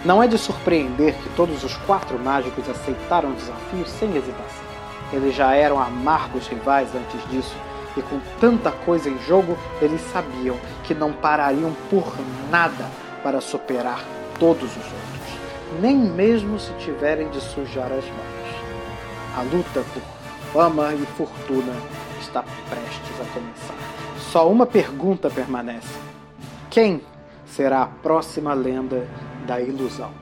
Não 0.05 0.23
é 0.23 0.29
de 0.29 0.39
surpreender 0.39 1.15
que 1.15 1.29
todos 1.31 1.65
os 1.65 1.77
quatro 1.79 2.17
mágicos 2.17 2.69
aceitaram 2.69 3.31
o 3.31 3.35
desafio 3.35 3.85
sem 3.87 4.11
hesitação. 4.11 4.65
Eles 5.13 5.35
já 5.35 5.53
eram 5.57 5.81
amargos 5.81 6.47
rivais 6.47 6.89
antes 6.95 7.29
disso, 7.29 7.57
e 7.97 8.03
com 8.03 8.21
tanta 8.41 8.71
coisa 8.71 9.11
em 9.11 9.19
jogo, 9.27 9.59
eles 9.83 10.01
sabiam 10.13 10.57
que 10.85 10.95
não 10.95 11.13
parariam 11.13 11.75
por 11.91 12.15
nada 12.53 12.87
para 13.25 13.41
superar 13.41 13.99
todos 14.39 14.63
os 14.63 14.77
outros, 14.77 15.81
nem 15.81 15.97
mesmo 15.97 16.57
se 16.61 16.73
tiverem 16.75 17.29
de 17.31 17.41
sujar 17.41 17.91
as 17.91 18.05
mãos. 18.05 19.37
A 19.37 19.43
luta 19.43 19.85
por 19.93 20.53
fama 20.53 20.95
e 20.95 21.05
fortuna 21.17 21.75
está 22.21 22.45
prestes 22.71 23.21
a 23.21 23.25
começar. 23.35 23.86
Só 24.33 24.51
uma 24.51 24.67
pergunta 24.67 25.31
permanece: 25.31 25.99
quem 26.71 27.01
será 27.47 27.83
a 27.83 27.87
próxima 27.87 28.53
lenda 28.55 29.07
da 29.47 29.61
ilusão? 29.61 30.13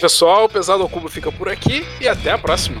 Pessoal, 0.00 0.44
o 0.44 0.48
Pesado 0.48 0.82
ao 0.82 0.88
Cubo 0.88 1.08
fica 1.08 1.30
por 1.30 1.48
aqui 1.48 1.82
e 2.00 2.08
até 2.08 2.32
a 2.32 2.38
próxima. 2.38 2.78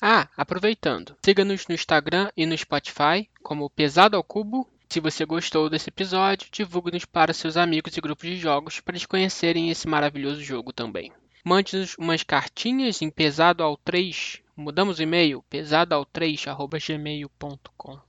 Ah, 0.00 0.28
aproveitando, 0.36 1.16
siga-nos 1.24 1.66
no 1.66 1.74
Instagram 1.74 2.30
e 2.36 2.46
no 2.46 2.56
Spotify 2.56 3.28
como 3.42 3.68
Pesado 3.68 4.16
ao 4.16 4.22
Cubo. 4.22 4.68
Se 4.88 5.00
você 5.00 5.24
gostou 5.24 5.68
desse 5.68 5.90
episódio, 5.90 6.48
divulgue-nos 6.50 7.04
para 7.04 7.34
seus 7.34 7.56
amigos 7.56 7.96
e 7.96 8.00
grupos 8.00 8.28
de 8.28 8.36
jogos 8.36 8.80
para 8.80 8.92
eles 8.92 9.04
conhecerem 9.04 9.68
esse 9.68 9.88
maravilhoso 9.88 10.42
jogo 10.42 10.72
também. 10.72 11.12
Mande-nos 11.44 11.96
umas 11.98 12.22
cartinhas 12.22 13.02
em 13.02 13.10
pesado 13.10 13.62
ao 13.62 13.76
3. 13.76 14.42
Mudamos 14.56 14.98
o 14.98 15.02
e-mail? 15.02 15.44
pesado 15.50 15.94
ao 15.94 16.04
3 16.04 16.44
gmail.com. 16.86 18.00